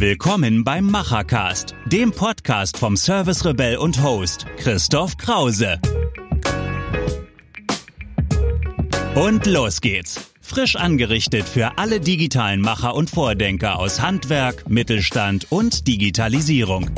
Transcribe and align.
Willkommen 0.00 0.62
beim 0.62 0.84
Machercast, 0.86 1.74
dem 1.86 2.12
Podcast 2.12 2.78
vom 2.78 2.96
Service 2.96 3.44
Rebell 3.44 3.78
und 3.78 4.00
Host 4.00 4.46
Christoph 4.56 5.16
Krause. 5.16 5.80
Und 9.16 9.44
los 9.46 9.80
geht's. 9.80 10.32
Frisch 10.40 10.76
angerichtet 10.76 11.48
für 11.48 11.78
alle 11.78 11.98
digitalen 11.98 12.60
Macher 12.60 12.94
und 12.94 13.10
Vordenker 13.10 13.80
aus 13.80 14.00
Handwerk, 14.00 14.70
Mittelstand 14.70 15.50
und 15.50 15.88
Digitalisierung. 15.88 16.88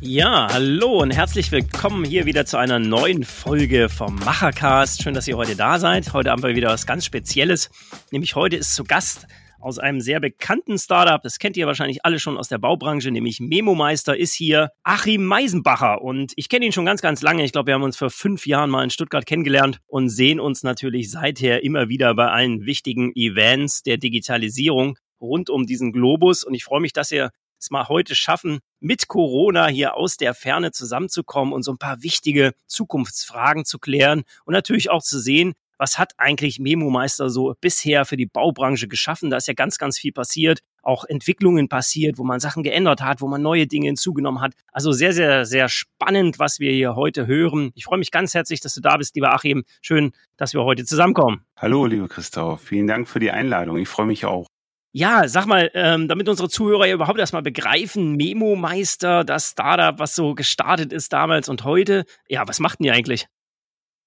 Ja, 0.00 0.48
hallo 0.50 1.02
und 1.02 1.12
herzlich 1.12 1.52
willkommen 1.52 2.04
hier 2.04 2.26
wieder 2.26 2.46
zu 2.46 2.56
einer 2.56 2.80
neuen 2.80 3.22
Folge 3.22 3.88
vom 3.88 4.16
Machercast. 4.16 5.04
Schön, 5.04 5.14
dass 5.14 5.28
ihr 5.28 5.36
heute 5.36 5.54
da 5.54 5.78
seid. 5.78 6.12
Heute 6.12 6.30
haben 6.30 6.42
wir 6.42 6.56
wieder 6.56 6.70
was 6.70 6.84
ganz 6.84 7.04
Spezielles. 7.04 7.70
Nämlich 8.10 8.34
heute 8.34 8.56
ist 8.56 8.74
zu 8.74 8.82
Gast 8.82 9.28
aus 9.62 9.78
einem 9.78 10.00
sehr 10.00 10.20
bekannten 10.20 10.78
Startup. 10.78 11.22
Das 11.22 11.38
kennt 11.38 11.56
ihr 11.56 11.66
wahrscheinlich 11.66 12.04
alle 12.04 12.18
schon 12.18 12.36
aus 12.36 12.48
der 12.48 12.58
Baubranche, 12.58 13.10
nämlich 13.10 13.40
Memo 13.40 13.74
Meister 13.74 14.16
ist 14.16 14.34
hier 14.34 14.70
Achim 14.82 15.24
Meisenbacher. 15.24 16.02
Und 16.02 16.32
ich 16.36 16.48
kenne 16.48 16.66
ihn 16.66 16.72
schon 16.72 16.84
ganz, 16.84 17.00
ganz 17.00 17.22
lange. 17.22 17.44
Ich 17.44 17.52
glaube, 17.52 17.68
wir 17.68 17.74
haben 17.74 17.82
uns 17.82 17.96
vor 17.96 18.10
fünf 18.10 18.46
Jahren 18.46 18.70
mal 18.70 18.84
in 18.84 18.90
Stuttgart 18.90 19.24
kennengelernt 19.24 19.78
und 19.86 20.08
sehen 20.08 20.40
uns 20.40 20.62
natürlich 20.62 21.10
seither 21.10 21.62
immer 21.62 21.88
wieder 21.88 22.14
bei 22.14 22.28
allen 22.28 22.66
wichtigen 22.66 23.12
Events 23.14 23.82
der 23.82 23.96
Digitalisierung 23.96 24.98
rund 25.20 25.48
um 25.48 25.66
diesen 25.66 25.92
Globus. 25.92 26.42
Und 26.44 26.54
ich 26.54 26.64
freue 26.64 26.80
mich, 26.80 26.92
dass 26.92 27.12
ihr 27.12 27.30
es 27.62 27.70
mal 27.70 27.88
heute 27.88 28.14
schaffen, 28.14 28.58
mit 28.80 29.06
Corona 29.06 29.68
hier 29.68 29.96
aus 29.96 30.16
der 30.16 30.34
Ferne 30.34 30.72
zusammenzukommen 30.72 31.54
und 31.54 31.62
so 31.62 31.70
ein 31.70 31.78
paar 31.78 32.02
wichtige 32.02 32.52
Zukunftsfragen 32.66 33.64
zu 33.64 33.78
klären 33.78 34.24
und 34.44 34.52
natürlich 34.52 34.90
auch 34.90 35.02
zu 35.02 35.20
sehen, 35.20 35.54
was 35.82 35.98
hat 35.98 36.12
eigentlich 36.16 36.60
Memo 36.60 36.90
Meister 36.90 37.28
so 37.28 37.56
bisher 37.60 38.04
für 38.04 38.16
die 38.16 38.26
Baubranche 38.26 38.86
geschaffen? 38.86 39.30
Da 39.30 39.38
ist 39.38 39.48
ja 39.48 39.54
ganz, 39.54 39.78
ganz 39.78 39.98
viel 39.98 40.12
passiert, 40.12 40.60
auch 40.80 41.04
Entwicklungen 41.04 41.68
passiert, 41.68 42.18
wo 42.18 42.24
man 42.24 42.38
Sachen 42.38 42.62
geändert 42.62 43.02
hat, 43.02 43.20
wo 43.20 43.26
man 43.26 43.42
neue 43.42 43.66
Dinge 43.66 43.86
hinzugenommen 43.86 44.40
hat. 44.40 44.52
Also 44.70 44.92
sehr, 44.92 45.12
sehr, 45.12 45.44
sehr 45.44 45.68
spannend, 45.68 46.38
was 46.38 46.60
wir 46.60 46.70
hier 46.70 46.94
heute 46.94 47.26
hören. 47.26 47.72
Ich 47.74 47.86
freue 47.86 47.98
mich 47.98 48.12
ganz 48.12 48.32
herzlich, 48.32 48.60
dass 48.60 48.74
du 48.74 48.80
da 48.80 48.96
bist, 48.96 49.16
lieber 49.16 49.34
Achim. 49.34 49.64
Schön, 49.80 50.12
dass 50.36 50.54
wir 50.54 50.62
heute 50.62 50.84
zusammenkommen. 50.84 51.44
Hallo, 51.56 51.84
lieber 51.86 52.06
Christoph. 52.06 52.60
Vielen 52.60 52.86
Dank 52.86 53.08
für 53.08 53.18
die 53.18 53.32
Einladung. 53.32 53.76
Ich 53.76 53.88
freue 53.88 54.06
mich 54.06 54.24
auch. 54.24 54.46
Ja, 54.92 55.26
sag 55.26 55.46
mal, 55.46 55.68
ähm, 55.74 56.06
damit 56.06 56.28
unsere 56.28 56.48
Zuhörer 56.48 56.86
ja 56.86 56.94
überhaupt 56.94 57.18
erstmal 57.18 57.42
begreifen, 57.42 58.14
Memo 58.14 58.54
Meister, 58.54 59.24
das 59.24 59.50
Startup, 59.50 59.98
was 59.98 60.14
so 60.14 60.36
gestartet 60.36 60.92
ist 60.92 61.12
damals 61.12 61.48
und 61.48 61.64
heute. 61.64 62.04
Ja, 62.28 62.46
was 62.46 62.60
macht 62.60 62.78
denn 62.78 62.86
ihr 62.86 62.92
eigentlich? 62.92 63.26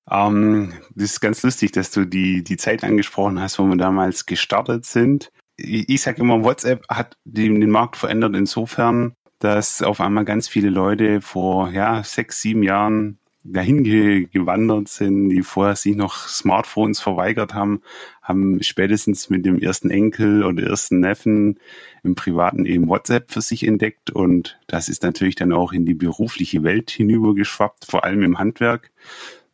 Ähm, 0.09 0.73
das 0.93 1.11
ist 1.11 1.21
ganz 1.21 1.43
lustig, 1.43 1.71
dass 1.71 1.91
du 1.91 2.05
die, 2.05 2.43
die 2.43 2.57
Zeit 2.57 2.83
angesprochen 2.83 3.41
hast, 3.41 3.59
wo 3.59 3.63
wir 3.65 3.77
damals 3.77 4.25
gestartet 4.25 4.85
sind. 4.85 5.31
Ich, 5.57 5.89
ich 5.89 6.01
sage 6.01 6.21
immer, 6.21 6.43
WhatsApp 6.43 6.87
hat 6.89 7.17
den, 7.23 7.59
den 7.59 7.69
Markt 7.69 7.97
verändert 7.97 8.35
insofern, 8.35 9.15
dass 9.39 9.81
auf 9.81 10.01
einmal 10.01 10.25
ganz 10.25 10.47
viele 10.47 10.69
Leute 10.69 11.21
vor 11.21 11.71
ja, 11.71 12.03
sechs, 12.03 12.41
sieben 12.41 12.63
Jahren 12.63 13.19
dahin 13.47 13.83
gewandert 13.83 14.87
sind, 14.87 15.29
die 15.29 15.43
vorher 15.43 15.75
sich 15.75 15.95
noch 15.95 16.27
Smartphones 16.27 16.99
verweigert 16.99 17.53
haben, 17.53 17.81
haben 18.23 18.61
spätestens 18.63 19.29
mit 19.29 19.45
dem 19.45 19.59
ersten 19.59 19.91
Enkel 19.91 20.43
oder 20.43 20.63
ersten 20.63 20.99
Neffen 20.99 21.59
im 22.03 22.15
Privaten 22.15 22.65
eben 22.65 22.87
WhatsApp 22.87 23.31
für 23.31 23.41
sich 23.41 23.67
entdeckt 23.67 24.09
und 24.09 24.59
das 24.65 24.89
ist 24.89 25.03
natürlich 25.03 25.35
dann 25.35 25.53
auch 25.53 25.73
in 25.73 25.85
die 25.85 25.93
berufliche 25.93 26.63
Welt 26.63 26.89
hinübergeschwappt, 26.89 27.85
vor 27.85 28.03
allem 28.03 28.23
im 28.23 28.39
Handwerk. 28.39 28.91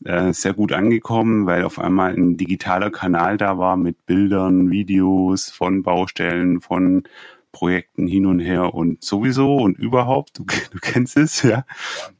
Äh, 0.03 0.33
sehr 0.33 0.53
gut 0.53 0.71
angekommen, 0.71 1.45
weil 1.45 1.63
auf 1.63 1.77
einmal 1.77 2.13
ein 2.16 2.35
digitaler 2.35 2.89
Kanal 2.89 3.38
da 3.38 3.59
war 3.59 3.77
mit 3.77 4.05
Bildern, 4.07 4.71
Videos 4.71 5.52
von 5.52 5.83
Baustellen, 5.83 6.59
von 6.59 7.03
Projekten 7.51 8.07
hin 8.07 8.25
und 8.25 8.39
her 8.39 8.73
und 8.73 9.03
sowieso 9.03 9.57
und 9.57 9.78
überhaupt, 9.78 10.39
du, 10.39 10.45
du 10.45 10.79
kennst 10.81 11.17
es, 11.17 11.44
ja. 11.44 11.66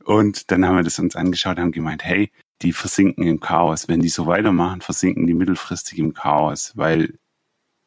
Und 0.04 0.52
dann 0.52 0.66
haben 0.66 0.76
wir 0.76 0.84
das 0.84 1.00
uns 1.00 1.16
angeschaut 1.16 1.58
und 1.58 1.64
haben 1.64 1.72
gemeint, 1.72 2.04
hey, 2.04 2.32
die 2.62 2.74
versinken 2.74 3.26
im 3.26 3.40
Chaos. 3.40 3.88
Wenn 3.88 4.02
die 4.02 4.10
so 4.10 4.28
weitermachen, 4.28 4.82
versinken 4.82 5.26
die 5.26 5.34
mittelfristig 5.34 5.98
im 5.98 6.14
Chaos, 6.14 6.74
weil 6.76 7.18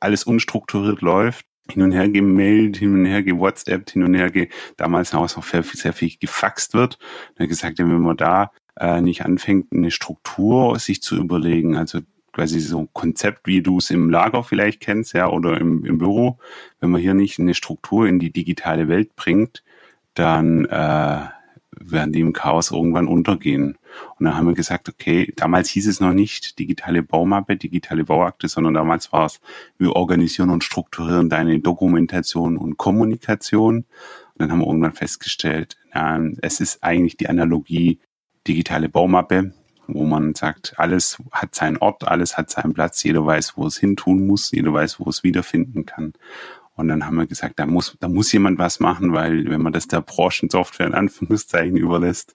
alles 0.01 0.25
unstrukturiert 0.25 1.03
läuft. 1.03 1.47
Hin 1.71 1.83
und 1.83 1.93
her 1.93 2.09
gemailt, 2.11 2.77
hin 2.77 2.93
und 2.93 3.07
her 3.07 3.23
gewhatsappt, 3.23 3.93
hin 3.93 4.03
und 4.03 4.15
her 4.15 4.31
ge 4.31 4.51
damals 4.77 5.15
auch 5.15 5.29
sehr 5.29 5.63
viel, 5.63 5.81
sehr 5.81 5.95
viel 5.95 6.13
gefaxt 6.21 6.75
wird. 6.75 6.99
Er 7.37 7.47
gesagt, 7.47 7.79
wenn 7.79 8.03
man 8.03 8.17
da 8.17 8.51
äh, 8.77 9.01
nicht 9.01 9.25
anfängt, 9.25 9.73
eine 9.73 9.91
Struktur 9.91 10.79
sich 10.79 11.03
zu 11.03 11.17
überlegen, 11.17 11.77
also 11.77 12.01
quasi 12.33 12.59
so 12.61 12.81
ein 12.81 12.89
Konzept, 12.93 13.47
wie 13.47 13.63
du 13.63 13.79
es 13.79 13.91
im 13.91 14.11
Lager 14.11 14.43
vielleicht 14.43 14.81
kennst, 14.81 15.15
ja, 15.15 15.29
oder 15.29 15.61
im, 15.61 15.85
im 15.85 15.99
Büro, 15.99 16.39
wenn 16.81 16.91
man 16.91 17.01
hier 17.01 17.15
nicht 17.15 17.39
eine 17.39 17.55
Struktur 17.55 18.07
in 18.07 18.19
die 18.19 18.31
digitale 18.31 18.89
Welt 18.89 19.15
bringt, 19.15 19.63
dann 20.15 20.65
äh, 20.67 21.21
werden 21.71 22.13
die 22.13 22.21
im 22.21 22.33
Chaos 22.33 22.71
irgendwann 22.71 23.07
untergehen. 23.07 23.79
Und 24.19 24.25
dann 24.25 24.37
haben 24.37 24.47
wir 24.47 24.55
gesagt, 24.55 24.89
okay, 24.89 25.33
damals 25.37 25.69
hieß 25.71 25.87
es 25.87 26.01
noch 26.01 26.13
nicht 26.13 26.59
digitale 26.59 27.03
Baumappe, 27.03 27.57
digitale 27.57 28.05
Bauakte, 28.05 28.49
sondern 28.49 28.75
damals 28.75 29.13
war 29.13 29.27
es, 29.27 29.41
wir 29.79 29.95
organisieren 29.95 30.51
und 30.51 30.65
strukturieren 30.65 31.29
deine 31.29 31.61
Dokumentation 31.61 32.57
und 32.57 32.77
Kommunikation. 32.77 33.77
Und 33.77 33.87
dann 34.39 34.51
haben 34.51 34.61
wir 34.61 34.67
irgendwann 34.67 34.95
festgestellt, 34.95 35.77
ja, 35.95 36.21
es 36.43 36.61
ist 36.61 36.83
eigentlich 36.83 37.17
die 37.17 37.29
Analogie 37.29 38.01
digitale 38.47 38.89
Baumappe 38.89 39.53
wo 39.87 40.05
man 40.05 40.35
sagt, 40.35 40.75
alles 40.77 41.19
hat 41.33 41.55
seinen 41.55 41.77
Ort, 41.79 42.07
alles 42.07 42.37
hat 42.37 42.51
seinen 42.51 42.75
Platz, 42.75 43.03
jeder 43.03 43.25
weiß, 43.25 43.57
wo 43.57 43.67
es 43.67 43.77
hin 43.77 43.97
tun 43.97 44.27
muss, 44.27 44.51
jeder 44.51 44.73
weiß, 44.73 45.01
wo 45.01 45.09
es 45.09 45.23
wiederfinden 45.23 45.87
kann. 45.87 46.15
Und 46.77 46.89
dann 46.89 47.07
haben 47.07 47.17
wir 47.17 47.27
gesagt, 47.27 47.59
da 47.59 47.67
muss, 47.67 47.97
da 48.01 48.09
muss 48.09 48.33
jemand 48.33 48.59
was 48.59 48.81
machen, 48.81 49.13
weil 49.13 49.49
wenn 49.49 49.63
man 49.63 49.73
das 49.73 49.87
der 49.87 50.01
Branchensoftware 50.01 50.89
in 50.89 50.95
Anführungszeichen 50.95 51.77
überlässt, 51.77 52.35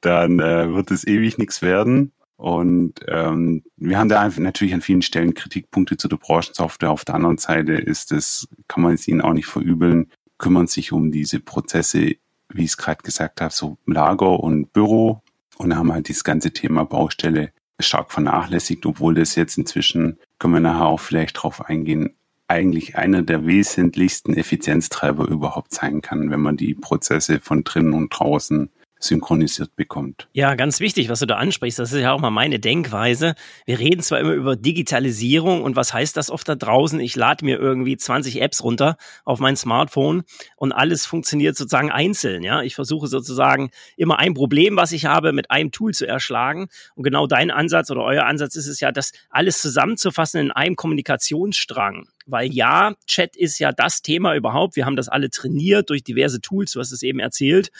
dann 0.00 0.38
äh, 0.38 0.72
wird 0.72 0.90
es 0.90 1.06
ewig 1.06 1.38
nichts 1.38 1.60
werden. 1.60 2.12
Und 2.36 3.00
ähm, 3.08 3.64
wir 3.76 3.98
haben 3.98 4.08
da 4.08 4.26
natürlich 4.38 4.72
an 4.72 4.80
vielen 4.80 5.02
Stellen 5.02 5.34
Kritikpunkte 5.34 5.96
zu 5.96 6.08
der 6.08 6.16
Branchensoftware. 6.16 6.90
Auf 6.90 7.04
der 7.04 7.16
anderen 7.16 7.38
Seite 7.38 7.72
ist 7.72 8.12
es, 8.12 8.48
kann 8.68 8.82
man 8.82 8.94
es 8.94 9.08
ihnen 9.08 9.20
auch 9.20 9.34
nicht 9.34 9.46
verübeln, 9.46 10.10
kümmern 10.38 10.68
sich 10.68 10.92
um 10.92 11.10
diese 11.10 11.40
Prozesse, 11.40 12.14
wie 12.48 12.64
ich 12.64 12.70
es 12.70 12.76
gerade 12.76 13.02
gesagt 13.02 13.40
habe, 13.40 13.52
so 13.52 13.76
Lager 13.86 14.40
und 14.40 14.72
Büro 14.72 15.20
und 15.60 15.76
haben 15.76 15.92
halt 15.92 16.08
dieses 16.08 16.24
ganze 16.24 16.52
Thema 16.52 16.84
Baustelle 16.84 17.52
stark 17.78 18.12
vernachlässigt, 18.12 18.86
obwohl 18.86 19.14
das 19.14 19.34
jetzt 19.34 19.58
inzwischen, 19.58 20.18
können 20.38 20.54
wir 20.54 20.60
nachher 20.60 20.86
auch 20.86 21.00
vielleicht 21.00 21.42
drauf 21.42 21.66
eingehen, 21.66 22.14
eigentlich 22.48 22.96
einer 22.96 23.22
der 23.22 23.46
wesentlichsten 23.46 24.34
Effizienztreiber 24.34 25.28
überhaupt 25.28 25.72
sein 25.72 26.00
kann, 26.00 26.30
wenn 26.30 26.40
man 26.40 26.56
die 26.56 26.74
Prozesse 26.74 27.40
von 27.40 27.62
drinnen 27.62 27.92
und 27.92 28.08
draußen 28.08 28.70
synchronisiert 29.00 29.74
bekommt. 29.76 30.28
Ja, 30.32 30.54
ganz 30.54 30.78
wichtig, 30.78 31.08
was 31.08 31.20
du 31.20 31.26
da 31.26 31.36
ansprichst. 31.36 31.78
Das 31.78 31.92
ist 31.92 32.00
ja 32.00 32.12
auch 32.12 32.20
mal 32.20 32.30
meine 32.30 32.60
Denkweise. 32.60 33.34
Wir 33.64 33.78
reden 33.78 34.02
zwar 34.02 34.20
immer 34.20 34.32
über 34.32 34.56
Digitalisierung 34.56 35.62
und 35.62 35.74
was 35.74 35.92
heißt 35.92 36.16
das 36.16 36.30
oft 36.30 36.48
da 36.48 36.54
draußen? 36.54 37.00
Ich 37.00 37.16
lade 37.16 37.44
mir 37.44 37.58
irgendwie 37.58 37.96
20 37.96 38.42
Apps 38.42 38.62
runter 38.62 38.96
auf 39.24 39.40
mein 39.40 39.56
Smartphone 39.56 40.22
und 40.56 40.72
alles 40.72 41.06
funktioniert 41.06 41.56
sozusagen 41.56 41.90
einzeln. 41.90 42.42
Ja, 42.42 42.62
ich 42.62 42.74
versuche 42.74 43.06
sozusagen 43.06 43.70
immer 43.96 44.18
ein 44.18 44.34
Problem, 44.34 44.76
was 44.76 44.92
ich 44.92 45.06
habe, 45.06 45.32
mit 45.32 45.50
einem 45.50 45.72
Tool 45.72 45.94
zu 45.94 46.06
erschlagen. 46.06 46.68
Und 46.94 47.04
genau 47.04 47.26
dein 47.26 47.50
Ansatz 47.50 47.90
oder 47.90 48.02
euer 48.02 48.26
Ansatz 48.26 48.54
ist 48.54 48.66
es 48.66 48.80
ja, 48.80 48.92
das 48.92 49.12
alles 49.30 49.62
zusammenzufassen 49.62 50.40
in 50.40 50.50
einem 50.50 50.76
Kommunikationsstrang. 50.76 52.06
Weil 52.26 52.52
ja, 52.52 52.94
Chat 53.06 53.34
ist 53.34 53.58
ja 53.58 53.72
das 53.72 54.02
Thema 54.02 54.34
überhaupt. 54.34 54.76
Wir 54.76 54.84
haben 54.84 54.96
das 54.96 55.08
alle 55.08 55.30
trainiert 55.30 55.88
durch 55.88 56.04
diverse 56.04 56.40
Tools, 56.40 56.72
du 56.72 56.80
hast 56.80 56.92
es 56.92 57.02
eben 57.02 57.18
erzählt. 57.18 57.70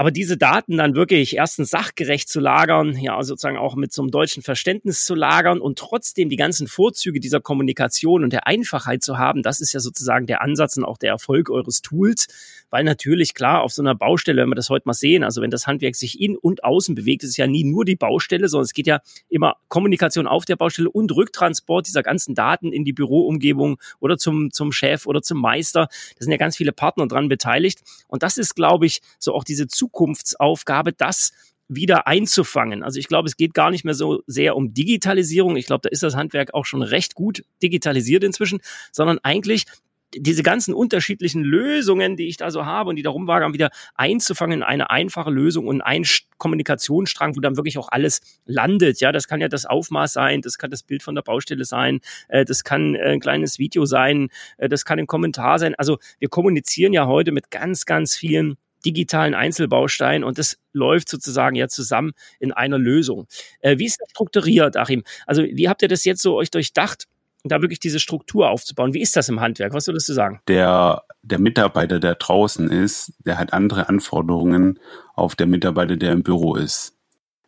Aber 0.00 0.12
diese 0.12 0.36
Daten 0.36 0.76
dann 0.76 0.94
wirklich 0.94 1.34
erstens 1.34 1.70
sachgerecht 1.70 2.28
zu 2.28 2.38
lagern, 2.38 2.96
ja, 2.96 3.20
sozusagen 3.24 3.56
auch 3.56 3.74
mit 3.74 3.92
so 3.92 4.00
einem 4.00 4.12
deutschen 4.12 4.44
Verständnis 4.44 5.04
zu 5.04 5.16
lagern 5.16 5.60
und 5.60 5.76
trotzdem 5.76 6.28
die 6.28 6.36
ganzen 6.36 6.68
Vorzüge 6.68 7.18
dieser 7.18 7.40
Kommunikation 7.40 8.22
und 8.22 8.32
der 8.32 8.46
Einfachheit 8.46 9.02
zu 9.02 9.18
haben, 9.18 9.42
das 9.42 9.60
ist 9.60 9.72
ja 9.72 9.80
sozusagen 9.80 10.26
der 10.26 10.40
Ansatz 10.40 10.76
und 10.76 10.84
auch 10.84 10.98
der 10.98 11.10
Erfolg 11.10 11.50
eures 11.50 11.82
Tools. 11.82 12.28
Weil 12.70 12.84
natürlich, 12.84 13.34
klar, 13.34 13.62
auf 13.62 13.72
so 13.72 13.82
einer 13.82 13.96
Baustelle, 13.96 14.42
wenn 14.42 14.50
wir 14.50 14.54
das 14.54 14.70
heute 14.70 14.86
mal 14.86 14.92
sehen, 14.92 15.24
also 15.24 15.42
wenn 15.42 15.50
das 15.50 15.66
Handwerk 15.66 15.96
sich 15.96 16.20
in 16.20 16.36
und 16.36 16.62
außen 16.62 16.94
bewegt, 16.94 17.24
ist 17.24 17.30
es 17.30 17.36
ja 17.36 17.48
nie 17.48 17.64
nur 17.64 17.84
die 17.84 17.96
Baustelle, 17.96 18.48
sondern 18.48 18.66
es 18.66 18.74
geht 18.74 18.86
ja 18.86 19.00
immer 19.28 19.56
Kommunikation 19.66 20.28
auf 20.28 20.44
der 20.44 20.54
Baustelle 20.54 20.90
und 20.90 21.10
Rücktransport 21.10 21.88
dieser 21.88 22.04
ganzen 22.04 22.36
Daten 22.36 22.72
in 22.72 22.84
die 22.84 22.92
Büroumgebung 22.92 23.80
oder 23.98 24.16
zum, 24.16 24.52
zum 24.52 24.70
Chef 24.70 25.06
oder 25.06 25.22
zum 25.22 25.40
Meister. 25.40 25.88
Da 25.90 26.20
sind 26.20 26.30
ja 26.30 26.38
ganz 26.38 26.56
viele 26.56 26.72
Partner 26.72 27.08
dran 27.08 27.28
beteiligt. 27.28 27.82
Und 28.06 28.22
das 28.22 28.36
ist, 28.36 28.54
glaube 28.54 28.86
ich, 28.86 29.00
so 29.18 29.34
auch 29.34 29.42
diese 29.42 29.66
Zukunftsaufgabe, 29.88 30.92
das 30.92 31.32
wieder 31.68 32.06
einzufangen. 32.06 32.82
Also 32.82 32.98
ich 32.98 33.08
glaube, 33.08 33.28
es 33.28 33.36
geht 33.36 33.52
gar 33.52 33.70
nicht 33.70 33.84
mehr 33.84 33.94
so 33.94 34.22
sehr 34.26 34.56
um 34.56 34.72
Digitalisierung. 34.72 35.56
Ich 35.56 35.66
glaube, 35.66 35.82
da 35.82 35.90
ist 35.90 36.02
das 36.02 36.16
Handwerk 36.16 36.54
auch 36.54 36.64
schon 36.64 36.82
recht 36.82 37.14
gut 37.14 37.44
digitalisiert 37.62 38.24
inzwischen, 38.24 38.60
sondern 38.90 39.18
eigentlich 39.22 39.66
diese 40.14 40.42
ganzen 40.42 40.72
unterschiedlichen 40.72 41.42
Lösungen, 41.42 42.16
die 42.16 42.28
ich 42.28 42.38
da 42.38 42.50
so 42.50 42.64
habe 42.64 42.88
und 42.88 42.96
die 42.96 43.02
da 43.02 43.10
rumwagern, 43.10 43.52
wieder 43.52 43.68
einzufangen 43.94 44.60
in 44.60 44.62
eine 44.62 44.88
einfache 44.88 45.30
Lösung 45.30 45.66
und 45.66 45.82
einen 45.82 46.06
Kommunikationsstrang, 46.38 47.36
wo 47.36 47.40
dann 47.40 47.56
wirklich 47.56 47.76
auch 47.76 47.90
alles 47.90 48.22
landet. 48.46 49.00
Ja, 49.00 49.12
das 49.12 49.28
kann 49.28 49.42
ja 49.42 49.48
das 49.48 49.66
Aufmaß 49.66 50.14
sein, 50.14 50.40
das 50.40 50.56
kann 50.56 50.70
das 50.70 50.82
Bild 50.82 51.02
von 51.02 51.14
der 51.14 51.20
Baustelle 51.20 51.66
sein, 51.66 52.00
äh, 52.28 52.46
das 52.46 52.64
kann 52.64 52.94
äh, 52.94 53.10
ein 53.10 53.20
kleines 53.20 53.58
Video 53.58 53.84
sein, 53.84 54.30
äh, 54.56 54.70
das 54.70 54.86
kann 54.86 54.98
ein 54.98 55.06
Kommentar 55.06 55.58
sein. 55.58 55.74
Also 55.74 55.98
wir 56.18 56.30
kommunizieren 56.30 56.94
ja 56.94 57.06
heute 57.06 57.30
mit 57.30 57.50
ganz, 57.50 57.84
ganz 57.84 58.16
vielen 58.16 58.56
digitalen 58.84 59.34
Einzelbausteinen 59.34 60.24
und 60.24 60.38
das 60.38 60.58
läuft 60.72 61.08
sozusagen 61.08 61.56
ja 61.56 61.68
zusammen 61.68 62.12
in 62.38 62.52
einer 62.52 62.78
Lösung. 62.78 63.26
Wie 63.62 63.86
ist 63.86 64.00
das 64.00 64.10
strukturiert, 64.10 64.76
Achim? 64.76 65.04
Also 65.26 65.42
wie 65.42 65.68
habt 65.68 65.82
ihr 65.82 65.88
das 65.88 66.04
jetzt 66.04 66.22
so 66.22 66.36
euch 66.36 66.50
durchdacht? 66.50 67.06
da 67.44 67.60
wirklich 67.60 67.80
diese 67.80 68.00
Struktur 68.00 68.50
aufzubauen. 68.50 68.94
Wie 68.94 69.00
ist 69.00 69.16
das 69.16 69.28
im 69.28 69.40
Handwerk? 69.40 69.72
Was 69.72 69.86
würdest 69.86 70.08
du 70.08 70.12
sagen? 70.12 70.40
Der, 70.48 71.04
der 71.22 71.38
Mitarbeiter, 71.38 72.00
der 72.00 72.16
draußen 72.16 72.70
ist, 72.70 73.12
der 73.24 73.38
hat 73.38 73.52
andere 73.52 73.88
Anforderungen 73.88 74.78
auf 75.14 75.36
der 75.36 75.46
Mitarbeiter, 75.46 75.96
der 75.96 76.12
im 76.12 76.22
Büro 76.22 76.56
ist. 76.56 76.97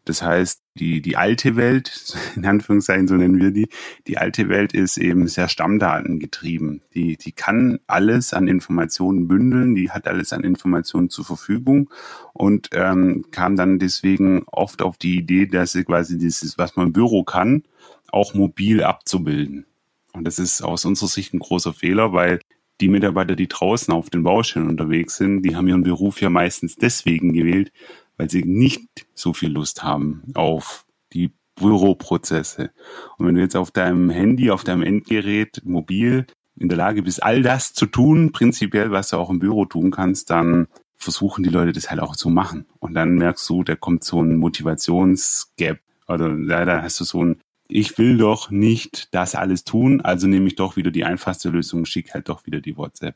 Das 0.05 0.23
heißt, 0.23 0.62
die, 0.75 1.02
die 1.02 1.17
alte 1.17 1.56
Welt, 1.56 2.17
in 2.37 2.47
Anführungszeichen, 2.47 3.08
so 3.08 3.14
nennen 3.14 3.41
wir 3.41 3.50
die, 3.50 3.69
die 4.06 4.19
alte 4.19 4.49
Welt 4.49 4.73
ist 4.73 4.97
eben 4.97 5.29
sehr 5.29 5.49
stammdatengetrieben. 5.49 6.82
Die, 6.94 7.17
die 7.17 7.32
kann 7.32 7.79
alles 7.87 8.32
an 8.32 8.49
Informationen 8.49 9.29
bündeln, 9.29 9.75
die 9.75 9.91
hat 9.91 10.08
alles 10.08 10.32
an 10.32 10.44
Informationen 10.44 11.11
zur 11.11 11.25
Verfügung 11.25 11.91
und 12.32 12.70
ähm, 12.73 13.26
kam 13.31 13.56
dann 13.56 13.79
deswegen 13.79 14.44
oft 14.47 14.82
auf 14.82 14.97
die 14.97 15.19
Idee, 15.19 15.47
dass 15.47 15.73
sie 15.73 15.85
quasi 15.85 16.19
dieses, 16.19 16.58
was 16.58 16.76
man 16.76 16.88
im 16.88 16.93
Büro 16.93 17.25
kann, 17.25 17.64
auch 18.11 18.35
mobil 18.35 18.82
abzubilden. 18.82 19.67
Und 20.12 20.25
das 20.25 20.38
ist 20.38 20.62
aus 20.62 20.85
unserer 20.85 21.08
Sicht 21.08 21.35
ein 21.35 21.38
großer 21.38 21.73
Fehler, 21.73 22.12
weil 22.12 22.41
die 22.81 22.88
Mitarbeiter, 22.88 23.37
die 23.37 23.49
draußen 23.49 23.93
auf 23.93 24.11
den 24.11 24.23
Baustellen 24.23 24.69
unterwegs 24.69 25.17
sind, 25.17 25.43
die 25.43 25.55
haben 25.55 25.69
ihren 25.69 25.82
Beruf 25.82 26.20
ja 26.20 26.31
meistens 26.31 26.76
deswegen 26.76 27.32
gewählt, 27.32 27.73
weil 28.20 28.28
sie 28.28 28.44
nicht 28.44 29.06
so 29.14 29.32
viel 29.32 29.50
Lust 29.50 29.82
haben 29.82 30.22
auf 30.34 30.84
die 31.14 31.32
Büroprozesse. 31.55 32.70
Und 33.17 33.26
wenn 33.26 33.34
du 33.34 33.40
jetzt 33.40 33.56
auf 33.56 33.70
deinem 33.70 34.11
Handy, 34.11 34.50
auf 34.50 34.62
deinem 34.62 34.82
Endgerät 34.82 35.62
mobil 35.64 36.26
in 36.55 36.69
der 36.69 36.76
Lage 36.76 37.02
bist, 37.02 37.22
all 37.22 37.40
das 37.40 37.72
zu 37.72 37.87
tun, 37.87 38.31
prinzipiell, 38.31 38.90
was 38.90 39.08
du 39.08 39.17
auch 39.17 39.31
im 39.31 39.38
Büro 39.38 39.64
tun 39.64 39.90
kannst, 39.90 40.28
dann 40.28 40.67
versuchen 40.99 41.43
die 41.43 41.49
Leute 41.49 41.72
das 41.72 41.88
halt 41.88 42.00
auch 42.00 42.14
zu 42.14 42.28
machen. 42.28 42.67
Und 42.78 42.93
dann 42.93 43.14
merkst 43.14 43.49
du, 43.49 43.64
da 43.64 43.75
kommt 43.75 44.05
so 44.05 44.23
ein 44.23 44.37
Motivationsgap. 44.37 45.78
Oder 46.06 46.28
leider 46.28 46.82
hast 46.82 47.00
du 47.00 47.05
so 47.05 47.25
ein 47.25 47.40
ich 47.69 47.96
will 47.96 48.19
doch 48.19 48.50
nicht 48.50 49.14
das 49.14 49.34
alles 49.34 49.64
tun, 49.64 50.02
also 50.02 50.26
nehme 50.26 50.49
ich 50.49 50.56
doch 50.56 50.76
wieder 50.76 50.90
die 50.90 51.05
einfachste 51.05 51.49
Lösung, 51.49 51.87
schicke 51.87 52.12
halt 52.12 52.28
doch 52.28 52.44
wieder 52.44 52.61
die 52.61 52.76
WhatsApp. 52.76 53.14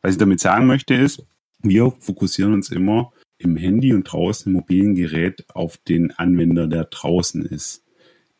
Was 0.00 0.12
ich 0.12 0.18
damit 0.18 0.40
sagen 0.40 0.66
möchte 0.66 0.94
ist, 0.94 1.22
wir 1.60 1.92
fokussieren 1.98 2.54
uns 2.54 2.70
immer 2.70 3.12
im 3.38 3.56
Handy 3.56 3.94
und 3.94 4.04
draußen 4.04 4.50
im 4.50 4.54
mobilen 4.54 4.94
Gerät 4.94 5.44
auf 5.54 5.76
den 5.76 6.10
Anwender, 6.12 6.66
der 6.66 6.84
draußen 6.84 7.44
ist. 7.44 7.84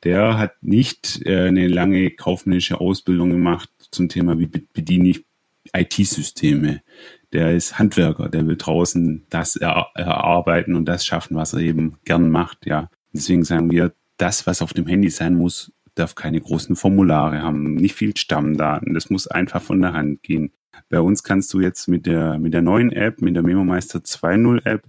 Der 0.05 0.39
hat 0.39 0.63
nicht 0.63 1.23
äh, 1.27 1.49
eine 1.49 1.69
lange 1.69 2.11
kaufmännische 2.11 2.81
Ausbildung 2.81 3.31
gemacht 3.31 3.71
zum 3.91 4.09
Thema, 4.09 4.39
wie 4.39 4.47
bediene 4.47 5.09
ich 5.09 5.25
IT-Systeme. 5.75 6.83
Der 7.33 7.55
ist 7.55 7.79
Handwerker, 7.79 8.29
der 8.29 8.47
will 8.47 8.57
draußen 8.57 9.25
das 9.29 9.57
erarbeiten 9.57 10.75
und 10.75 10.87
das 10.87 11.05
schaffen, 11.05 11.37
was 11.37 11.53
er 11.53 11.61
eben 11.61 11.99
gern 12.05 12.31
macht, 12.31 12.67
ja. 12.67 12.91
Deswegen 13.13 13.45
sagen 13.45 13.71
wir, 13.71 13.93
das, 14.17 14.47
was 14.47 14.63
auf 14.63 14.73
dem 14.73 14.87
Handy 14.87 15.11
sein 15.11 15.35
muss, 15.35 15.73
darf 15.95 16.15
keine 16.15 16.41
großen 16.41 16.77
Formulare 16.77 17.43
haben, 17.43 17.75
nicht 17.75 17.95
viel 17.95 18.17
Stammdaten. 18.17 18.95
Das 18.95 19.11
muss 19.11 19.27
einfach 19.27 19.63
von 19.63 19.81
der 19.81 19.93
Hand 19.93 20.23
gehen. 20.23 20.53
Bei 20.89 21.01
uns 21.01 21.23
kannst 21.23 21.53
du 21.53 21.61
jetzt 21.61 21.89
mit 21.89 22.07
der, 22.07 22.39
mit 22.39 22.55
der 22.55 22.63
neuen 22.63 22.93
App, 22.93 23.21
mit 23.21 23.35
der 23.35 23.43
MemoMeister 23.43 24.01
2.0 24.01 24.65
App, 24.67 24.83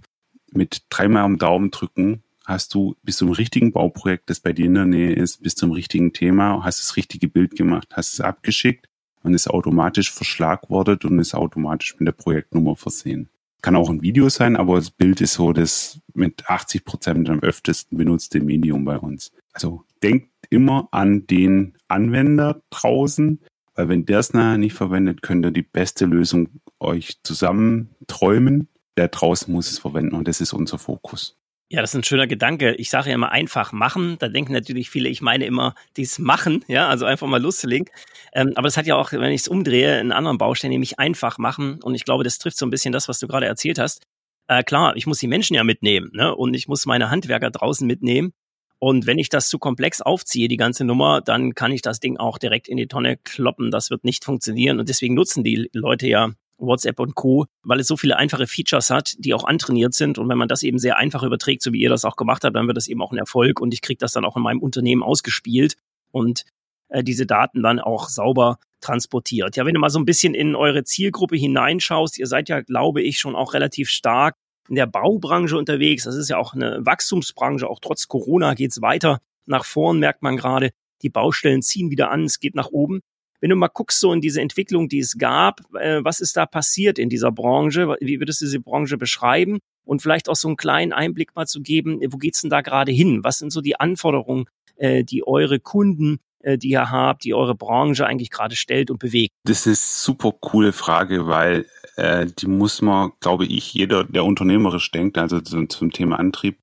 mit 0.52 0.82
dreimal 0.90 1.24
am 1.24 1.38
Daumen 1.38 1.70
drücken, 1.70 2.22
hast 2.44 2.74
du 2.74 2.96
bis 3.02 3.16
zum 3.16 3.30
richtigen 3.30 3.72
Bauprojekt, 3.72 4.28
das 4.28 4.40
bei 4.40 4.52
dir 4.52 4.66
in 4.66 4.74
der 4.74 4.84
Nähe 4.84 5.12
ist, 5.12 5.42
bis 5.42 5.54
zum 5.54 5.70
richtigen 5.70 6.12
Thema, 6.12 6.64
hast 6.64 6.80
das 6.80 6.96
richtige 6.96 7.28
Bild 7.28 7.56
gemacht, 7.56 7.88
hast 7.92 8.12
es 8.12 8.20
abgeschickt 8.20 8.86
und 9.22 9.34
ist 9.34 9.48
automatisch 9.48 10.12
verschlagwortet 10.12 11.04
und 11.04 11.18
ist 11.18 11.34
automatisch 11.34 11.96
mit 11.98 12.06
der 12.06 12.12
Projektnummer 12.12 12.76
versehen. 12.76 13.28
Kann 13.62 13.76
auch 13.76 13.90
ein 13.90 14.02
Video 14.02 14.28
sein, 14.30 14.56
aber 14.56 14.76
das 14.76 14.90
Bild 14.90 15.20
ist 15.20 15.34
so 15.34 15.52
das 15.52 16.00
mit 16.14 16.48
80 16.48 16.84
Prozent 16.84 17.28
am 17.28 17.40
öftesten 17.40 17.98
benutzte 17.98 18.40
Medium 18.40 18.84
bei 18.84 18.98
uns. 18.98 19.32
Also 19.52 19.84
denkt 20.02 20.30
immer 20.48 20.88
an 20.92 21.26
den 21.26 21.74
Anwender 21.86 22.62
draußen, 22.70 23.40
weil 23.80 23.88
wenn 23.88 24.04
der 24.04 24.18
es 24.18 24.34
nachher 24.34 24.58
nicht 24.58 24.74
verwendet, 24.74 25.22
könnt 25.22 25.46
ihr 25.46 25.50
die 25.50 25.62
beste 25.62 26.04
Lösung 26.04 26.50
euch 26.80 27.22
zusammen 27.22 27.94
träumen. 28.06 28.68
Der 28.98 29.08
draußen 29.08 29.50
muss 29.50 29.70
es 29.70 29.78
verwenden 29.78 30.14
und 30.14 30.28
das 30.28 30.42
ist 30.42 30.52
unser 30.52 30.78
Fokus. 30.78 31.38
Ja, 31.70 31.80
das 31.80 31.94
ist 31.94 32.00
ein 32.00 32.04
schöner 32.04 32.26
Gedanke. 32.26 32.74
Ich 32.74 32.90
sage 32.90 33.08
ja 33.08 33.14
immer 33.14 33.32
einfach 33.32 33.72
machen. 33.72 34.16
Da 34.18 34.28
denken 34.28 34.52
natürlich 34.52 34.90
viele, 34.90 35.08
ich 35.08 35.22
meine 35.22 35.46
immer 35.46 35.74
dies 35.96 36.18
machen, 36.18 36.62
ja, 36.68 36.88
also 36.88 37.06
einfach 37.06 37.26
mal 37.26 37.40
loslegen. 37.40 37.88
Ähm, 38.34 38.52
aber 38.56 38.66
das 38.66 38.76
hat 38.76 38.86
ja 38.86 38.96
auch, 38.96 39.12
wenn 39.12 39.32
ich 39.32 39.42
es 39.42 39.48
umdrehe, 39.48 39.98
einen 39.98 40.12
anderen 40.12 40.36
Baustein, 40.36 40.72
nämlich 40.72 40.98
einfach 40.98 41.38
machen. 41.38 41.80
Und 41.82 41.94
ich 41.94 42.04
glaube, 42.04 42.22
das 42.22 42.38
trifft 42.38 42.58
so 42.58 42.66
ein 42.66 42.70
bisschen 42.70 42.92
das, 42.92 43.08
was 43.08 43.18
du 43.18 43.28
gerade 43.28 43.46
erzählt 43.46 43.78
hast. 43.78 44.02
Äh, 44.48 44.62
klar, 44.62 44.94
ich 44.94 45.06
muss 45.06 45.20
die 45.20 45.28
Menschen 45.28 45.54
ja 45.54 45.64
mitnehmen, 45.64 46.10
ne? 46.12 46.34
Und 46.34 46.52
ich 46.52 46.68
muss 46.68 46.84
meine 46.84 47.08
Handwerker 47.08 47.50
draußen 47.50 47.86
mitnehmen. 47.86 48.32
Und 48.80 49.06
wenn 49.06 49.18
ich 49.18 49.28
das 49.28 49.50
zu 49.50 49.58
komplex 49.58 50.00
aufziehe, 50.00 50.48
die 50.48 50.56
ganze 50.56 50.84
Nummer, 50.84 51.20
dann 51.20 51.54
kann 51.54 51.70
ich 51.70 51.82
das 51.82 52.00
Ding 52.00 52.16
auch 52.16 52.38
direkt 52.38 52.66
in 52.66 52.78
die 52.78 52.86
Tonne 52.86 53.18
kloppen. 53.18 53.70
Das 53.70 53.90
wird 53.90 54.04
nicht 54.04 54.24
funktionieren. 54.24 54.80
Und 54.80 54.88
deswegen 54.88 55.14
nutzen 55.14 55.44
die 55.44 55.68
Leute 55.74 56.08
ja 56.08 56.30
WhatsApp 56.56 56.98
und 56.98 57.14
Co., 57.14 57.46
weil 57.62 57.80
es 57.80 57.86
so 57.86 57.98
viele 57.98 58.16
einfache 58.16 58.46
Features 58.46 58.88
hat, 58.88 59.14
die 59.18 59.34
auch 59.34 59.44
antrainiert 59.44 59.92
sind. 59.92 60.18
Und 60.18 60.30
wenn 60.30 60.38
man 60.38 60.48
das 60.48 60.62
eben 60.62 60.78
sehr 60.78 60.96
einfach 60.96 61.22
überträgt, 61.22 61.62
so 61.62 61.74
wie 61.74 61.80
ihr 61.80 61.90
das 61.90 62.06
auch 62.06 62.16
gemacht 62.16 62.42
habt, 62.42 62.56
dann 62.56 62.66
wird 62.66 62.76
das 62.78 62.88
eben 62.88 63.02
auch 63.02 63.12
ein 63.12 63.18
Erfolg 63.18 63.60
und 63.60 63.74
ich 63.74 63.82
kriege 63.82 63.98
das 63.98 64.12
dann 64.12 64.24
auch 64.24 64.36
in 64.36 64.42
meinem 64.42 64.60
Unternehmen 64.60 65.02
ausgespielt 65.02 65.76
und 66.10 66.44
äh, 66.88 67.04
diese 67.04 67.26
Daten 67.26 67.62
dann 67.62 67.80
auch 67.80 68.08
sauber 68.08 68.58
transportiert. 68.80 69.56
Ja, 69.56 69.66
wenn 69.66 69.74
du 69.74 69.80
mal 69.80 69.90
so 69.90 69.98
ein 69.98 70.06
bisschen 70.06 70.34
in 70.34 70.54
eure 70.54 70.84
Zielgruppe 70.84 71.36
hineinschaust, 71.36 72.18
ihr 72.18 72.26
seid 72.26 72.48
ja, 72.48 72.60
glaube 72.62 73.02
ich, 73.02 73.18
schon 73.18 73.36
auch 73.36 73.52
relativ 73.52 73.90
stark 73.90 74.36
in 74.70 74.76
der 74.76 74.86
Baubranche 74.86 75.58
unterwegs. 75.58 76.04
Das 76.04 76.14
ist 76.14 76.30
ja 76.30 76.38
auch 76.38 76.54
eine 76.54 76.78
Wachstumsbranche. 76.86 77.68
Auch 77.68 77.80
trotz 77.80 78.08
Corona 78.08 78.54
geht's 78.54 78.80
weiter 78.80 79.20
nach 79.46 79.64
vorn, 79.64 79.98
merkt 79.98 80.22
man 80.22 80.36
gerade. 80.36 80.70
Die 81.02 81.10
Baustellen 81.10 81.60
ziehen 81.60 81.90
wieder 81.90 82.10
an, 82.10 82.24
es 82.24 82.40
geht 82.40 82.54
nach 82.54 82.68
oben. 82.68 83.00
Wenn 83.40 83.50
du 83.50 83.56
mal 83.56 83.68
guckst 83.68 84.00
so 84.00 84.12
in 84.12 84.20
diese 84.20 84.40
Entwicklung, 84.40 84.88
die 84.88 84.98
es 84.98 85.18
gab, 85.18 85.60
äh, 85.74 86.04
was 86.04 86.20
ist 86.20 86.36
da 86.36 86.46
passiert 86.46 86.98
in 86.98 87.08
dieser 87.08 87.32
Branche? 87.32 87.96
Wie 88.00 88.20
würdest 88.20 88.40
du 88.40 88.44
diese 88.44 88.60
Branche 88.60 88.96
beschreiben? 88.96 89.58
Und 89.84 90.02
vielleicht 90.02 90.28
auch 90.28 90.36
so 90.36 90.46
einen 90.46 90.56
kleinen 90.56 90.92
Einblick 90.92 91.34
mal 91.34 91.46
zu 91.46 91.62
geben, 91.62 92.00
wo 92.08 92.18
geht's 92.18 92.42
denn 92.42 92.50
da 92.50 92.60
gerade 92.60 92.92
hin? 92.92 93.24
Was 93.24 93.38
sind 93.38 93.50
so 93.50 93.62
die 93.62 93.80
Anforderungen, 93.80 94.44
äh, 94.76 95.04
die 95.04 95.26
eure 95.26 95.58
Kunden, 95.58 96.20
äh, 96.40 96.58
die 96.58 96.68
ihr 96.68 96.90
habt, 96.90 97.24
die 97.24 97.34
eure 97.34 97.54
Branche 97.54 98.06
eigentlich 98.06 98.30
gerade 98.30 98.56
stellt 98.56 98.90
und 98.90 98.98
bewegt? 98.98 99.32
Das 99.44 99.66
ist 99.66 100.04
super 100.04 100.32
coole 100.38 100.72
Frage, 100.72 101.26
weil 101.26 101.66
äh, 102.00 102.26
die 102.26 102.46
muss 102.46 102.82
man, 102.82 103.12
glaube 103.20 103.46
ich, 103.46 103.74
jeder, 103.74 104.04
der 104.04 104.24
unternehmerisch 104.24 104.90
denkt, 104.90 105.18
also 105.18 105.40
zum, 105.40 105.68
zum 105.68 105.90
Thema 105.90 106.18
Antrieb, 106.18 106.58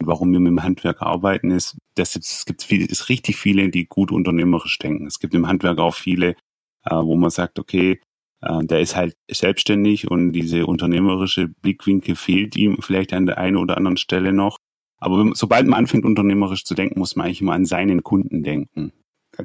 warum 0.00 0.32
wir 0.32 0.40
mit 0.40 0.50
dem 0.50 0.62
Handwerk 0.62 1.02
arbeiten, 1.02 1.50
ist, 1.50 1.76
dass 1.94 2.16
es 2.16 2.46
gibt 2.46 2.62
viele, 2.62 2.86
es 2.90 3.08
richtig 3.08 3.36
viele, 3.36 3.68
die 3.68 3.86
gut 3.86 4.10
unternehmerisch 4.10 4.78
denken. 4.78 5.06
Es 5.06 5.18
gibt 5.18 5.34
im 5.34 5.46
Handwerk 5.46 5.78
auch 5.78 5.94
viele, 5.94 6.30
äh, 6.84 6.94
wo 6.94 7.16
man 7.16 7.30
sagt, 7.30 7.58
okay, 7.58 8.00
äh, 8.40 8.64
der 8.64 8.80
ist 8.80 8.96
halt 8.96 9.14
selbstständig 9.30 10.10
und 10.10 10.32
diese 10.32 10.66
unternehmerische 10.66 11.48
Blickwinkel 11.48 12.16
fehlt 12.16 12.56
ihm 12.56 12.78
vielleicht 12.80 13.12
an 13.12 13.26
der 13.26 13.38
einen 13.38 13.56
oder 13.56 13.76
anderen 13.76 13.98
Stelle 13.98 14.32
noch. 14.32 14.56
Aber 14.98 15.30
sobald 15.34 15.66
man 15.66 15.80
anfängt, 15.80 16.04
unternehmerisch 16.04 16.64
zu 16.64 16.74
denken, 16.74 16.98
muss 16.98 17.16
man 17.16 17.26
eigentlich 17.26 17.40
immer 17.40 17.54
an 17.54 17.64
seinen 17.64 18.02
Kunden 18.02 18.42
denken. 18.42 18.92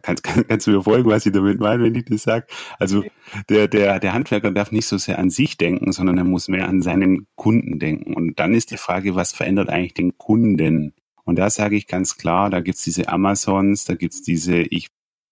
Kannst, 0.01 0.23
kannst 0.47 0.67
du 0.67 0.71
mir 0.71 0.83
folgen, 0.83 1.09
was 1.09 1.25
ich 1.25 1.31
damit 1.31 1.59
meine, 1.59 1.83
wenn 1.83 1.95
ich 1.95 2.05
das 2.05 2.23
sage? 2.23 2.47
Also 2.79 3.03
der, 3.49 3.67
der, 3.67 3.99
der 3.99 4.13
Handwerker 4.13 4.51
darf 4.51 4.71
nicht 4.71 4.87
so 4.87 4.97
sehr 4.97 5.19
an 5.19 5.29
sich 5.29 5.57
denken, 5.57 5.91
sondern 5.91 6.17
er 6.17 6.23
muss 6.23 6.47
mehr 6.47 6.67
an 6.67 6.81
seinen 6.81 7.27
Kunden 7.35 7.79
denken. 7.79 8.13
Und 8.13 8.39
dann 8.39 8.53
ist 8.53 8.71
die 8.71 8.77
Frage, 8.77 9.15
was 9.15 9.33
verändert 9.33 9.69
eigentlich 9.69 9.93
den 9.93 10.17
Kunden? 10.17 10.93
Und 11.23 11.39
da 11.39 11.49
sage 11.49 11.75
ich 11.75 11.87
ganz 11.87 12.17
klar, 12.17 12.49
da 12.49 12.61
gibt's 12.61 12.83
diese 12.83 13.09
Amazons, 13.09 13.85
da 13.85 13.95
gibt's 13.95 14.21
diese, 14.21 14.57
ich 14.61 14.89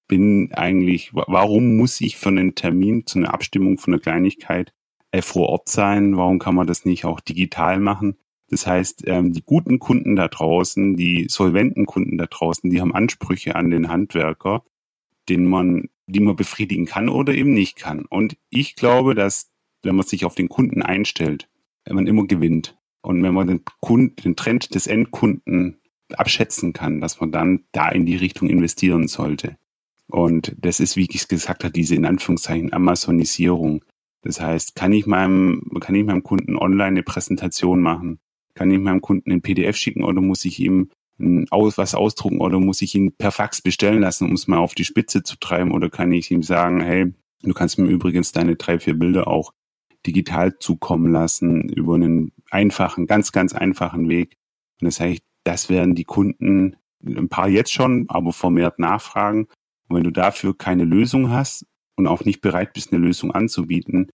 bin 0.07 0.51
eigentlich, 0.53 1.11
warum 1.13 1.77
muss 1.77 2.01
ich 2.01 2.17
für 2.17 2.29
einen 2.29 2.55
Termin 2.55 3.05
zu 3.05 3.19
einer 3.19 3.33
Abstimmung 3.33 3.77
von 3.77 3.93
einer 3.93 4.01
Kleinigkeit 4.01 4.73
äh, 5.11 5.21
vor 5.21 5.49
Ort 5.49 5.69
sein? 5.69 6.17
Warum 6.17 6.39
kann 6.39 6.55
man 6.55 6.67
das 6.67 6.85
nicht 6.85 7.05
auch 7.05 7.19
digital 7.19 7.79
machen? 7.79 8.17
Das 8.49 8.67
heißt, 8.67 9.03
ähm, 9.07 9.33
die 9.33 9.43
guten 9.43 9.79
Kunden 9.79 10.15
da 10.15 10.27
draußen, 10.27 10.95
die 10.95 11.27
solventen 11.29 11.85
Kunden 11.85 12.17
da 12.17 12.25
draußen, 12.25 12.69
die 12.69 12.81
haben 12.81 12.93
Ansprüche 12.93 13.55
an 13.55 13.71
den 13.71 13.89
Handwerker, 13.89 14.63
den 15.29 15.45
man, 15.45 15.89
die 16.07 16.19
man 16.19 16.35
befriedigen 16.35 16.85
kann 16.85 17.09
oder 17.09 17.33
eben 17.33 17.53
nicht 17.53 17.77
kann. 17.77 18.05
Und 18.05 18.37
ich 18.49 18.75
glaube, 18.75 19.15
dass 19.15 19.51
wenn 19.83 19.95
man 19.95 20.05
sich 20.05 20.25
auf 20.25 20.35
den 20.35 20.49
Kunden 20.49 20.81
einstellt, 20.81 21.49
wenn 21.85 21.95
man 21.95 22.07
immer 22.07 22.25
gewinnt. 22.25 22.77
Und 23.01 23.21
wenn 23.21 23.33
man 23.33 23.47
den 23.47 23.61
Kunden, 23.81 24.15
den 24.15 24.35
Trend 24.35 24.73
des 24.75 24.87
Endkunden 24.87 25.81
abschätzen 26.13 26.73
kann, 26.73 27.01
dass 27.01 27.19
man 27.19 27.31
dann 27.31 27.63
da 27.71 27.89
in 27.89 28.05
die 28.05 28.15
Richtung 28.15 28.49
investieren 28.49 29.07
sollte. 29.07 29.57
Und 30.07 30.55
das 30.57 30.79
ist, 30.79 30.95
wie 30.95 31.07
ich 31.09 31.15
es 31.15 31.27
gesagt 31.27 31.63
habe, 31.63 31.73
diese 31.73 31.95
in 31.95 32.05
Anführungszeichen 32.05 32.71
Amazonisierung. 32.71 33.83
Das 34.21 34.39
heißt, 34.39 34.75
kann 34.75 34.93
ich 34.93 35.05
meinem, 35.05 35.69
kann 35.81 35.95
ich 35.95 36.05
meinem 36.05 36.23
Kunden 36.23 36.55
online 36.55 36.85
eine 36.85 37.03
Präsentation 37.03 37.81
machen? 37.81 38.19
Kann 38.55 38.71
ich 38.71 38.79
meinem 38.79 39.01
Kunden 39.01 39.31
ein 39.31 39.41
PDF 39.41 39.75
schicken 39.75 40.03
oder 40.03 40.21
muss 40.21 40.45
ich 40.45 40.59
ihm 40.59 40.89
was 41.17 41.95
ausdrucken 41.95 42.41
oder 42.41 42.59
muss 42.59 42.81
ich 42.81 42.95
ihn 42.95 43.15
per 43.15 43.31
Fax 43.31 43.61
bestellen 43.61 44.01
lassen, 44.01 44.27
um 44.27 44.33
es 44.33 44.47
mal 44.47 44.57
auf 44.57 44.75
die 44.75 44.85
Spitze 44.85 45.23
zu 45.23 45.37
treiben? 45.37 45.71
Oder 45.71 45.89
kann 45.89 46.11
ich 46.11 46.31
ihm 46.31 46.43
sagen, 46.43 46.81
hey, 46.81 47.13
du 47.43 47.53
kannst 47.53 47.77
mir 47.77 47.89
übrigens 47.89 48.31
deine 48.31 48.55
drei, 48.55 48.79
vier 48.79 48.97
Bilder 48.97 49.27
auch 49.27 49.53
digital 50.05 50.57
zukommen 50.59 51.11
lassen 51.11 51.69
über 51.69 51.95
einen 51.95 52.31
einfachen, 52.49 53.07
ganz, 53.07 53.31
ganz 53.31 53.53
einfachen 53.53 54.09
Weg. 54.09 54.35
Und 54.81 54.85
das 54.85 54.99
heißt, 54.99 55.21
das 55.43 55.69
werden 55.69 55.95
die 55.95 56.03
Kunden 56.03 56.75
ein 57.05 57.29
paar 57.29 57.47
jetzt 57.47 57.71
schon, 57.71 58.05
aber 58.09 58.33
vermehrt 58.33 58.79
nachfragen. 58.79 59.47
Und 59.87 59.97
wenn 59.97 60.03
du 60.03 60.11
dafür 60.11 60.57
keine 60.57 60.83
Lösung 60.83 61.29
hast 61.29 61.65
und 61.95 62.07
auch 62.07 62.25
nicht 62.25 62.41
bereit 62.41 62.73
bist, 62.73 62.91
eine 62.91 63.05
Lösung 63.05 63.31
anzubieten, 63.31 64.09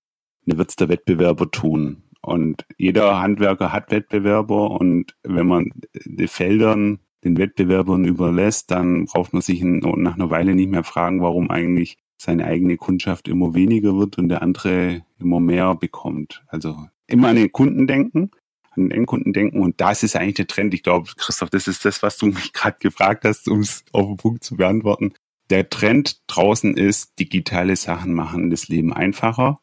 dann 0.46 0.58
wird 0.58 0.69
es 0.69 0.75
der 0.75 0.89
Wettbewerber 0.89 1.50
tun. 1.50 2.03
Und 2.21 2.65
jeder 2.77 3.21
Handwerker 3.21 3.71
hat 3.71 3.91
Wettbewerber 3.91 4.71
und 4.71 5.15
wenn 5.23 5.47
man 5.47 5.71
die 5.93 6.27
Feldern 6.27 6.99
den 7.23 7.38
Wettbewerbern 7.38 8.05
überlässt, 8.05 8.71
dann 8.71 9.05
braucht 9.05 9.33
man 9.33 9.41
sich 9.41 9.61
nach 9.63 10.15
einer 10.15 10.29
Weile 10.29 10.55
nicht 10.55 10.69
mehr 10.69 10.83
fragen, 10.83 11.21
warum 11.21 11.49
eigentlich 11.49 11.97
seine 12.17 12.45
eigene 12.45 12.77
Kundschaft 12.77 13.27
immer 13.27 13.53
weniger 13.53 13.97
wird 13.97 14.17
und 14.17 14.29
der 14.29 14.41
andere 14.41 15.03
immer 15.19 15.39
mehr 15.39 15.75
bekommt. 15.75 16.43
Also 16.47 16.88
immer 17.07 17.29
an 17.29 17.38
den 17.38 17.51
Kunden 17.51 17.88
denken, 17.88 18.31
an 18.71 18.83
den 18.83 18.91
Endkunden 18.91 19.33
denken 19.33 19.61
und 19.61 19.79
das 19.79 20.03
ist 20.03 20.15
eigentlich 20.15 20.35
der 20.35 20.47
Trend. 20.47 20.73
Ich 20.73 20.83
glaube, 20.83 21.09
Christoph, 21.17 21.49
das 21.49 21.67
ist 21.67 21.85
das, 21.85 22.03
was 22.03 22.17
du 22.17 22.27
mich 22.27 22.53
gerade 22.53 22.77
gefragt 22.79 23.23
hast, 23.25 23.47
um 23.47 23.61
es 23.61 23.83
auf 23.93 24.05
den 24.05 24.17
Punkt 24.17 24.43
zu 24.43 24.57
beantworten. 24.57 25.13
Der 25.49 25.69
Trend 25.69 26.21
draußen 26.27 26.75
ist, 26.75 27.17
digitale 27.19 27.75
Sachen 27.75 28.13
machen 28.13 28.49
das 28.49 28.67
Leben 28.67 28.93
einfacher 28.93 29.59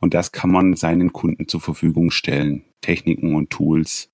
und 0.00 0.14
das 0.14 0.32
kann 0.32 0.50
man 0.50 0.74
seinen 0.74 1.12
Kunden 1.12 1.46
zur 1.46 1.60
Verfügung 1.60 2.10
stellen. 2.10 2.64
Techniken 2.80 3.34
und 3.34 3.50
Tools. 3.50 4.10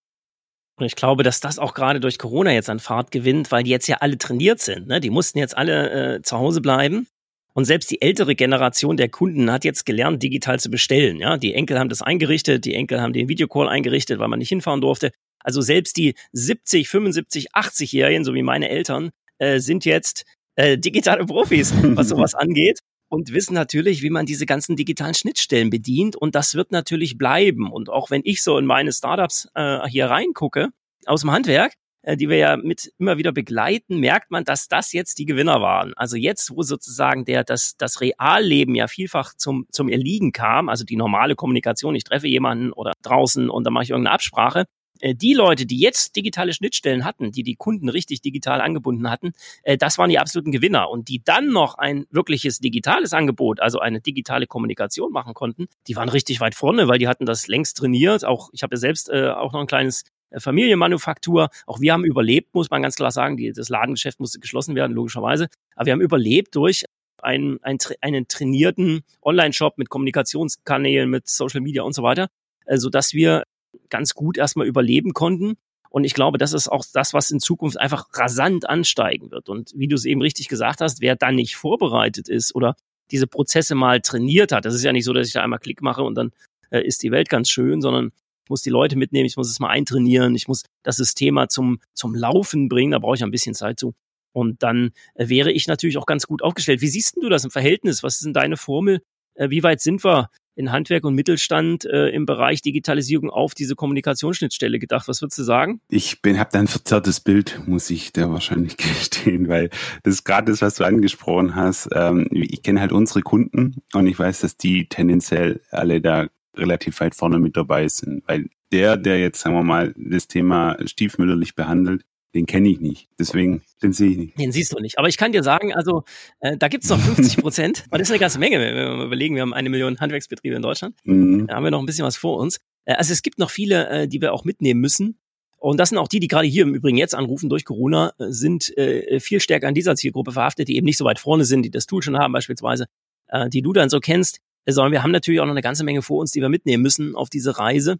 Und 0.78 0.84
ich 0.84 0.96
glaube, 0.96 1.22
dass 1.22 1.40
das 1.40 1.58
auch 1.58 1.72
gerade 1.72 2.00
durch 2.00 2.18
Corona 2.18 2.52
jetzt 2.52 2.68
an 2.68 2.80
Fahrt 2.80 3.10
gewinnt, 3.10 3.50
weil 3.50 3.62
die 3.62 3.70
jetzt 3.70 3.86
ja 3.86 3.98
alle 4.00 4.18
trainiert 4.18 4.60
sind. 4.60 4.88
Ne? 4.88 5.00
Die 5.00 5.10
mussten 5.10 5.38
jetzt 5.38 5.56
alle 5.56 6.16
äh, 6.16 6.22
zu 6.22 6.36
Hause 6.36 6.60
bleiben. 6.60 7.06
Und 7.54 7.64
selbst 7.64 7.90
die 7.90 8.02
ältere 8.02 8.34
Generation 8.34 8.98
der 8.98 9.08
Kunden 9.08 9.50
hat 9.50 9.64
jetzt 9.64 9.86
gelernt, 9.86 10.22
digital 10.22 10.60
zu 10.60 10.70
bestellen. 10.70 11.18
Ja, 11.18 11.38
die 11.38 11.54
Enkel 11.54 11.78
haben 11.78 11.88
das 11.88 12.02
eingerichtet, 12.02 12.66
die 12.66 12.74
Enkel 12.74 13.00
haben 13.00 13.14
den 13.14 13.28
Videocall 13.30 13.68
eingerichtet, 13.68 14.18
weil 14.18 14.28
man 14.28 14.40
nicht 14.40 14.50
hinfahren 14.50 14.82
durfte. 14.82 15.10
Also 15.40 15.62
selbst 15.62 15.96
die 15.96 16.14
70, 16.32 16.86
75, 16.88 17.54
80-Jährigen, 17.54 18.24
so 18.24 18.34
wie 18.34 18.42
meine 18.42 18.68
Eltern, 18.68 19.10
äh, 19.38 19.60
sind 19.60 19.86
jetzt 19.86 20.26
äh, 20.56 20.76
digitale 20.76 21.24
Profis, 21.24 21.72
was 21.80 22.08
sowas 22.08 22.34
angeht 22.34 22.80
und 23.08 23.32
wissen 23.32 23.54
natürlich, 23.54 24.02
wie 24.02 24.10
man 24.10 24.26
diese 24.26 24.46
ganzen 24.46 24.76
digitalen 24.76 25.14
Schnittstellen 25.14 25.70
bedient. 25.70 26.16
Und 26.16 26.34
das 26.34 26.54
wird 26.54 26.72
natürlich 26.72 27.18
bleiben. 27.18 27.70
Und 27.72 27.88
auch 27.88 28.10
wenn 28.10 28.22
ich 28.24 28.42
so 28.42 28.58
in 28.58 28.66
meine 28.66 28.92
Startups 28.92 29.48
äh, 29.54 29.86
hier 29.88 30.06
reingucke, 30.06 30.68
aus 31.06 31.20
dem 31.20 31.30
Handwerk, 31.30 31.74
äh, 32.02 32.16
die 32.16 32.28
wir 32.28 32.36
ja 32.36 32.56
mit 32.56 32.92
immer 32.98 33.18
wieder 33.18 33.32
begleiten, 33.32 33.98
merkt 33.98 34.30
man, 34.30 34.44
dass 34.44 34.68
das 34.68 34.92
jetzt 34.92 35.18
die 35.18 35.26
Gewinner 35.26 35.60
waren. 35.60 35.92
Also 35.94 36.16
jetzt, 36.16 36.50
wo 36.54 36.62
sozusagen 36.62 37.24
der, 37.24 37.44
das, 37.44 37.76
das 37.76 38.00
Realleben 38.00 38.74
ja 38.74 38.86
vielfach 38.88 39.34
zum, 39.34 39.66
zum 39.70 39.88
Erliegen 39.88 40.32
kam, 40.32 40.68
also 40.68 40.84
die 40.84 40.96
normale 40.96 41.34
Kommunikation, 41.34 41.94
ich 41.94 42.04
treffe 42.04 42.28
jemanden 42.28 42.72
oder 42.72 42.92
draußen 43.02 43.50
und 43.50 43.64
dann 43.64 43.72
mache 43.72 43.84
ich 43.84 43.90
irgendeine 43.90 44.14
Absprache, 44.14 44.66
die 45.02 45.34
Leute, 45.34 45.66
die 45.66 45.78
jetzt 45.78 46.16
digitale 46.16 46.52
Schnittstellen 46.52 47.04
hatten, 47.04 47.32
die 47.32 47.42
die 47.42 47.54
Kunden 47.54 47.88
richtig 47.88 48.20
digital 48.20 48.60
angebunden 48.60 49.10
hatten, 49.10 49.32
äh, 49.62 49.76
das 49.76 49.98
waren 49.98 50.10
die 50.10 50.18
absoluten 50.18 50.52
Gewinner. 50.52 50.90
Und 50.90 51.08
die 51.08 51.22
dann 51.24 51.48
noch 51.48 51.76
ein 51.76 52.06
wirkliches 52.10 52.58
digitales 52.58 53.12
Angebot, 53.12 53.60
also 53.60 53.78
eine 53.78 54.00
digitale 54.00 54.46
Kommunikation 54.46 55.12
machen 55.12 55.34
konnten, 55.34 55.66
die 55.86 55.96
waren 55.96 56.08
richtig 56.08 56.40
weit 56.40 56.54
vorne, 56.54 56.88
weil 56.88 56.98
die 56.98 57.08
hatten 57.08 57.26
das 57.26 57.46
längst 57.48 57.76
trainiert. 57.76 58.24
Auch 58.24 58.50
ich 58.52 58.62
habe 58.62 58.74
ja 58.74 58.78
selbst 58.78 59.08
äh, 59.08 59.28
auch 59.28 59.52
noch 59.52 59.60
ein 59.60 59.66
kleines 59.66 60.04
äh, 60.30 60.40
Familienmanufaktur. 60.40 61.48
Auch 61.66 61.80
wir 61.80 61.92
haben 61.92 62.04
überlebt, 62.04 62.54
muss 62.54 62.70
man 62.70 62.82
ganz 62.82 62.96
klar 62.96 63.10
sagen. 63.10 63.36
Das 63.54 63.68
Ladengeschäft 63.68 64.20
musste 64.20 64.40
geschlossen 64.40 64.74
werden, 64.74 64.92
logischerweise. 64.92 65.48
Aber 65.74 65.86
wir 65.86 65.92
haben 65.92 66.00
überlebt 66.00 66.54
durch 66.54 66.84
einen, 67.22 67.62
einen, 67.62 67.78
einen 68.00 68.28
trainierten 68.28 69.02
Online-Shop 69.22 69.78
mit 69.78 69.88
Kommunikationskanälen, 69.88 71.08
mit 71.08 71.28
Social 71.28 71.60
Media 71.60 71.82
und 71.82 71.94
so 71.94 72.02
weiter, 72.02 72.28
äh, 72.66 72.78
so 72.78 72.90
dass 72.90 73.12
wir 73.14 73.44
ganz 73.88 74.14
gut 74.14 74.38
erstmal 74.38 74.66
überleben 74.66 75.12
konnten. 75.12 75.56
Und 75.90 76.04
ich 76.04 76.14
glaube, 76.14 76.38
das 76.38 76.52
ist 76.52 76.68
auch 76.68 76.84
das, 76.92 77.14
was 77.14 77.30
in 77.30 77.40
Zukunft 77.40 77.78
einfach 77.78 78.06
rasant 78.12 78.68
ansteigen 78.68 79.30
wird. 79.30 79.48
Und 79.48 79.72
wie 79.74 79.88
du 79.88 79.94
es 79.94 80.04
eben 80.04 80.20
richtig 80.20 80.48
gesagt 80.48 80.80
hast, 80.80 81.00
wer 81.00 81.16
dann 81.16 81.36
nicht 81.36 81.56
vorbereitet 81.56 82.28
ist 82.28 82.54
oder 82.54 82.76
diese 83.10 83.26
Prozesse 83.26 83.74
mal 83.74 84.00
trainiert 84.00 84.52
hat, 84.52 84.64
das 84.64 84.74
ist 84.74 84.82
ja 84.82 84.92
nicht 84.92 85.04
so, 85.04 85.12
dass 85.12 85.26
ich 85.26 85.32
da 85.32 85.42
einmal 85.42 85.60
Klick 85.60 85.80
mache 85.80 86.02
und 86.02 86.14
dann 86.16 86.32
äh, 86.70 86.82
ist 86.82 87.02
die 87.02 87.12
Welt 87.12 87.28
ganz 87.28 87.48
schön, 87.48 87.80
sondern 87.80 88.12
ich 88.44 88.50
muss 88.50 88.62
die 88.62 88.70
Leute 88.70 88.96
mitnehmen, 88.96 89.26
ich 89.26 89.36
muss 89.36 89.50
es 89.50 89.60
mal 89.60 89.70
eintrainieren, 89.70 90.34
ich 90.34 90.48
muss 90.48 90.64
das 90.82 90.96
System 90.96 91.34
mal 91.34 91.48
zum, 91.48 91.80
zum 91.94 92.14
Laufen 92.14 92.68
bringen, 92.68 92.92
da 92.92 92.98
brauche 92.98 93.16
ich 93.16 93.24
ein 93.24 93.30
bisschen 93.30 93.54
Zeit 93.54 93.80
zu. 93.80 93.94
Und 94.32 94.62
dann 94.62 94.90
äh, 95.14 95.28
wäre 95.28 95.50
ich 95.50 95.66
natürlich 95.66 95.96
auch 95.96 96.06
ganz 96.06 96.26
gut 96.26 96.42
aufgestellt. 96.42 96.82
Wie 96.82 96.88
siehst 96.88 97.16
du 97.16 97.28
das 97.28 97.44
im 97.44 97.50
Verhältnis? 97.50 98.02
Was 98.02 98.16
ist 98.16 98.26
denn 98.26 98.34
deine 98.34 98.58
Formel? 98.58 99.00
Äh, 99.36 99.50
wie 99.50 99.62
weit 99.62 99.80
sind 99.80 100.04
wir 100.04 100.30
in 100.56 100.72
Handwerk 100.72 101.04
und 101.04 101.14
Mittelstand 101.14 101.84
äh, 101.84 102.08
im 102.08 102.24
Bereich 102.24 102.62
Digitalisierung 102.62 103.30
auf 103.30 103.54
diese 103.54 103.74
Kommunikationsschnittstelle 103.74 104.78
gedacht? 104.78 105.06
Was 105.06 105.20
würdest 105.20 105.38
du 105.38 105.42
sagen? 105.42 105.80
Ich 105.88 106.18
habe 106.24 106.48
da 106.50 106.58
ein 106.58 106.66
verzerrtes 106.66 107.20
Bild, 107.20 107.60
muss 107.66 107.90
ich 107.90 108.12
da 108.12 108.30
wahrscheinlich 108.30 108.76
gestehen, 108.76 109.48
weil 109.48 109.70
das 110.02 110.24
gerade 110.24 110.50
das, 110.50 110.62
was 110.62 110.76
du 110.76 110.84
angesprochen 110.84 111.54
hast. 111.54 111.88
Ähm, 111.92 112.26
ich 112.30 112.62
kenne 112.62 112.80
halt 112.80 112.92
unsere 112.92 113.20
Kunden 113.20 113.82
und 113.92 114.06
ich 114.06 114.18
weiß, 114.18 114.40
dass 114.40 114.56
die 114.56 114.88
tendenziell 114.88 115.60
alle 115.70 116.00
da 116.00 116.28
relativ 116.56 117.00
weit 117.00 117.14
vorne 117.14 117.38
mit 117.38 117.56
dabei 117.56 117.86
sind. 117.88 118.22
Weil 118.26 118.48
der, 118.72 118.96
der 118.96 119.20
jetzt, 119.20 119.40
sagen 119.40 119.54
wir 119.54 119.62
mal, 119.62 119.94
das 119.96 120.26
Thema 120.26 120.76
stiefmütterlich 120.86 121.54
behandelt, 121.54 122.02
den 122.36 122.46
kenne 122.46 122.68
ich 122.68 122.80
nicht. 122.80 123.08
Deswegen, 123.18 123.62
den 123.82 123.92
sehe 123.92 124.10
ich 124.10 124.16
nicht. 124.18 124.38
Den 124.38 124.52
siehst 124.52 124.72
du 124.72 124.78
nicht. 124.78 124.98
Aber 124.98 125.08
ich 125.08 125.16
kann 125.16 125.32
dir 125.32 125.42
sagen, 125.42 125.74
also 125.74 126.04
äh, 126.40 126.56
da 126.56 126.68
gibt's 126.68 126.88
noch 126.88 127.00
50 127.00 127.38
Prozent. 127.38 127.84
Das 127.90 128.02
ist 128.02 128.10
eine 128.10 128.20
ganze 128.20 128.38
Menge, 128.38 128.60
wenn 128.60 128.74
wir 128.74 129.04
überlegen, 129.04 129.34
wir 129.34 129.42
haben 129.42 129.54
eine 129.54 129.70
Million 129.70 129.98
Handwerksbetriebe 129.98 130.54
in 130.54 130.60
Deutschland. 130.60 130.94
Mhm. 131.04 131.46
Da 131.46 131.54
haben 131.54 131.64
wir 131.64 131.70
noch 131.70 131.80
ein 131.80 131.86
bisschen 131.86 132.04
was 132.04 132.18
vor 132.18 132.36
uns. 132.36 132.58
Äh, 132.84 132.92
also 132.94 133.12
es 133.12 133.22
gibt 133.22 133.38
noch 133.38 133.50
viele, 133.50 133.88
äh, 133.88 134.08
die 134.08 134.20
wir 134.20 134.34
auch 134.34 134.44
mitnehmen 134.44 134.80
müssen. 134.80 135.18
Und 135.58 135.80
das 135.80 135.88
sind 135.88 135.98
auch 135.98 136.08
die, 136.08 136.20
die 136.20 136.28
gerade 136.28 136.46
hier 136.46 136.64
im 136.64 136.74
Übrigen 136.74 136.98
jetzt 136.98 137.14
anrufen 137.14 137.48
durch 137.48 137.64
Corona, 137.64 138.12
äh, 138.18 138.26
sind 138.28 138.76
äh, 138.76 139.18
viel 139.18 139.40
stärker 139.40 139.66
an 139.66 139.74
dieser 139.74 139.96
Zielgruppe 139.96 140.32
verhaftet, 140.32 140.68
die 140.68 140.76
eben 140.76 140.84
nicht 140.84 140.98
so 140.98 141.06
weit 141.06 141.18
vorne 141.18 141.46
sind, 141.46 141.62
die 141.62 141.70
das 141.70 141.86
Tool 141.86 142.02
schon 142.02 142.18
haben 142.18 142.32
beispielsweise, 142.32 142.86
äh, 143.28 143.48
die 143.48 143.62
du 143.62 143.72
dann 143.72 143.88
so 143.88 143.98
kennst 143.98 144.40
sondern 144.68 144.92
wir 144.92 145.02
haben 145.02 145.12
natürlich 145.12 145.40
auch 145.40 145.44
noch 145.44 145.52
eine 145.52 145.62
ganze 145.62 145.84
Menge 145.84 146.02
vor 146.02 146.18
uns, 146.18 146.32
die 146.32 146.40
wir 146.40 146.48
mitnehmen 146.48 146.82
müssen 146.82 147.14
auf 147.14 147.30
diese 147.30 147.58
Reise. 147.58 147.98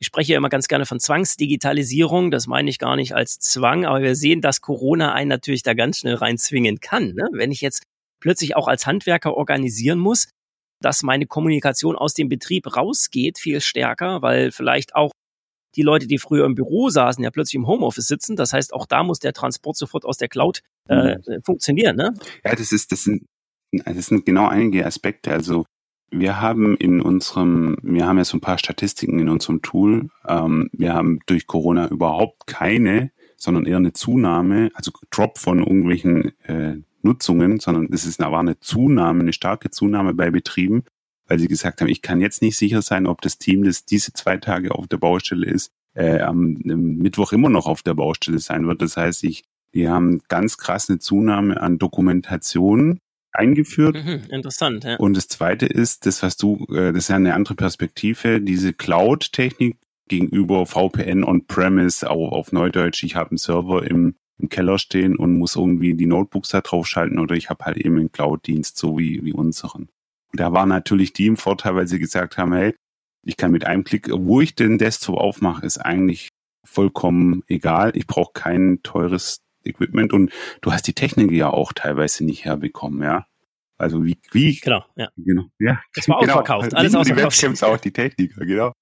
Ich 0.00 0.06
spreche 0.06 0.32
ja 0.32 0.38
immer 0.38 0.48
ganz 0.48 0.68
gerne 0.68 0.86
von 0.86 1.00
Zwangsdigitalisierung. 1.00 2.30
Das 2.30 2.46
meine 2.46 2.70
ich 2.70 2.78
gar 2.78 2.96
nicht 2.96 3.14
als 3.14 3.38
Zwang, 3.40 3.84
aber 3.84 4.00
wir 4.02 4.14
sehen, 4.14 4.40
dass 4.40 4.60
Corona 4.60 5.12
einen 5.12 5.28
natürlich 5.28 5.62
da 5.62 5.74
ganz 5.74 5.98
schnell 5.98 6.14
reinzwingen 6.14 6.80
kann. 6.80 7.14
Ne? 7.14 7.28
Wenn 7.32 7.50
ich 7.50 7.60
jetzt 7.60 7.82
plötzlich 8.20 8.56
auch 8.56 8.68
als 8.68 8.86
Handwerker 8.86 9.34
organisieren 9.34 9.98
muss, 9.98 10.28
dass 10.80 11.02
meine 11.02 11.26
Kommunikation 11.26 11.96
aus 11.96 12.14
dem 12.14 12.28
Betrieb 12.28 12.76
rausgeht, 12.76 13.38
viel 13.38 13.60
stärker, 13.60 14.22
weil 14.22 14.52
vielleicht 14.52 14.94
auch 14.94 15.10
die 15.74 15.82
Leute, 15.82 16.06
die 16.06 16.18
früher 16.18 16.46
im 16.46 16.54
Büro 16.54 16.88
saßen, 16.88 17.22
ja 17.22 17.30
plötzlich 17.30 17.56
im 17.56 17.66
Homeoffice 17.66 18.06
sitzen. 18.06 18.36
Das 18.36 18.52
heißt, 18.52 18.72
auch 18.72 18.86
da 18.86 19.02
muss 19.02 19.18
der 19.18 19.32
Transport 19.32 19.76
sofort 19.76 20.04
aus 20.04 20.16
der 20.16 20.28
Cloud 20.28 20.60
äh, 20.88 21.16
mhm. 21.16 21.42
funktionieren. 21.44 21.96
Ne? 21.96 22.14
Ja, 22.44 22.54
das 22.54 22.72
ist, 22.72 22.92
das 22.92 23.04
sind, 23.04 23.26
das 23.72 24.06
sind 24.06 24.24
genau 24.24 24.46
einige 24.46 24.86
Aspekte. 24.86 25.32
Also 25.32 25.66
wir 26.10 26.40
haben 26.40 26.76
in 26.76 27.00
unserem, 27.00 27.76
wir 27.82 28.06
haben 28.06 28.22
so 28.24 28.36
ein 28.36 28.40
paar 28.40 28.58
Statistiken 28.58 29.18
in 29.18 29.28
unserem 29.28 29.62
Tool. 29.62 30.10
Ähm, 30.26 30.70
wir 30.72 30.94
haben 30.94 31.20
durch 31.26 31.46
Corona 31.46 31.88
überhaupt 31.88 32.46
keine, 32.46 33.10
sondern 33.36 33.66
eher 33.66 33.76
eine 33.76 33.92
Zunahme, 33.92 34.70
also 34.74 34.90
Drop 35.10 35.38
von 35.38 35.58
irgendwelchen 35.60 36.32
äh, 36.44 36.76
Nutzungen, 37.02 37.60
sondern 37.60 37.88
es 37.92 38.04
ist 38.04 38.20
war 38.20 38.40
eine 38.40 38.58
Zunahme, 38.58 39.20
eine 39.20 39.32
starke 39.32 39.70
Zunahme 39.70 40.14
bei 40.14 40.30
Betrieben, 40.30 40.82
weil 41.26 41.38
sie 41.38 41.48
gesagt 41.48 41.80
haben, 41.80 41.88
ich 41.88 42.02
kann 42.02 42.20
jetzt 42.20 42.42
nicht 42.42 42.56
sicher 42.56 42.82
sein, 42.82 43.06
ob 43.06 43.20
das 43.20 43.38
Team, 43.38 43.64
das 43.64 43.84
diese 43.84 44.12
zwei 44.12 44.36
Tage 44.38 44.74
auf 44.74 44.88
der 44.88 44.96
Baustelle 44.96 45.46
ist, 45.46 45.70
äh, 45.94 46.20
am 46.20 46.54
Mittwoch 46.64 47.32
immer 47.32 47.50
noch 47.50 47.66
auf 47.66 47.82
der 47.82 47.94
Baustelle 47.94 48.38
sein 48.38 48.66
wird. 48.66 48.82
Das 48.82 48.96
heißt, 48.96 49.24
ich, 49.24 49.44
die 49.74 49.88
haben 49.88 50.20
ganz 50.28 50.58
krass 50.58 50.88
eine 50.88 50.98
Zunahme 50.98 51.60
an 51.60 51.78
Dokumentationen 51.78 53.00
eingeführt. 53.38 53.96
Mhm, 54.04 54.24
interessant, 54.30 54.84
ja. 54.84 54.96
Und 54.96 55.16
das 55.16 55.28
zweite 55.28 55.66
ist, 55.66 56.06
das 56.06 56.22
was 56.22 56.36
du, 56.36 56.66
äh, 56.70 56.92
das 56.92 57.04
ist 57.04 57.08
ja 57.08 57.16
eine 57.16 57.34
andere 57.34 57.54
Perspektive, 57.54 58.40
diese 58.40 58.72
Cloud-Technik 58.72 59.78
gegenüber 60.08 60.66
VPN 60.66 61.24
on-premise, 61.24 62.08
auch 62.08 62.32
auf 62.32 62.52
Neudeutsch, 62.52 63.04
ich 63.04 63.16
habe 63.16 63.30
einen 63.30 63.38
Server 63.38 63.88
im, 63.88 64.14
im 64.38 64.48
Keller 64.48 64.78
stehen 64.78 65.16
und 65.16 65.38
muss 65.38 65.56
irgendwie 65.56 65.94
die 65.94 66.06
Notebooks 66.06 66.48
da 66.48 66.60
drauf 66.60 66.86
schalten 66.86 67.18
oder 67.18 67.34
ich 67.36 67.50
habe 67.50 67.64
halt 67.64 67.76
eben 67.76 67.98
einen 67.98 68.12
Cloud-Dienst, 68.12 68.76
so 68.76 68.98
wie, 68.98 69.24
wie 69.24 69.32
unseren. 69.32 69.88
Und 70.32 70.40
da 70.40 70.52
war 70.52 70.66
natürlich 70.66 71.12
die 71.12 71.26
im 71.26 71.36
Vorteil, 71.36 71.76
weil 71.76 71.86
sie 71.86 71.98
gesagt 71.98 72.38
haben, 72.38 72.52
hey, 72.52 72.74
ich 73.24 73.36
kann 73.36 73.50
mit 73.50 73.66
einem 73.66 73.84
Klick, 73.84 74.08
wo 74.10 74.40
ich 74.40 74.54
den 74.54 74.78
Desktop 74.78 75.18
aufmache, 75.18 75.64
ist 75.64 75.78
eigentlich 75.78 76.28
vollkommen 76.64 77.42
egal. 77.48 77.92
Ich 77.94 78.06
brauche 78.06 78.32
kein 78.32 78.80
teures 78.82 79.40
Equipment 79.68 80.12
und 80.12 80.32
du 80.60 80.72
hast 80.72 80.86
die 80.86 80.94
Technik 80.94 81.30
ja 81.32 81.50
auch 81.50 81.72
teilweise 81.72 82.24
nicht 82.24 82.44
herbekommen, 82.44 83.02
ja. 83.02 83.26
Also 83.76 84.04
wie, 84.04 84.18
wie 84.32 84.56
genau, 84.56 84.84
ja. 84.96 85.08
Genau, 85.16 85.44
ja. 85.58 85.80
Das 85.94 86.08
war 86.08 86.18
genau. 86.20 86.32
ausverkauft, 86.34 86.74
alles 86.74 86.94
ausverkauft. 86.94 87.36
Die 87.36 87.42
Webcams 87.42 87.62
auch 87.62 87.78
die 87.78 87.92
Techniker, 87.92 88.44
genau. 88.44 88.72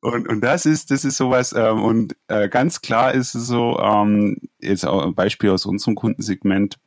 Und, 0.00 0.28
und 0.28 0.40
das 0.40 0.66
ist, 0.66 0.90
das 0.90 1.04
ist 1.04 1.16
sowas, 1.16 1.54
ähm, 1.56 1.80
und 1.80 2.16
äh, 2.26 2.48
ganz 2.48 2.80
klar 2.80 3.14
ist 3.14 3.36
es 3.36 3.46
so, 3.46 3.78
ähm, 3.78 4.38
jetzt 4.58 4.84
auch 4.84 5.06
ein 5.06 5.14
Beispiel 5.14 5.50
aus 5.50 5.64
unserem 5.64 5.94
Kundensegment, 5.94 6.78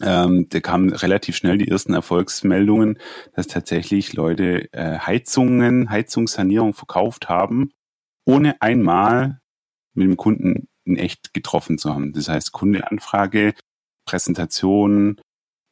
ähm, 0.00 0.46
da 0.48 0.60
kamen 0.60 0.92
relativ 0.92 1.36
schnell 1.36 1.58
die 1.58 1.68
ersten 1.68 1.92
Erfolgsmeldungen, 1.92 2.98
dass 3.34 3.48
tatsächlich 3.48 4.12
Leute 4.12 4.72
äh, 4.72 4.98
Heizungen, 4.98 5.90
Heizungssanierung 5.90 6.72
verkauft 6.72 7.28
haben, 7.28 7.72
ohne 8.24 8.62
einmal 8.62 9.40
mit 9.94 10.06
dem 10.06 10.16
Kunden 10.16 10.68
in 10.84 10.96
echt 10.96 11.34
getroffen 11.34 11.78
zu 11.78 11.94
haben. 11.94 12.12
Das 12.12 12.28
heißt, 12.28 12.52
Kundeanfrage, 12.52 13.54
Präsentation, 14.06 15.20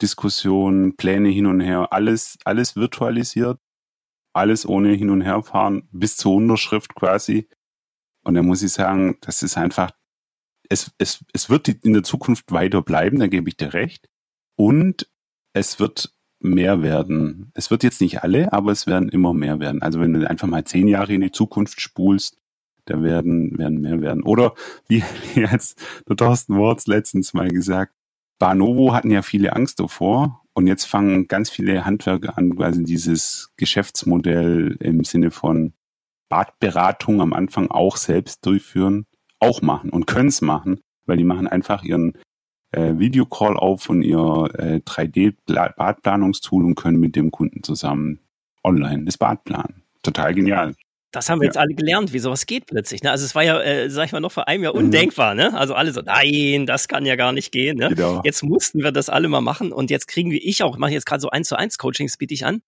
Diskussion, 0.00 0.96
Pläne 0.96 1.28
hin 1.28 1.46
und 1.46 1.60
her, 1.60 1.92
alles, 1.92 2.38
alles 2.44 2.76
virtualisiert 2.76 3.58
alles 4.38 4.66
ohne 4.66 4.92
Hin- 4.92 5.10
und 5.10 5.20
Herfahren 5.20 5.88
bis 5.92 6.16
zur 6.16 6.34
Unterschrift 6.34 6.94
quasi. 6.94 7.48
Und 8.24 8.34
da 8.34 8.42
muss 8.42 8.62
ich 8.62 8.72
sagen, 8.72 9.18
das 9.20 9.42
ist 9.42 9.56
einfach, 9.56 9.90
es, 10.68 10.92
es, 10.98 11.24
es 11.32 11.50
wird 11.50 11.68
in 11.68 11.92
der 11.92 12.02
Zukunft 12.02 12.52
weiter 12.52 12.82
bleiben, 12.82 13.18
da 13.18 13.26
gebe 13.26 13.48
ich 13.48 13.56
dir 13.56 13.74
recht. 13.74 14.08
Und 14.56 15.10
es 15.54 15.80
wird 15.80 16.14
mehr 16.40 16.82
werden. 16.82 17.50
Es 17.54 17.70
wird 17.70 17.82
jetzt 17.82 18.00
nicht 18.00 18.22
alle, 18.22 18.52
aber 18.52 18.70
es 18.70 18.86
werden 18.86 19.08
immer 19.08 19.34
mehr 19.34 19.60
werden. 19.60 19.82
Also 19.82 20.00
wenn 20.00 20.12
du 20.12 20.28
einfach 20.28 20.46
mal 20.46 20.64
zehn 20.64 20.88
Jahre 20.88 21.14
in 21.14 21.22
die 21.22 21.32
Zukunft 21.32 21.80
spulst, 21.80 22.36
da 22.88 23.02
werden, 23.02 23.59
werden 23.59 23.80
mehr 23.80 24.00
werden. 24.00 24.23
Oder 24.23 24.54
wie 24.88 25.02
jetzt 25.35 25.80
der 26.09 26.16
Thorsten 26.16 26.57
Worts 26.57 26.87
letztens 26.87 27.35
mal 27.35 27.49
gesagt, 27.49 27.92
Banovo 28.38 28.95
hatten 28.95 29.11
ja 29.11 29.23
viele 29.23 29.54
Angst 29.54 29.80
davor 29.80 30.42
und 30.52 30.66
jetzt 30.66 30.85
fangen 30.85 31.28
ganz 31.28 31.50
viele 31.50 31.85
Handwerker 31.85 32.38
an, 32.38 32.57
quasi 32.57 32.85
dieses 32.85 33.52
Geschäftsmodell 33.57 34.76
im 34.80 35.04
Sinne 35.04 35.30
von 35.30 35.73
Badberatung 36.28 37.21
am 37.21 37.33
Anfang 37.33 37.71
auch 37.71 37.97
selbst 37.97 38.45
durchführen, 38.47 39.07
auch 39.40 39.62
machen 39.62 39.90
und 39.90 40.07
können 40.07 40.28
es 40.28 40.40
machen, 40.40 40.80
weil 41.07 41.16
die 41.16 41.25
machen 41.25 41.49
einfach 41.49 41.83
ihren 41.83 42.14
äh, 42.71 42.99
Videocall 42.99 43.57
auf 43.57 43.88
und 43.88 44.02
ihr 44.02 44.18
äh, 44.54 44.80
3D-Badplanungstool 44.85 46.64
und 46.64 46.75
können 46.75 47.00
mit 47.00 47.16
dem 47.16 47.30
Kunden 47.30 47.62
zusammen 47.62 48.21
online 48.62 49.04
das 49.04 49.18
Bad 49.18 49.45
planen. 49.45 49.83
Total 50.02 50.35
genial. 50.35 50.75
Das 51.10 51.30
haben 51.30 51.40
wir 51.40 51.46
ja. 51.46 51.48
jetzt 51.48 51.56
alle 51.56 51.74
gelernt, 51.74 52.12
wie 52.12 52.18
sowas 52.18 52.44
geht 52.44 52.66
plötzlich. 52.66 53.02
Ne? 53.02 53.10
Also 53.10 53.24
es 53.24 53.34
war 53.34 53.42
ja, 53.42 53.60
äh, 53.60 53.88
sag 53.88 54.06
ich 54.06 54.12
mal, 54.12 54.20
noch 54.20 54.32
vor 54.32 54.46
einem 54.46 54.62
Jahr 54.62 54.74
mhm. 54.74 54.84
undenkbar. 54.84 55.34
Ne? 55.34 55.54
Also 55.54 55.74
alle 55.74 55.92
so, 55.92 56.02
nein, 56.02 56.66
das 56.66 56.86
kann 56.86 57.06
ja 57.06 57.16
gar 57.16 57.32
nicht 57.32 57.50
gehen. 57.50 57.78
Ne? 57.78 57.88
Genau. 57.88 58.20
Jetzt 58.24 58.42
mussten 58.42 58.82
wir 58.82 58.92
das 58.92 59.08
alle 59.08 59.28
mal 59.28 59.40
machen 59.40 59.72
und 59.72 59.90
jetzt 59.90 60.06
kriegen 60.06 60.30
wir, 60.30 60.40
ich 60.42 60.62
auch, 60.62 60.76
mache 60.76 60.92
jetzt 60.92 61.06
gerade 61.06 61.20
so 61.20 61.30
eins 61.30 61.48
zu 61.48 61.56
eins 61.56 61.78
Coachings, 61.78 62.18
biete 62.18 62.34
ich 62.34 62.44
an. 62.44 62.60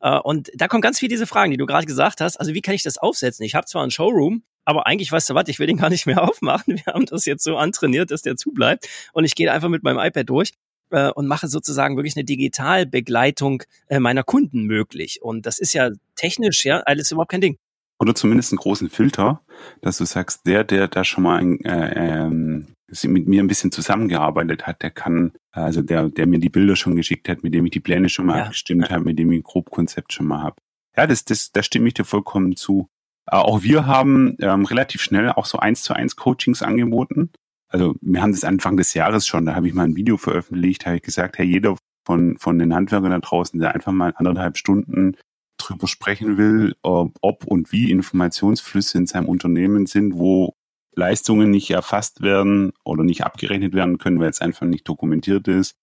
Äh, 0.00 0.18
und 0.18 0.50
da 0.54 0.68
kommen 0.68 0.82
ganz 0.82 0.98
viele 0.98 1.10
diese 1.10 1.26
Fragen, 1.26 1.52
die 1.52 1.56
du 1.56 1.64
gerade 1.64 1.86
gesagt 1.86 2.20
hast. 2.20 2.36
Also 2.36 2.52
wie 2.52 2.60
kann 2.60 2.74
ich 2.74 2.82
das 2.82 2.98
aufsetzen? 2.98 3.44
Ich 3.46 3.54
habe 3.54 3.66
zwar 3.66 3.80
einen 3.80 3.90
Showroom, 3.90 4.42
aber 4.66 4.86
eigentlich, 4.86 5.10
weißt 5.10 5.30
du 5.30 5.34
was, 5.34 5.48
ich 5.48 5.58
will 5.58 5.66
den 5.66 5.78
gar 5.78 5.88
nicht 5.88 6.04
mehr 6.04 6.22
aufmachen. 6.28 6.76
Wir 6.76 6.92
haben 6.92 7.06
das 7.06 7.24
jetzt 7.24 7.44
so 7.44 7.56
antrainiert, 7.56 8.10
dass 8.10 8.20
der 8.20 8.36
zubleibt. 8.36 8.86
Und 9.14 9.24
ich 9.24 9.34
gehe 9.34 9.50
einfach 9.50 9.70
mit 9.70 9.82
meinem 9.82 9.98
iPad 9.98 10.28
durch 10.28 10.50
äh, 10.90 11.10
und 11.12 11.26
mache 11.26 11.48
sozusagen 11.48 11.96
wirklich 11.96 12.14
eine 12.14 12.24
Digitalbegleitung 12.24 13.62
äh, 13.88 14.00
meiner 14.00 14.22
Kunden 14.22 14.64
möglich. 14.64 15.22
Und 15.22 15.46
das 15.46 15.58
ist 15.58 15.72
ja 15.72 15.88
technisch 16.14 16.66
ja 16.66 16.80
alles 16.80 17.10
überhaupt 17.10 17.30
kein 17.30 17.40
Ding 17.40 17.56
oder 17.98 18.14
zumindest 18.14 18.52
einen 18.52 18.58
großen 18.58 18.90
Filter, 18.90 19.42
dass 19.80 19.98
du 19.98 20.04
sagst, 20.04 20.46
der, 20.46 20.64
der 20.64 20.88
da 20.88 21.04
schon 21.04 21.24
mal 21.24 21.38
ein, 21.38 21.60
äh, 21.64 22.24
ähm, 22.24 22.66
mit 23.04 23.26
mir 23.26 23.42
ein 23.42 23.48
bisschen 23.48 23.72
zusammengearbeitet 23.72 24.66
hat, 24.66 24.82
der 24.82 24.90
kann, 24.90 25.32
also 25.50 25.82
der, 25.82 26.08
der 26.08 26.26
mir 26.26 26.38
die 26.38 26.48
Bilder 26.48 26.76
schon 26.76 26.94
geschickt 26.94 27.28
hat, 27.28 27.42
mit 27.42 27.54
dem 27.54 27.64
ich 27.64 27.72
die 27.72 27.80
Pläne 27.80 28.08
schon 28.08 28.26
mal 28.26 28.38
ja. 28.38 28.44
abgestimmt 28.44 28.90
habe, 28.90 29.04
mit 29.04 29.18
dem 29.18 29.32
ich 29.32 29.40
ein 29.40 29.42
Grobkonzept 29.42 30.12
schon 30.12 30.26
mal 30.26 30.42
habe. 30.42 30.56
Ja, 30.96 31.06
das, 31.06 31.24
das, 31.24 31.52
da 31.52 31.62
stimme 31.62 31.88
ich 31.88 31.94
dir 31.94 32.04
vollkommen 32.04 32.56
zu. 32.56 32.88
Äh, 33.26 33.36
auch 33.36 33.62
wir 33.62 33.86
haben 33.86 34.36
ähm, 34.40 34.64
relativ 34.64 35.02
schnell 35.02 35.30
auch 35.30 35.46
so 35.46 35.58
eins 35.58 35.82
zu 35.82 35.94
eins 35.94 36.16
Coachings 36.16 36.62
angeboten. 36.62 37.30
Also 37.68 37.96
wir 38.00 38.22
haben 38.22 38.32
das 38.32 38.44
Anfang 38.44 38.76
des 38.76 38.94
Jahres 38.94 39.26
schon, 39.26 39.46
da 39.46 39.54
habe 39.54 39.66
ich 39.66 39.74
mal 39.74 39.84
ein 39.84 39.96
Video 39.96 40.16
veröffentlicht, 40.16 40.86
habe 40.86 40.96
ich 40.96 41.02
gesagt, 41.02 41.38
hey, 41.38 41.46
jeder 41.46 41.76
von, 42.06 42.38
von 42.38 42.58
den 42.58 42.74
Handwerkern 42.74 43.10
da 43.10 43.18
draußen, 43.18 43.58
der 43.58 43.74
einfach 43.74 43.92
mal 43.92 44.14
anderthalb 44.16 44.56
Stunden 44.56 45.16
drüber 45.58 45.86
sprechen 45.88 46.36
will, 46.36 46.74
ob 46.82 47.44
und 47.44 47.72
wie 47.72 47.90
Informationsflüsse 47.90 48.98
in 48.98 49.06
seinem 49.06 49.28
Unternehmen 49.28 49.86
sind, 49.86 50.14
wo 50.14 50.54
Leistungen 50.94 51.50
nicht 51.50 51.70
erfasst 51.70 52.22
werden 52.22 52.72
oder 52.84 53.04
nicht 53.04 53.24
abgerechnet 53.24 53.74
werden 53.74 53.98
können, 53.98 54.18
weil 54.18 54.30
es 54.30 54.40
einfach 54.40 54.66
nicht 54.66 54.88
dokumentiert 54.88 55.46
ist. 55.48 55.76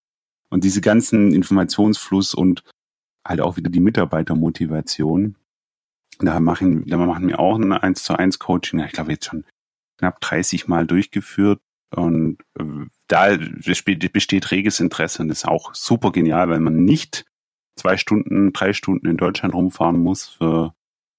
Und 0.50 0.64
diese 0.64 0.80
ganzen 0.80 1.32
Informationsfluss 1.32 2.34
und 2.34 2.64
halt 3.26 3.40
auch 3.40 3.56
wieder 3.56 3.70
die 3.70 3.80
Mitarbeitermotivation. 3.80 5.36
Da 6.18 6.38
machen, 6.40 6.86
da 6.86 6.96
machen 6.96 7.28
wir 7.28 7.40
auch 7.40 7.58
ein 7.58 7.72
1 7.72 8.04
zu 8.04 8.16
1 8.16 8.38
Coaching. 8.38 8.80
Ich 8.80 8.92
glaube, 8.92 9.12
jetzt 9.12 9.26
schon 9.26 9.44
knapp 9.98 10.20
30 10.20 10.68
Mal 10.68 10.86
durchgeführt. 10.86 11.60
Und 11.90 12.38
äh, 12.58 12.86
da 13.08 13.36
besteht 13.66 14.50
reges 14.50 14.80
Interesse 14.80 15.22
und 15.22 15.30
ist 15.30 15.46
auch 15.46 15.74
super 15.74 16.12
genial, 16.12 16.48
weil 16.48 16.60
man 16.60 16.84
nicht 16.84 17.24
zwei 17.76 17.96
Stunden, 17.96 18.52
drei 18.52 18.72
Stunden 18.72 19.06
in 19.06 19.16
Deutschland 19.16 19.54
rumfahren 19.54 19.98
muss 19.98 20.28
für 20.28 20.74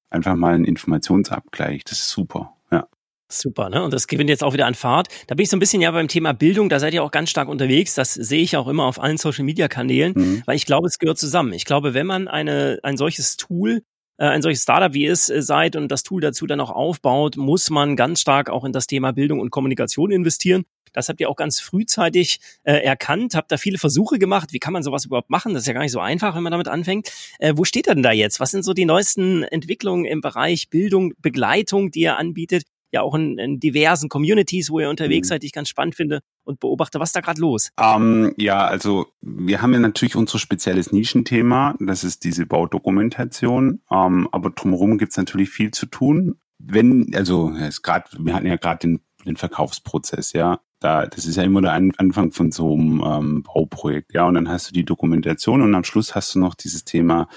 einfach 0.10 0.36
mal 0.36 0.54
einen 0.54 0.66
Informationsabgleich. 0.66 1.84
Das 1.84 2.00
ist 2.00 2.10
super. 2.10 2.54
Ja. 2.72 2.88
Super, 3.32 3.70
ne? 3.70 3.84
Und 3.84 3.94
das 3.94 4.08
gewinnt 4.08 4.30
jetzt 4.30 4.44
auch 4.44 4.54
wieder 4.54 4.66
an 4.66 4.76
Fahrt. 4.76 5.08
Da 5.28 5.36
bin 5.36 5.44
ich 5.44 5.50
so 5.50 5.58
ein 5.58 5.60
bisschen 5.60 5.82
ja 5.82 5.92
beim 5.92 6.08
Thema 6.08 6.34
Bildung, 6.34 6.70
da 6.70 6.80
seid 6.80 6.94
ihr 6.94 7.04
auch 7.04 7.12
ganz 7.12 7.30
stark 7.30 7.50
unterwegs. 7.50 7.96
Das 7.96 8.14
sehe 8.14 8.42
ich 8.42 8.56
auch 8.58 8.68
immer 8.68 8.86
auf 8.86 9.02
allen 9.02 9.18
Social 9.18 9.44
Media 9.44 9.68
Kanälen, 9.68 10.14
mhm. 10.16 10.44
weil 10.46 10.56
ich 10.56 10.66
glaube, 10.66 10.88
es 10.88 11.00
gehört 11.00 11.18
zusammen. 11.18 11.54
Ich 11.54 11.66
glaube, 11.66 11.94
wenn 11.94 12.08
man 12.08 12.28
eine, 12.28 12.80
ein 12.84 12.98
solches 12.98 13.38
Tool 13.38 13.82
äh, 14.18 14.28
ein 14.28 14.42
solches 14.42 14.64
Startup 14.64 14.94
wie 14.94 15.04
ihr 15.04 15.12
es 15.12 15.30
äh, 15.30 15.42
seid 15.42 15.76
und 15.76 15.92
das 15.92 16.04
Tool 16.04 16.22
dazu 16.22 16.46
dann 16.46 16.60
auch 16.60 16.70
aufbaut, 16.70 17.38
muss 17.38 17.70
man 17.70 17.96
ganz 17.96 18.22
stark 18.22 18.50
auch 18.50 18.64
in 18.64 18.72
das 18.72 18.88
Thema 18.88 19.12
Bildung 19.12 19.40
und 19.40 19.50
Kommunikation 19.50 20.12
investieren. 20.12 20.64
Das 20.96 21.10
habt 21.10 21.20
ihr 21.20 21.30
auch 21.30 21.36
ganz 21.36 21.60
frühzeitig 21.60 22.40
äh, 22.64 22.74
erkannt, 22.74 23.36
habt 23.36 23.52
da 23.52 23.58
viele 23.58 23.78
Versuche 23.78 24.18
gemacht. 24.18 24.54
Wie 24.54 24.60
kann 24.60 24.74
man 24.74 24.84
sowas 24.84 25.06
überhaupt 25.06 25.30
machen? 25.30 25.54
Das 25.54 25.64
ist 25.64 25.68
ja 25.68 25.74
gar 25.74 25.82
nicht 25.82 25.92
so 25.92 26.00
einfach, 26.00 26.36
wenn 26.36 26.44
man 26.44 26.52
damit 26.52 26.68
anfängt. 26.68 27.12
Äh, 27.40 27.54
wo 27.56 27.66
steht 27.66 27.88
er 27.88 27.96
denn 27.96 28.04
da 28.04 28.12
jetzt? 28.12 28.40
Was 28.40 28.52
sind 28.52 28.64
so 28.64 28.74
die 28.74 28.86
neuesten 28.86 29.44
Entwicklungen 29.44 30.06
im 30.06 30.22
Bereich 30.22 30.70
Bildung, 30.70 31.14
Begleitung, 31.22 31.92
die 31.92 32.02
ihr 32.02 32.18
anbietet? 32.18 32.64
Ja, 32.92 33.02
auch 33.02 33.16
in, 33.16 33.38
in 33.38 33.60
diversen 33.60 34.08
Communities, 34.08 34.70
wo 34.70 34.80
ihr 34.80 34.90
unterwegs 34.90 35.28
mhm. 35.28 35.30
seid, 35.30 35.44
die 35.44 35.48
ich 35.48 35.54
ganz 35.54 35.68
spannend 35.68 35.96
finde 35.96 36.22
und 36.46 36.62
beobachte, 36.62 37.00
was 37.00 37.12
da 37.12 37.20
gerade 37.20 37.42
los? 37.42 37.72
Ähm, 37.78 38.34
ja, 38.38 38.66
also 38.66 39.08
wir 39.20 39.62
haben 39.62 39.74
ja 39.74 39.80
natürlich 39.80 40.16
unser 40.16 40.40
spezielles 40.40 40.94
Nischenthema, 40.94 41.76
das 41.80 42.06
ist 42.06 42.24
diese 42.24 42.46
Baudokumentation, 42.46 43.82
um, 43.90 43.98
ähm, 43.98 44.30
aber 44.32 44.52
drumherum 44.52 44.98
gibt's 44.98 45.18
natürlich 45.18 45.50
viel 45.50 45.72
zu 45.72 45.88
tun. 45.88 46.40
Wenn, 46.58 47.14
also 47.16 47.52
es 47.60 47.82
grad, 47.82 48.16
wir 48.18 48.34
hatten 48.34 48.48
ja 48.48 48.56
gerade 48.56 48.80
den, 48.80 49.02
den 49.26 49.36
Verkaufsprozess, 49.36 50.32
ja 50.32 50.62
da, 50.86 51.08
das 51.08 51.26
ist 51.26 51.36
ja 51.36 51.44
immer 51.44 51.62
der 51.62 51.74
Anfang 51.74 52.32
von 52.32 52.52
so 52.52 52.74
einem 52.74 53.04
ähm, 53.04 53.44
Bauprojekt, 53.44 54.14
ja, 54.14 54.28
und 54.28 54.36
dann 54.36 54.48
hast 54.48 54.70
du 54.70 54.74
die 54.74 54.86
Dokumentation 54.86 55.62
und 55.62 55.74
am 55.74 55.84
Schluss 55.84 56.14
hast 56.14 56.36
du 56.36 56.40
noch 56.40 56.54
dieses 56.54 56.86
Thema, 56.86 57.28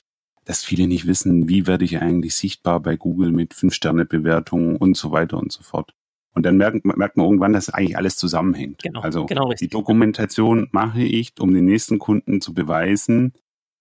dass 0.44 0.64
viele 0.64 0.86
nicht 0.86 1.06
wissen, 1.06 1.48
wie 1.48 1.66
werde 1.66 1.84
ich 1.84 2.00
eigentlich 2.00 2.34
sichtbar 2.34 2.80
bei 2.80 2.96
Google 2.96 3.32
mit 3.32 3.54
Fünf-Sterne-Bewertungen 3.54 4.76
und 4.76 4.96
so 4.96 5.12
weiter 5.12 5.38
und 5.38 5.50
so 5.50 5.62
fort. 5.62 5.94
Und 6.34 6.44
dann 6.44 6.58
merkt, 6.58 6.84
merkt 6.84 7.16
man 7.16 7.26
irgendwann, 7.26 7.54
dass 7.54 7.70
eigentlich 7.70 7.96
alles 7.96 8.16
zusammenhängt. 8.16 8.82
Genau, 8.82 9.00
also 9.00 9.26
genau 9.26 9.50
die 9.52 9.68
Dokumentation 9.68 10.68
mache 10.70 11.02
ich, 11.02 11.32
um 11.40 11.52
den 11.52 11.64
nächsten 11.64 11.98
Kunden 11.98 12.40
zu 12.40 12.52
beweisen, 12.54 13.32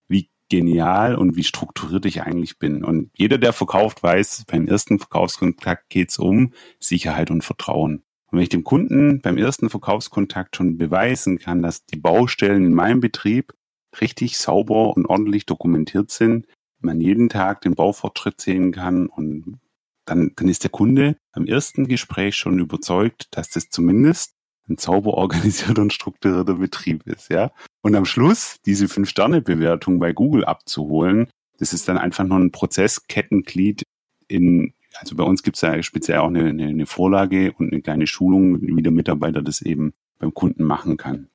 wie 0.08 0.30
genial 0.50 1.16
und 1.16 1.36
wie 1.36 1.44
strukturiert 1.44 2.06
ich 2.06 2.24
eigentlich 2.24 2.58
bin. 2.58 2.86
Und 2.86 3.12
jeder, 3.16 3.38
der 3.38 3.52
verkauft, 3.52 4.02
weiß, 4.02 4.46
beim 4.48 4.66
ersten 4.66 4.98
Verkaufskontakt 4.98 5.90
geht's 5.90 6.18
um 6.18 6.54
Sicherheit 6.80 7.32
und 7.32 7.44
Vertrauen. 7.44 8.04
Und 8.30 8.38
wenn 8.38 8.44
ich 8.44 8.50
dem 8.50 8.64
Kunden 8.64 9.22
beim 9.22 9.38
ersten 9.38 9.70
Verkaufskontakt 9.70 10.56
schon 10.56 10.78
beweisen 10.78 11.40
kann, 11.40 11.62
dass 11.62 11.86
die 11.86 11.98
Baustellen 11.98 12.66
in 12.66 12.74
meinem 12.74 13.00
Betrieb 13.00 13.54
richtig 14.02 14.38
sauber 14.38 14.96
und 14.96 15.06
ordentlich 15.06 15.46
dokumentiert 15.46 16.12
sind, 16.12 16.46
man 16.80 17.02
jeden 17.02 17.30
Tag 17.30 17.62
den 17.62 17.76
Baufortschritt 17.76 18.42
sehen 18.42 18.72
kann 18.72 19.08
und 19.08 19.60
dann, 20.06 20.32
dann 20.36 20.48
ist 20.48 20.64
der 20.64 20.72
Kunde 20.72 21.18
am 21.32 21.46
ersten 21.46 21.88
Gespräch 21.88 22.36
schon 22.36 22.60
überzeugt, 22.60 23.28
dass 23.32 23.50
das 23.50 23.70
zumindest 23.70 24.34
ein 24.70 24.78
sauber 24.78 25.14
organisierter 25.14 25.82
und 25.82 25.94
strukturierter 25.94 26.56
Betrieb 26.56 27.06
ist, 27.08 27.30
ja. 27.30 27.52
Und 27.82 27.96
am 27.96 28.06
Schluss 28.06 28.58
diese 28.66 28.88
Fünf-Sterne-Bewertung 28.88 30.00
bei 30.00 30.14
Google 30.14 30.46
abzuholen, 30.46 31.30
das 31.58 31.74
ist 31.74 31.88
dann 31.88 31.98
einfach 31.98 32.26
nur 32.26 32.38
ein 32.38 32.52
Prozesskettenglied 32.52 33.84
in 34.28 34.74
also 35.00 35.16
bei 35.16 35.24
uns 35.24 35.44
gibt 35.44 35.58
es 35.58 35.62
ja 35.62 35.82
speziell 35.84 36.20
auch 36.20 36.28
eine, 36.28 36.50
eine, 36.50 36.86
Vorlage 36.86 37.54
und 37.54 37.72
eine 37.72 37.82
kleine 37.82 38.08
Schulung, 38.08 38.62
wie 38.62 38.82
der 38.82 38.92
Mitarbeiter 38.92 39.42
das 39.42 39.62
eben 39.62 39.94
beim 40.20 40.34
Kunden 40.34 40.64
machen 40.64 40.98
kann. 40.98 41.30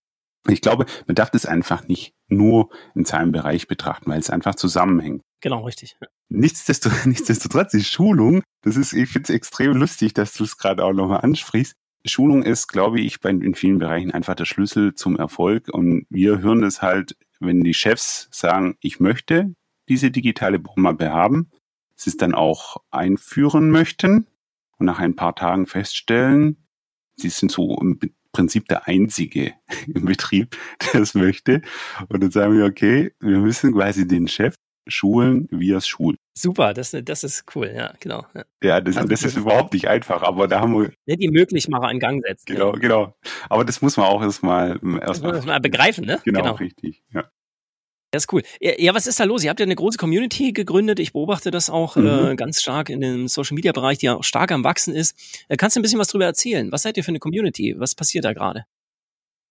Ich 0.48 0.60
glaube, 0.60 0.86
man 1.06 1.14
darf 1.14 1.30
das 1.30 1.46
einfach 1.46 1.86
nicht 1.86 2.14
nur 2.28 2.70
in 2.94 3.04
seinem 3.04 3.30
Bereich 3.30 3.68
betrachten, 3.68 4.10
weil 4.10 4.18
es 4.18 4.30
einfach 4.30 4.56
zusammenhängt. 4.56 5.22
Genau, 5.40 5.64
richtig. 5.64 5.96
Nichtsdestotrotz, 6.28 7.04
nichtsdestotrotz 7.06 7.70
die 7.72 7.84
Schulung, 7.84 8.42
das 8.62 8.76
ist, 8.76 8.92
ich 8.92 9.08
finde 9.08 9.24
es 9.24 9.30
extrem 9.30 9.74
lustig, 9.74 10.14
dass 10.14 10.34
du 10.34 10.44
es 10.44 10.58
gerade 10.58 10.84
auch 10.84 10.92
nochmal 10.92 11.20
ansprichst. 11.20 11.74
Schulung 12.04 12.42
ist, 12.42 12.66
glaube 12.66 13.00
ich, 13.00 13.20
bei, 13.20 13.30
in 13.30 13.54
vielen 13.54 13.78
Bereichen 13.78 14.10
einfach 14.10 14.34
der 14.34 14.44
Schlüssel 14.44 14.94
zum 14.94 15.16
Erfolg. 15.16 15.68
Und 15.72 16.06
wir 16.10 16.40
hören 16.40 16.62
das 16.62 16.82
halt, 16.82 17.16
wenn 17.38 17.62
die 17.62 17.74
Chefs 17.74 18.28
sagen, 18.32 18.76
ich 18.80 18.98
möchte 18.98 19.54
diese 19.88 20.10
digitale 20.10 20.58
Bombe 20.58 21.12
haben, 21.12 21.50
sie 22.02 22.10
es 22.10 22.16
dann 22.16 22.34
auch 22.34 22.76
einführen 22.90 23.70
möchten 23.70 24.26
und 24.78 24.86
nach 24.86 24.98
ein 24.98 25.16
paar 25.16 25.34
Tagen 25.34 25.66
feststellen, 25.66 26.56
sie 27.16 27.28
sind 27.28 27.50
so 27.50 27.76
im 27.80 27.98
Prinzip 28.32 28.66
der 28.68 28.88
Einzige 28.88 29.52
im 29.94 30.06
Betrieb, 30.06 30.56
der 30.92 31.02
es 31.02 31.14
möchte. 31.14 31.62
Und 32.08 32.22
dann 32.22 32.30
sagen 32.30 32.56
wir, 32.56 32.64
okay, 32.64 33.12
wir 33.20 33.38
müssen 33.38 33.72
quasi 33.72 34.06
den 34.06 34.28
Chef 34.28 34.54
schulen, 34.88 35.48
wie 35.50 35.72
er 35.72 35.78
es 35.78 35.86
schult. 35.86 36.18
Super, 36.36 36.74
das, 36.74 36.96
das 37.04 37.24
ist 37.24 37.44
cool, 37.54 37.72
ja, 37.74 37.92
genau. 38.00 38.26
Ja, 38.34 38.44
ja 38.62 38.80
das, 38.80 38.96
also, 38.96 39.08
das 39.08 39.22
ist 39.22 39.36
überhaupt 39.36 39.74
nicht 39.74 39.86
einfach, 39.86 40.22
aber 40.22 40.48
da 40.48 40.60
haben 40.60 40.74
wir. 40.74 40.92
Ja, 41.06 41.14
die 41.14 41.28
Möglichmacher 41.28 41.90
in 41.90 42.00
Gang 42.00 42.22
setzen. 42.26 42.46
Genau, 42.46 42.72
ja. 42.72 42.78
genau. 42.80 43.14
Aber 43.48 43.64
das 43.64 43.80
muss 43.82 43.96
man 43.96 44.06
auch 44.06 44.22
erstmal 44.22 44.80
erst 45.00 45.22
mal 45.22 45.60
begreifen, 45.60 46.04
ne? 46.04 46.20
Genau, 46.24 46.40
genau. 46.40 46.54
richtig, 46.54 47.04
ja. 47.12 47.30
Das 48.12 48.24
ist 48.24 48.32
cool. 48.32 48.42
Ja, 48.60 48.94
was 48.94 49.06
ist 49.06 49.18
da 49.18 49.24
los? 49.24 49.42
Ihr 49.42 49.48
habt 49.48 49.58
ja 49.58 49.64
eine 49.64 49.74
große 49.74 49.96
Community 49.96 50.52
gegründet. 50.52 51.00
Ich 51.00 51.14
beobachte 51.14 51.50
das 51.50 51.70
auch 51.70 51.96
mhm. 51.96 52.06
äh, 52.06 52.36
ganz 52.36 52.60
stark 52.60 52.90
in 52.90 53.00
dem 53.00 53.26
Social 53.26 53.54
Media 53.54 53.72
Bereich, 53.72 53.98
die 53.98 54.06
ja 54.06 54.16
auch 54.16 54.22
stark 54.22 54.52
am 54.52 54.64
Wachsen 54.64 54.94
ist. 54.94 55.16
Äh, 55.48 55.56
kannst 55.56 55.76
du 55.76 55.80
ein 55.80 55.82
bisschen 55.82 55.98
was 55.98 56.08
drüber 56.08 56.26
erzählen? 56.26 56.70
Was 56.70 56.82
seid 56.82 56.98
ihr 56.98 57.04
für 57.04 57.08
eine 57.08 57.20
Community? 57.20 57.74
Was 57.78 57.94
passiert 57.94 58.26
da 58.26 58.34
gerade? 58.34 58.66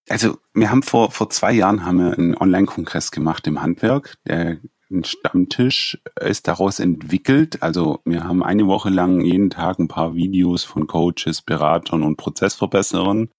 Also, 0.09 0.37
wir 0.53 0.69
haben 0.69 0.83
vor, 0.83 1.09
vor 1.09 1.31
zwei 1.31 1.53
Jahren 1.53 1.85
haben 1.85 1.97
wir 1.97 2.17
einen 2.17 2.37
Online-Kongress 2.37 3.09
gemacht 3.09 3.47
im 3.47 3.63
Handwerk. 3.63 4.17
Der 4.27 4.59
ein 4.91 5.03
Stammtisch 5.05 5.99
ist 6.19 6.47
daraus 6.47 6.79
entwickelt. 6.79 7.63
Also 7.63 8.01
wir 8.05 8.25
haben 8.25 8.43
eine 8.43 8.67
Woche 8.67 8.89
lang 8.89 9.21
jeden 9.21 9.49
Tag 9.49 9.79
ein 9.79 9.87
paar 9.87 10.15
Videos 10.15 10.63
von 10.63 10.85
Coaches, 10.85 11.41
Beratern 11.41 12.03
und 12.03 12.17
Prozessverbesserern 12.17 13.29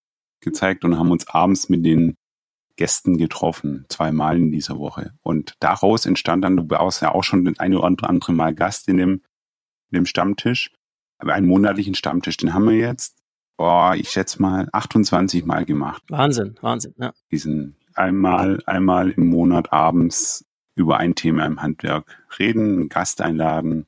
gezeigt 0.41 0.85
und 0.85 0.99
haben 0.99 1.11
uns 1.11 1.29
abends 1.29 1.69
mit 1.69 1.85
den 1.85 2.17
Gästen 2.77 3.19
getroffen, 3.19 3.85
zweimal 3.89 4.37
in 4.39 4.51
dieser 4.51 4.79
Woche. 4.79 5.13
Und 5.23 5.55
daraus 5.61 6.07
entstand 6.07 6.45
dann, 6.45 6.57
du 6.57 6.71
warst 6.71 7.03
ja 7.03 7.15
auch 7.15 7.25
schon 7.25 7.47
ein 7.47 7.59
eine 7.59 7.79
oder 7.79 8.09
andere 8.09 8.33
Mal 8.33 8.55
Gast 8.55 8.89
in 8.89 8.97
dem, 8.97 9.11
in 9.91 9.97
dem 9.97 10.07
Stammtisch, 10.07 10.73
aber 11.19 11.35
einen 11.35 11.47
monatlichen 11.47 11.95
Stammtisch, 11.95 12.37
den 12.37 12.55
haben 12.55 12.69
wir 12.69 12.77
jetzt, 12.77 13.19
boah, 13.57 13.95
ich 13.95 14.11
schätze 14.11 14.41
mal 14.41 14.69
28 14.73 15.45
Mal 15.45 15.65
gemacht. 15.65 16.03
Wahnsinn, 16.09 16.57
Wahnsinn, 16.61 16.95
ja. 16.99 17.13
Diesen 17.31 17.77
einmal, 17.95 18.63
einmal 18.67 19.11
im 19.11 19.27
Monat 19.27 19.73
abends 19.73 20.45
über 20.75 20.97
ein 20.97 21.15
Thema 21.15 21.47
im 21.47 21.61
Handwerk 21.63 22.25
reden, 22.39 22.79
einen 22.79 22.89
Gast 22.89 23.21
einladen. 23.21 23.87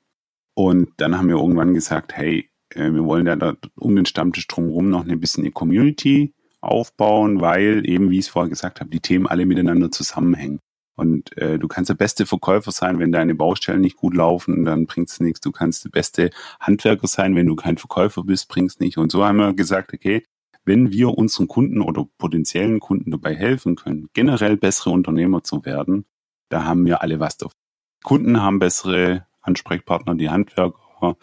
Und 0.55 0.91
dann 0.99 1.17
haben 1.17 1.29
wir 1.29 1.37
irgendwann 1.37 1.75
gesagt, 1.75 2.15
hey, 2.15 2.51
äh, 2.71 2.93
wir 2.93 3.05
wollen 3.05 3.27
ja 3.27 3.37
da 3.37 3.57
um 3.77 3.97
den 3.97 4.07
Stammtisch 4.07 4.47
drumherum 4.47 4.91
noch 4.91 5.07
ein 5.07 5.21
bisschen 5.21 5.45
eine 5.45 5.53
Community 5.53 6.35
aufbauen, 6.65 7.41
weil 7.41 7.89
eben, 7.89 8.11
wie 8.11 8.19
ich 8.19 8.27
es 8.27 8.29
vorher 8.29 8.51
gesagt 8.51 8.81
habe, 8.81 8.91
die 8.91 9.01
Themen 9.01 9.27
alle 9.27 9.47
miteinander 9.47 9.91
zusammenhängen. 9.91 10.61
Und 10.97 11.37
äh, 11.37 11.59
du 11.59 11.67
kannst 11.67 11.91
der 11.91 11.95
beste 11.95 12.25
Verkäufer 12.25 12.71
sein, 12.71 12.99
wenn 12.99 13.11
deine 13.11 13.35
Baustellen 13.35 13.81
nicht 13.81 13.97
gut 13.97 14.15
laufen, 14.15 14.65
dann 14.65 14.87
bringt's 14.87 15.19
nichts. 15.19 15.41
Du 15.41 15.51
kannst 15.51 15.85
der 15.85 15.91
beste 15.91 16.31
Handwerker 16.61 17.09
sein, 17.09 17.35
wenn 17.35 17.47
du 17.47 17.57
kein 17.57 17.79
Verkäufer 17.79 18.23
bist, 18.23 18.49
bringt's 18.49 18.79
nicht. 18.79 18.97
Und 18.97 19.11
so 19.11 19.25
haben 19.25 19.39
wir 19.39 19.55
gesagt, 19.55 19.93
okay, 19.93 20.25
wenn 20.65 20.93
wir 20.93 21.11
unseren 21.11 21.49
Kunden 21.49 21.81
oder 21.81 22.07
potenziellen 22.19 22.81
Kunden 22.81 23.11
dabei 23.11 23.35
helfen 23.35 23.75
können, 23.75 24.09
generell 24.15 24.57
bessere 24.57 24.91
Unternehmer 24.91 25.43
zu 25.43 25.65
werden, 25.65 26.05
da 26.49 26.65
haben 26.65 26.87
wir 26.87 27.03
alle 27.03 27.19
was 27.21 27.37
davon. 27.37 27.59
Kunden 28.05 28.41
haben 28.41 28.61
bessere 28.61 29.27
Ansprechpartner, 29.41 30.15
die 30.15 30.31
Handwerker, 30.31 31.17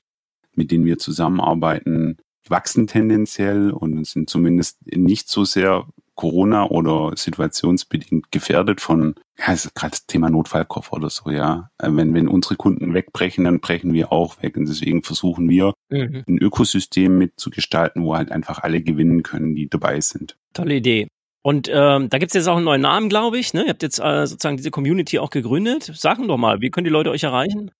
mit 0.53 0.71
denen 0.71 0.85
wir 0.85 0.97
zusammenarbeiten, 0.97 2.17
wachsen 2.47 2.87
tendenziell 2.87 3.71
und 3.71 4.05
sind 4.05 4.29
zumindest 4.29 4.77
nicht 4.85 5.29
so 5.29 5.45
sehr 5.45 5.85
Corona 6.15 6.65
oder 6.65 7.15
situationsbedingt 7.15 8.31
gefährdet 8.31 8.79
von, 8.79 9.15
ja, 9.39 9.53
ist 9.53 9.73
gerade 9.73 9.91
das 9.91 10.05
Thema 10.05 10.29
Notfallkoffer 10.29 10.93
oder 10.93 11.09
so, 11.09 11.31
ja. 11.31 11.71
Äh, 11.79 11.89
wenn, 11.91 12.13
wenn 12.13 12.27
unsere 12.27 12.55
Kunden 12.57 12.93
wegbrechen, 12.93 13.45
dann 13.45 13.59
brechen 13.59 13.93
wir 13.93 14.11
auch 14.11 14.41
weg. 14.43 14.55
Und 14.55 14.67
deswegen 14.67 15.01
versuchen 15.01 15.49
wir, 15.49 15.73
mhm. 15.89 16.23
ein 16.27 16.37
Ökosystem 16.37 17.17
mitzugestalten, 17.17 18.03
wo 18.03 18.15
halt 18.15 18.31
einfach 18.31 18.59
alle 18.59 18.81
gewinnen 18.81 19.23
können, 19.23 19.55
die 19.55 19.67
dabei 19.67 19.99
sind. 19.99 20.37
Tolle 20.53 20.75
Idee. 20.75 21.07
Und 21.43 21.69
ähm, 21.73 22.09
da 22.09 22.19
gibt's 22.19 22.35
jetzt 22.35 22.47
auch 22.47 22.57
einen 22.57 22.65
neuen 22.65 22.81
Namen, 22.81 23.09
glaube 23.09 23.39
ich. 23.39 23.53
Ne? 23.53 23.63
Ihr 23.63 23.69
habt 23.69 23.81
jetzt 23.81 23.99
äh, 23.99 24.27
sozusagen 24.27 24.57
diese 24.57 24.69
Community 24.69 25.17
auch 25.17 25.31
gegründet. 25.31 25.91
Sagen 25.95 26.27
doch 26.27 26.37
mal, 26.37 26.61
wie 26.61 26.69
können 26.69 26.85
die 26.85 26.91
Leute 26.91 27.09
euch 27.09 27.23
erreichen? 27.23 27.71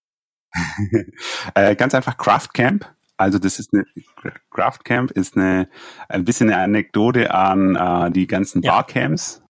äh, 1.53 1.75
ganz 1.75 1.93
einfach 1.93 2.17
Craft 2.17 2.49
Camp. 2.53 2.91
Also 3.21 3.37
das 3.37 3.59
ist 3.59 3.71
eine 3.71 3.85
Craft 4.49 4.79
Camp 4.83 5.11
ist 5.11 5.37
eine 5.37 5.69
ein 6.09 6.25
bisschen 6.25 6.49
eine 6.49 6.63
Anekdote 6.63 7.31
an 7.31 7.75
äh, 7.75 8.09
die 8.09 8.25
ganzen 8.25 8.63
ja. 8.63 8.71
Barcamps, 8.71 9.43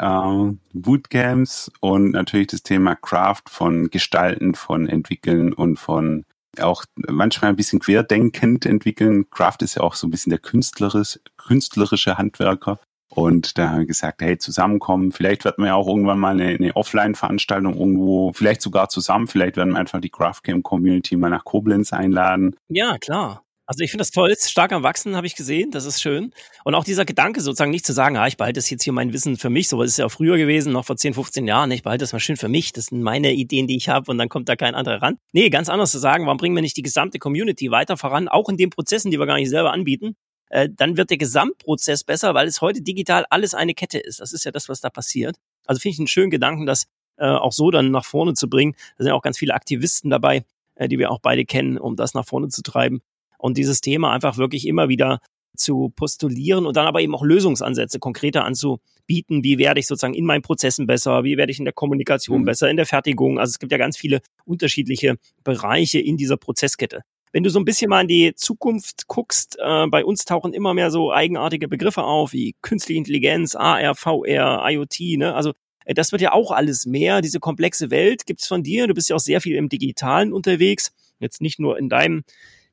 äh, 0.00 0.52
Bootcamps 0.72 1.70
und 1.80 2.12
natürlich 2.12 2.46
das 2.46 2.62
Thema 2.62 2.96
Craft 2.96 3.42
von 3.50 3.90
Gestalten, 3.90 4.54
von 4.54 4.88
Entwickeln 4.88 5.52
und 5.52 5.78
von 5.78 6.24
auch 6.58 6.86
manchmal 6.96 7.50
ein 7.50 7.56
bisschen 7.56 7.80
querdenkend 7.80 8.64
entwickeln. 8.64 9.28
Craft 9.28 9.58
ist 9.60 9.74
ja 9.74 9.82
auch 9.82 9.96
so 9.96 10.06
ein 10.06 10.10
bisschen 10.10 10.30
der 10.30 10.38
künstlerische, 10.38 11.20
künstlerische 11.36 12.16
Handwerker. 12.16 12.80
Und 13.14 13.58
da 13.58 13.70
haben 13.70 13.78
wir 13.80 13.86
gesagt, 13.86 14.22
hey, 14.22 14.38
zusammenkommen. 14.38 15.12
Vielleicht 15.12 15.44
wird 15.44 15.58
man 15.58 15.68
ja 15.68 15.74
auch 15.74 15.86
irgendwann 15.86 16.18
mal 16.18 16.32
eine, 16.32 16.48
eine 16.48 16.74
Offline-Veranstaltung 16.74 17.78
irgendwo, 17.78 18.32
vielleicht 18.32 18.60
sogar 18.60 18.88
zusammen. 18.88 19.28
Vielleicht 19.28 19.56
werden 19.56 19.72
wir 19.72 19.78
einfach 19.78 20.00
die 20.00 20.10
Craftcamp-Community 20.10 21.16
mal 21.16 21.30
nach 21.30 21.44
Koblenz 21.44 21.92
einladen. 21.92 22.56
Ja, 22.68 22.98
klar. 22.98 23.44
Also 23.66 23.82
ich 23.82 23.90
finde 23.90 24.02
das 24.02 24.10
toll, 24.10 24.30
ist 24.30 24.50
stark 24.50 24.72
am 24.72 24.82
Wachsen, 24.82 25.16
habe 25.16 25.26
ich 25.26 25.36
gesehen, 25.36 25.70
das 25.70 25.86
ist 25.86 26.02
schön. 26.02 26.32
Und 26.64 26.74
auch 26.74 26.84
dieser 26.84 27.06
Gedanke 27.06 27.40
sozusagen 27.40 27.70
nicht 27.70 27.86
zu 27.86 27.94
sagen, 27.94 28.18
ah, 28.18 28.26
ich 28.26 28.36
behalte 28.36 28.58
das 28.58 28.68
jetzt 28.68 28.82
hier 28.82 28.92
mein 28.92 29.14
Wissen 29.14 29.38
für 29.38 29.48
mich, 29.48 29.68
so 29.68 29.78
was 29.78 29.88
ist 29.88 29.96
ja 29.96 30.08
früher 30.10 30.36
gewesen, 30.36 30.72
noch 30.72 30.84
vor 30.84 30.96
10, 30.96 31.14
15 31.14 31.46
Jahren, 31.46 31.70
ich 31.70 31.82
behalte 31.82 32.02
das 32.02 32.12
mal 32.12 32.20
schön 32.20 32.36
für 32.36 32.48
mich, 32.48 32.72
das 32.72 32.86
sind 32.86 33.02
meine 33.02 33.32
Ideen, 33.32 33.66
die 33.66 33.76
ich 33.76 33.88
habe 33.88 34.10
und 34.10 34.18
dann 34.18 34.28
kommt 34.28 34.50
da 34.50 34.56
kein 34.56 34.74
anderer 34.74 35.00
ran. 35.00 35.16
Nee, 35.32 35.48
ganz 35.48 35.70
anders 35.70 35.92
zu 35.92 35.98
sagen, 35.98 36.26
warum 36.26 36.36
bringen 36.36 36.54
wir 36.54 36.62
nicht 36.62 36.76
die 36.76 36.82
gesamte 36.82 37.18
Community 37.18 37.70
weiter 37.70 37.96
voran, 37.96 38.28
auch 38.28 38.50
in 38.50 38.58
den 38.58 38.68
Prozessen, 38.68 39.10
die 39.10 39.18
wir 39.18 39.26
gar 39.26 39.36
nicht 39.36 39.48
selber 39.48 39.72
anbieten, 39.72 40.14
äh, 40.50 40.68
dann 40.74 40.96
wird 40.96 41.10
der 41.10 41.18
Gesamtprozess 41.18 42.04
besser, 42.04 42.34
weil 42.34 42.46
es 42.46 42.60
heute 42.60 42.82
digital 42.82 43.26
alles 43.30 43.54
eine 43.54 43.74
Kette 43.74 43.98
ist. 43.98 44.20
Das 44.20 44.32
ist 44.32 44.44
ja 44.44 44.50
das, 44.50 44.68
was 44.68 44.80
da 44.80 44.90
passiert. 44.90 45.36
Also 45.66 45.80
finde 45.80 45.94
ich 45.94 45.98
einen 46.00 46.08
schönen 46.08 46.30
Gedanken, 46.30 46.66
das 46.66 46.86
äh, 47.16 47.26
auch 47.26 47.52
so 47.52 47.70
dann 47.70 47.90
nach 47.90 48.04
vorne 48.04 48.34
zu 48.34 48.48
bringen. 48.48 48.74
Da 48.96 49.04
sind 49.04 49.08
ja 49.08 49.14
auch 49.14 49.22
ganz 49.22 49.38
viele 49.38 49.54
Aktivisten 49.54 50.10
dabei, 50.10 50.44
äh, 50.74 50.88
die 50.88 50.98
wir 50.98 51.10
auch 51.10 51.20
beide 51.20 51.44
kennen, 51.44 51.78
um 51.78 51.96
das 51.96 52.14
nach 52.14 52.26
vorne 52.26 52.48
zu 52.48 52.62
treiben. 52.62 53.00
Und 53.38 53.58
dieses 53.58 53.80
Thema 53.80 54.12
einfach 54.12 54.36
wirklich 54.38 54.66
immer 54.66 54.88
wieder 54.88 55.20
zu 55.56 55.92
postulieren 55.94 56.66
und 56.66 56.76
dann 56.76 56.86
aber 56.86 57.00
eben 57.00 57.14
auch 57.14 57.22
Lösungsansätze 57.22 57.98
konkreter 57.98 58.44
anzubieten. 58.44 59.44
Wie 59.44 59.58
werde 59.58 59.80
ich 59.80 59.86
sozusagen 59.86 60.14
in 60.14 60.24
meinen 60.24 60.42
Prozessen 60.42 60.86
besser? 60.86 61.24
Wie 61.24 61.36
werde 61.36 61.52
ich 61.52 61.58
in 61.58 61.64
der 61.64 61.74
Kommunikation 61.74 62.40
mhm. 62.40 62.44
besser? 62.44 62.68
In 62.68 62.76
der 62.76 62.86
Fertigung? 62.86 63.38
Also 63.38 63.52
es 63.52 63.58
gibt 63.58 63.70
ja 63.70 63.78
ganz 63.78 63.96
viele 63.96 64.20
unterschiedliche 64.44 65.16
Bereiche 65.44 66.00
in 66.00 66.16
dieser 66.16 66.36
Prozesskette. 66.36 67.02
Wenn 67.34 67.42
du 67.42 67.50
so 67.50 67.58
ein 67.58 67.64
bisschen 67.64 67.88
mal 67.88 68.02
in 68.02 68.06
die 68.06 68.34
Zukunft 68.36 69.08
guckst, 69.08 69.58
äh, 69.60 69.88
bei 69.88 70.04
uns 70.04 70.24
tauchen 70.24 70.52
immer 70.52 70.72
mehr 70.72 70.92
so 70.92 71.12
eigenartige 71.12 71.66
Begriffe 71.66 72.04
auf 72.04 72.32
wie 72.32 72.54
künstliche 72.62 72.96
Intelligenz, 72.96 73.56
AR, 73.56 73.96
VR, 73.96 74.62
IoT, 74.70 75.18
ne? 75.18 75.34
Also 75.34 75.52
äh, 75.84 75.94
das 75.94 76.12
wird 76.12 76.22
ja 76.22 76.30
auch 76.30 76.52
alles 76.52 76.86
mehr. 76.86 77.22
Diese 77.22 77.40
komplexe 77.40 77.90
Welt 77.90 78.24
gibt's 78.24 78.46
von 78.46 78.62
dir. 78.62 78.86
Du 78.86 78.94
bist 78.94 79.08
ja 79.08 79.16
auch 79.16 79.20
sehr 79.20 79.40
viel 79.40 79.56
im 79.56 79.68
Digitalen 79.68 80.32
unterwegs. 80.32 80.92
Jetzt 81.18 81.40
nicht 81.40 81.58
nur 81.58 81.76
in 81.76 81.88
deinem 81.88 82.22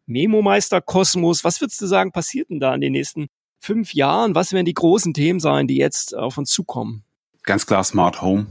Memo-Meister-Kosmos. 0.05 1.43
Was 1.43 1.59
würdest 1.59 1.81
du 1.81 1.87
sagen, 1.87 2.11
passiert 2.11 2.51
denn 2.51 2.59
da 2.59 2.75
in 2.75 2.81
den 2.81 2.91
nächsten 2.91 3.29
fünf 3.57 3.95
Jahren? 3.95 4.35
Was 4.35 4.53
werden 4.53 4.67
die 4.67 4.75
großen 4.75 5.15
Themen 5.15 5.39
sein, 5.39 5.65
die 5.65 5.77
jetzt 5.77 6.15
auf 6.15 6.37
uns 6.37 6.51
zukommen? 6.51 7.03
Ganz 7.41 7.65
klar 7.65 7.83
Smart 7.83 8.21
Home. 8.21 8.45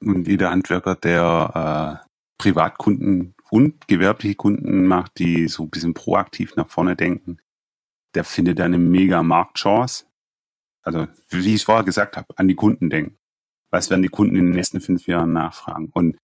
Und 0.00 0.26
jeder 0.26 0.48
Handwerker, 0.50 0.94
der 0.94 2.00
äh, 2.02 2.08
Privatkunden 2.38 3.34
und 3.54 3.86
gewerbliche 3.86 4.34
Kunden 4.34 4.84
macht, 4.84 5.20
die 5.20 5.46
so 5.46 5.62
ein 5.62 5.70
bisschen 5.70 5.94
proaktiv 5.94 6.56
nach 6.56 6.68
vorne 6.68 6.96
denken, 6.96 7.38
der 8.16 8.24
findet 8.24 8.60
eine 8.60 8.78
mega 8.78 9.22
Marktchance. 9.22 10.06
Also, 10.82 11.06
wie 11.28 11.50
ich 11.50 11.60
es 11.60 11.62
vorher 11.62 11.84
gesagt 11.84 12.16
habe, 12.16 12.36
an 12.36 12.48
die 12.48 12.56
Kunden 12.56 12.90
denken. 12.90 13.16
Was 13.70 13.90
werden 13.90 14.02
die 14.02 14.08
Kunden 14.08 14.34
in 14.34 14.46
den 14.46 14.56
nächsten 14.56 14.80
fünf 14.80 15.06
Jahren 15.06 15.32
nachfragen? 15.32 15.90
Und 15.94 16.18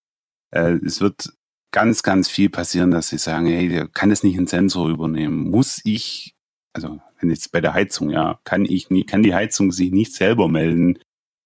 äh, 0.51 0.73
es 0.85 1.01
wird 1.01 1.33
ganz, 1.71 2.03
ganz 2.03 2.29
viel 2.29 2.51
passieren, 2.51 2.91
dass 2.91 3.11
sie 3.11 3.19
sagen, 3.19 3.47
hey, 3.47 3.87
kann 3.95 4.11
es 4.11 4.25
nicht 4.25 4.37
ein 4.37 4.49
Sensor 4.49 4.89
übernehmen. 4.89 5.51
Muss 5.51 5.81
ich, 5.85 6.35
also 6.73 7.01
wenn 7.21 7.31
jetzt 7.31 7.53
bei 7.53 7.61
der 7.61 7.75
Heizung, 7.75 8.11
ja, 8.11 8.41
kann 8.43 8.65
ich 8.65 8.91
nie, 8.91 9.05
kann 9.05 9.23
die 9.23 9.37
Heizung 9.37 9.71
sich 9.71 9.93
nicht 9.93 10.15
selber 10.15 10.49
melden, 10.49 10.99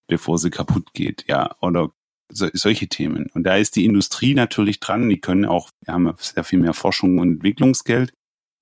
bevor 0.09 0.39
sie 0.39 0.49
kaputt 0.49 0.95
geht, 0.95 1.27
ja, 1.29 1.55
oder 1.61 1.93
so, 2.35 2.49
solche 2.53 2.89
Themen. 2.89 3.31
Und 3.33 3.45
da 3.45 3.57
ist 3.57 3.77
die 3.77 3.85
Industrie 3.85 4.35
natürlich 4.35 4.81
dran. 4.81 5.09
Die 5.09 5.21
können 5.21 5.45
auch, 5.45 5.71
wir 5.85 5.95
haben 5.95 6.13
sehr 6.19 6.45
viel 6.45 6.59
mehr 6.59 6.75
Forschung 6.75 7.19
und 7.19 7.35
Entwicklungsgeld. 7.35 8.13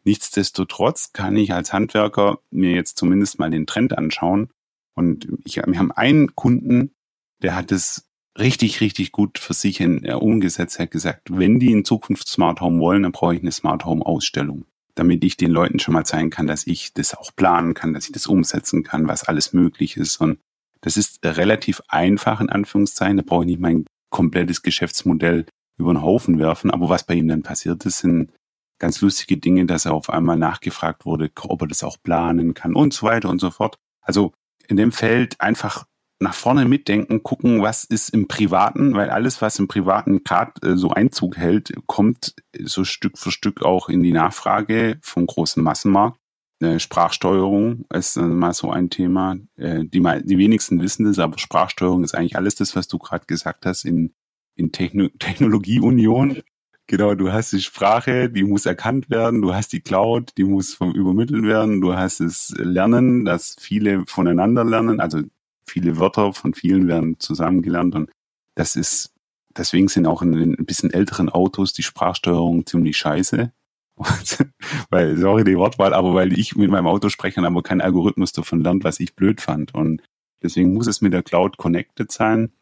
Nichtsdestotrotz 0.05 1.13
kann 1.13 1.37
ich 1.37 1.53
als 1.53 1.73
Handwerker 1.73 2.39
mir 2.51 2.73
jetzt 2.73 2.99
zumindest 2.99 3.39
mal 3.39 3.51
den 3.51 3.67
Trend 3.67 3.97
anschauen. 3.97 4.51
Und 4.95 5.29
ich, 5.45 5.57
wir 5.57 5.79
haben 5.79 5.93
einen 5.93 6.35
Kunden, 6.35 6.93
der 7.41 7.55
hat 7.55 7.73
es 7.73 8.09
richtig, 8.39 8.81
richtig 8.81 9.13
gut 9.13 9.39
für 9.39 9.55
sich 9.55 9.81
in, 9.81 10.05
äh, 10.05 10.15
umgesetzt. 10.15 10.79
Er 10.79 10.85
hat 10.85 10.91
gesagt, 10.91 11.29
wenn 11.31 11.61
die 11.61 11.73
in 11.73 11.85
Zukunft 11.85 12.29
Smart 12.29 12.61
Home 12.61 12.81
wollen, 12.81 13.03
dann 13.05 13.13
brauche 13.13 13.35
ich 13.35 13.43
eine 13.43 13.53
Smart 13.53 13.85
Home 13.85 14.05
Ausstellung. 14.05 14.67
damit 14.95 15.25
ich 15.25 15.39
den 15.39 15.51
Leuten 15.51 15.79
schon 15.79 15.95
mal 15.95 16.05
zeigen 16.05 16.29
kann, 16.29 16.47
dass 16.47 16.67
ich 16.67 16.93
das 16.93 17.15
auch 17.15 17.35
planen 17.35 17.73
kann, 17.73 17.95
dass 17.95 18.07
ich 18.07 18.13
das 18.13 18.27
umsetzen 18.27 18.83
kann, 18.83 19.09
was 19.09 19.25
alles 19.25 19.55
möglich 19.55 19.97
ist. 19.97 20.19
Und 20.19 20.39
das 20.83 20.97
ist 20.97 21.25
relativ 21.25 21.81
einfach 21.89 22.41
in 22.41 22.51
Anführungszeichen. 22.51 23.17
Da 23.17 23.23
brauche 23.25 23.45
ich 23.45 23.51
nicht 23.51 23.61
mein 23.61 23.87
komplettes 24.11 24.63
Geschäftsmodell 24.63 25.47
über 25.79 25.93
den 25.93 26.03
Haufen 26.03 26.39
werfen. 26.39 26.71
Aber 26.71 26.89
was 26.89 27.05
bei 27.05 27.15
ihm 27.15 27.29
dann 27.29 27.43
passiert 27.43 27.85
ist, 27.87 28.01
sind 28.01 28.31
ganz 28.79 29.01
lustige 29.01 29.39
Dinge, 29.39 29.65
dass 29.65 29.87
er 29.87 29.95
auf 29.95 30.11
einmal 30.11 30.37
nachgefragt 30.37 31.07
wurde, 31.07 31.31
ob 31.43 31.63
er 31.63 31.69
das 31.69 31.85
auch 31.85 31.97
planen 32.03 32.53
kann 32.53 32.75
und 32.75 32.93
so 32.93 33.07
weiter 33.07 33.31
und 33.31 33.41
so 33.41 33.51
fort. 33.51 33.77
Also 34.03 34.33
in 34.69 34.77
dem 34.77 34.93
Feld 34.93 35.41
einfach 35.41 35.87
nach 36.23 36.35
vorne 36.35 36.65
mitdenken, 36.65 37.23
gucken, 37.23 37.63
was 37.63 37.85
ist 37.85 38.11
im 38.11 38.29
Privaten, 38.29 38.95
weil 38.95 39.11
alles, 39.11 39.43
was 39.43 39.59
im 39.59 39.69
Privaten 39.69 40.23
gerade 40.25 40.53
äh, 40.63 40.77
so 40.77 40.91
Einzug 40.91 41.37
hält, 41.37 41.73
kommt 41.87 42.35
so 42.61 42.85
Stück 42.85 43.19
für 43.19 43.33
Stück 43.33 43.63
auch 43.63 43.89
in 43.89 44.03
die 44.03 44.13
Nachfrage 44.13 44.99
vom 45.03 45.27
großen 45.27 45.63
Massenmarkt. 45.63 46.19
Äh, 46.63 46.79
Sprachsteuerung 46.79 47.85
ist 47.93 48.17
äh, 48.17 48.23
mal 48.23 48.55
so 48.55 48.71
ein 48.71 48.89
Thema. 48.89 49.37
Äh, 49.57 49.85
die, 49.85 50.01
die 50.01 50.39
wenigsten 50.39 50.81
wissen 50.81 51.07
das, 51.07 51.19
aber 51.19 51.39
Sprachsteuerung 51.39 52.05
ist 52.05 52.15
eigentlich 52.15 52.37
alles 52.37 52.55
das, 52.55 52.77
was 52.77 52.87
du 52.87 52.99
gerade 52.99 53.27
gesagt 53.27 53.67
hast 53.67 53.85
in, 53.85 54.15
in 54.55 54.71
Techno 54.71 55.09
Technologieunion. 55.19 56.43
Genau, 56.87 57.15
du 57.15 57.33
hast 57.33 57.53
die 57.53 57.61
Sprache, 57.61 58.29
die 58.31 58.45
muss 58.45 58.67
erkannt 58.67 59.11
werden, 59.11 59.43
du 59.43 59.55
hast 59.55 59.73
die 59.73 59.81
Cloud, 59.81 60.33
die 60.37 60.45
muss 60.45 60.75
vom 60.75 60.93
übermittelt 60.93 61.45
werden, 61.45 61.81
du 61.81 61.95
hast 61.95 62.21
das 62.21 62.53
Lernen, 62.57 63.25
dass 63.25 63.57
viele 63.59 64.05
voneinander 64.07 64.65
lernen, 64.65 65.01
also 65.01 65.21
viele 65.65 65.99
Wörter 65.99 66.33
von 66.33 66.55
vielen 66.55 66.89
werden 66.89 67.19
zusammengelernt 67.19 67.95
und 67.95 68.11
das 68.57 68.77
ist, 68.77 69.15
deswegen 69.57 69.89
sind 69.89 70.07
auch 70.07 70.23
in 70.23 70.33
den 70.33 70.59
ein 70.59 70.67
bisschen 70.67 70.93
älteren 70.93 71.29
Autos 71.29 71.73
die 71.73 71.85
Sprachsteuerung 71.85 72.67
ziemlich 72.67 72.97
scheiße. 72.99 73.53
weil, 74.91 75.17
sorry 75.17 75.45
die 75.45 75.57
Wortwahl, 75.57 75.95
aber 75.95 76.15
weil 76.15 76.33
ich 76.39 76.57
mit 76.57 76.71
meinem 76.71 76.87
Auto 76.87 77.09
spreche, 77.09 77.43
aber 77.43 77.63
kein 77.63 77.81
Algorithmus 77.81 78.33
davon 78.33 78.63
lernt, 78.63 78.85
was 78.85 79.01
ich 79.01 79.15
blöd 79.15 79.41
fand. 79.41 79.75
Und 79.75 80.03
deswegen 80.43 80.73
muss 80.73 80.87
es 80.87 81.01
mit 81.01 81.13
der 81.13 81.23
Cloud 81.23 81.57
connected 81.57 82.11
sein. 82.11 82.53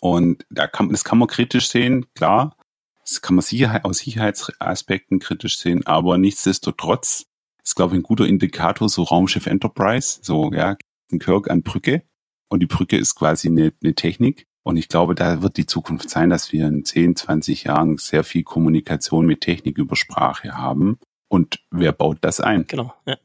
Und 0.00 0.44
da 0.50 0.66
kann, 0.66 0.90
das 0.90 1.04
kann 1.04 1.18
man 1.18 1.28
kritisch 1.28 1.68
sehen, 1.68 2.06
klar. 2.14 2.56
Das 3.02 3.22
kann 3.22 3.36
man 3.36 3.42
Sicherheit, 3.42 3.84
aus 3.84 3.98
Sicherheitsaspekten 3.98 5.18
kritisch 5.18 5.58
sehen, 5.58 5.86
aber 5.86 6.18
nichtsdestotrotz 6.18 7.26
ist, 7.64 7.74
glaube 7.74 7.94
ich, 7.94 8.00
ein 8.00 8.02
guter 8.02 8.26
Indikator, 8.26 8.88
so 8.88 9.02
Raumschiff 9.02 9.46
Enterprise, 9.46 10.20
so, 10.22 10.52
ja, 10.52 10.76
Kirk 11.18 11.50
an 11.50 11.62
Brücke. 11.62 12.02
Und 12.48 12.60
die 12.60 12.66
Brücke 12.66 12.96
ist 12.96 13.14
quasi 13.14 13.48
eine, 13.48 13.72
eine 13.82 13.94
Technik. 13.94 14.46
Und 14.68 14.76
ich 14.76 14.90
glaube, 14.90 15.14
da 15.14 15.40
wird 15.40 15.56
die 15.56 15.64
Zukunft 15.64 16.10
sein, 16.10 16.28
dass 16.28 16.52
wir 16.52 16.68
in 16.68 16.84
10, 16.84 17.16
20 17.16 17.64
Jahren 17.64 17.96
sehr 17.96 18.22
viel 18.22 18.42
Kommunikation 18.42 19.24
mit 19.24 19.40
Technik 19.40 19.78
über 19.78 19.96
Sprache 19.96 20.58
haben. 20.58 20.98
Und 21.26 21.60
wer 21.70 21.92
baut 21.92 22.18
das 22.20 22.38
ein? 22.40 22.66
Genau. 22.66 22.92
Ja. 23.06 23.16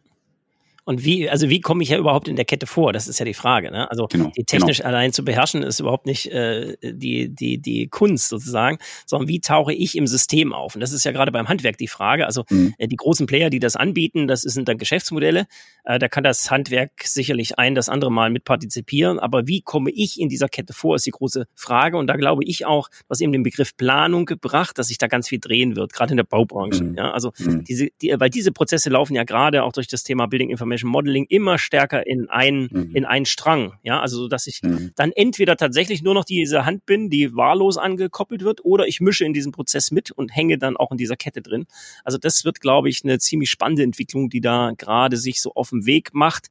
Und 0.85 1.05
wie, 1.05 1.29
also 1.29 1.49
wie 1.49 1.61
komme 1.61 1.81
ich 1.81 1.89
ja 1.89 1.97
überhaupt 1.97 2.27
in 2.27 2.35
der 2.35 2.43
Kette 2.43 2.67
vor? 2.67 2.91
Das 2.91 3.07
ist 3.07 3.17
ja 3.17 3.25
die 3.25 3.33
Frage. 3.33 3.71
Ne? 3.71 3.89
Also 3.89 4.07
genau, 4.07 4.31
die 4.35 4.43
technisch 4.43 4.77
genau. 4.77 4.89
allein 4.89 5.13
zu 5.13 5.23
beherrschen 5.23 5.63
ist 5.63 5.79
überhaupt 5.79 6.05
nicht 6.05 6.29
äh, 6.31 6.75
die, 6.81 7.33
die, 7.33 7.57
die 7.59 7.87
Kunst 7.87 8.27
sozusagen, 8.27 8.77
sondern 9.05 9.29
wie 9.29 9.39
tauche 9.39 9.73
ich 9.73 9.95
im 9.95 10.07
System 10.07 10.51
auf? 10.51 10.75
Und 10.75 10.81
das 10.81 10.91
ist 10.91 11.05
ja 11.05 11.13
gerade 11.13 11.31
beim 11.31 11.47
Handwerk 11.47 11.77
die 11.77 11.87
Frage. 11.87 12.25
Also 12.25 12.43
mhm. 12.49 12.73
äh, 12.77 12.87
die 12.87 12.97
großen 12.97 13.27
Player, 13.27 13.49
die 13.49 13.59
das 13.59 13.77
anbieten, 13.77 14.27
das 14.27 14.41
sind 14.41 14.67
dann 14.67 14.77
Geschäftsmodelle. 14.77 15.45
Äh, 15.85 15.99
da 15.99 16.09
kann 16.09 16.25
das 16.25 16.51
Handwerk 16.51 16.91
sicherlich 17.03 17.57
ein, 17.57 17.75
das 17.75 17.87
andere 17.87 18.11
Mal 18.11 18.29
mit 18.29 18.43
partizipieren. 18.43 19.19
Aber 19.19 19.47
wie 19.47 19.61
komme 19.61 19.89
ich 19.89 20.19
in 20.19 20.27
dieser 20.27 20.49
Kette 20.49 20.73
vor, 20.73 20.97
ist 20.97 21.05
die 21.05 21.11
große 21.11 21.45
Frage. 21.55 21.97
Und 21.97 22.07
da 22.07 22.17
glaube 22.17 22.43
ich 22.43 22.65
auch, 22.65 22.89
hast 23.09 23.21
eben 23.21 23.31
den 23.31 23.43
Begriff 23.43 23.77
Planung 23.77 24.25
gebracht, 24.25 24.77
dass 24.77 24.87
sich 24.89 24.97
da 24.97 25.07
ganz 25.07 25.29
viel 25.29 25.39
drehen 25.39 25.77
wird, 25.77 25.93
gerade 25.93 26.11
in 26.11 26.17
der 26.17 26.23
Baubranche. 26.25 26.83
Mhm. 26.83 26.95
Ja, 26.95 27.11
also 27.11 27.31
mhm. 27.37 27.63
diese, 27.63 27.87
die, 28.01 28.13
weil 28.17 28.29
diese 28.29 28.51
Prozesse 28.51 28.89
laufen 28.89 29.15
ja 29.15 29.23
gerade 29.23 29.63
auch 29.63 29.71
durch 29.71 29.87
das 29.87 30.03
Thema 30.03 30.25
Building 30.25 30.49
Information 30.49 30.72
Information 30.73 30.91
Modeling 30.91 31.25
immer 31.29 31.57
stärker 31.57 32.05
in 32.05 32.29
einen, 32.29 32.69
mhm. 32.71 32.95
in 32.95 33.05
einen 33.05 33.25
Strang. 33.25 33.73
Ja, 33.83 34.01
also 34.01 34.17
so, 34.17 34.27
dass 34.27 34.47
ich 34.47 34.61
mhm. 34.63 34.91
dann 34.95 35.11
entweder 35.11 35.55
tatsächlich 35.55 36.01
nur 36.01 36.13
noch 36.13 36.25
diese 36.25 36.65
Hand 36.65 36.85
bin, 36.85 37.09
die 37.09 37.35
wahllos 37.35 37.77
angekoppelt 37.77 38.43
wird, 38.43 38.63
oder 38.65 38.87
ich 38.87 39.01
mische 39.01 39.25
in 39.25 39.33
diesem 39.33 39.51
Prozess 39.51 39.91
mit 39.91 40.11
und 40.11 40.35
hänge 40.35 40.57
dann 40.57 40.77
auch 40.77 40.91
in 40.91 40.97
dieser 40.97 41.15
Kette 41.15 41.41
drin. 41.41 41.65
Also 42.03 42.17
das 42.17 42.45
wird, 42.45 42.61
glaube 42.61 42.89
ich, 42.89 43.03
eine 43.03 43.19
ziemlich 43.19 43.49
spannende 43.49 43.83
Entwicklung, 43.83 44.29
die 44.29 44.41
da 44.41 44.71
gerade 44.77 45.17
sich 45.17 45.41
so 45.41 45.53
auf 45.53 45.69
dem 45.69 45.85
Weg 45.85 46.13
macht. 46.13 46.47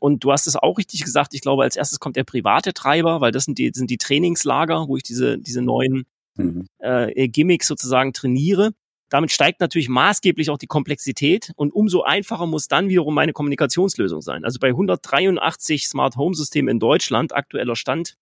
Und 0.00 0.22
du 0.22 0.30
hast 0.30 0.46
es 0.46 0.54
auch 0.54 0.78
richtig 0.78 1.02
gesagt, 1.02 1.34
ich 1.34 1.40
glaube, 1.40 1.64
als 1.64 1.74
erstes 1.76 1.98
kommt 1.98 2.16
der 2.16 2.24
private 2.24 2.72
Treiber, 2.72 3.20
weil 3.20 3.32
das 3.32 3.44
sind 3.44 3.58
die, 3.58 3.72
sind 3.74 3.90
die 3.90 3.98
Trainingslager, 3.98 4.86
wo 4.86 4.96
ich 4.96 5.02
diese, 5.02 5.38
diese 5.38 5.60
neuen 5.60 6.04
mhm. 6.36 6.66
äh, 6.78 7.28
Gimmicks 7.28 7.66
sozusagen 7.66 8.12
trainiere. 8.12 8.70
Damit 9.08 9.32
steigt 9.32 9.60
natürlich 9.60 9.88
maßgeblich 9.88 10.50
auch 10.50 10.58
die 10.58 10.66
Komplexität 10.66 11.52
und 11.56 11.72
umso 11.72 12.02
einfacher 12.02 12.46
muss 12.46 12.68
dann 12.68 12.88
wiederum 12.88 13.14
meine 13.14 13.32
Kommunikationslösung 13.32 14.20
sein. 14.20 14.44
Also 14.44 14.58
bei 14.58 14.68
183 14.68 15.88
Smart 15.88 16.16
Home 16.16 16.34
Systemen 16.34 16.68
in 16.68 16.78
Deutschland, 16.78 17.34
aktueller 17.34 17.76
Stand, 17.76 18.16